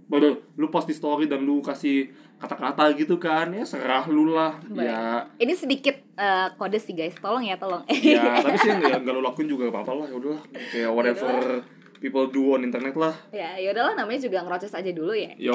lu 0.54 0.66
post 0.70 0.86
di 0.86 0.94
story 0.94 1.26
dan 1.26 1.42
lu 1.42 1.58
kasih 1.58 2.06
kata-kata 2.38 2.94
gitu 2.94 3.18
kan, 3.18 3.50
ya 3.50 3.66
serah 3.66 4.06
lu 4.06 4.30
lah. 4.30 4.62
Boleh. 4.62 4.86
Ya, 4.86 5.26
Ini 5.42 5.58
sedikit 5.58 5.98
eh, 6.14 6.48
kode 6.54 6.78
sih 6.78 6.94
guys, 6.94 7.18
tolong 7.18 7.42
ya, 7.42 7.58
tolong. 7.58 7.82
ya 7.90 8.38
tapi 8.46 8.54
sih 8.62 8.70
nggak 8.70 9.02
lu 9.10 9.18
lakuin 9.26 9.50
juga 9.50 9.66
gak 9.66 9.82
apa-apa 9.82 9.92
lah, 9.98 10.06
ya 10.06 10.14
udahlah. 10.22 10.42
Kayak 10.70 10.90
whatever 10.94 11.66
people 11.98 12.26
do 12.26 12.54
on 12.54 12.62
internet 12.62 12.94
lah. 12.94 13.14
ya, 13.30 13.54
ya 13.54 13.70
udahlah 13.70 13.94
namanya 13.94 14.20
juga 14.22 14.42
ngerocos 14.42 14.72
aja 14.72 14.90
dulu 14.90 15.12
ya. 15.12 15.34
Yo, 15.36 15.54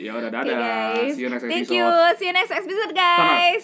ya 0.00 0.12
udah 0.12 0.30
dadah. 0.36 0.56
guys. 0.56 1.14
See 1.14 1.24
you 1.24 1.30
next 1.30 1.44
Thank 1.44 1.68
episode. 1.68 1.76
you. 1.76 1.86
See 2.18 2.26
you 2.26 2.34
next 2.34 2.52
episode 2.52 2.92
guys. 2.92 3.62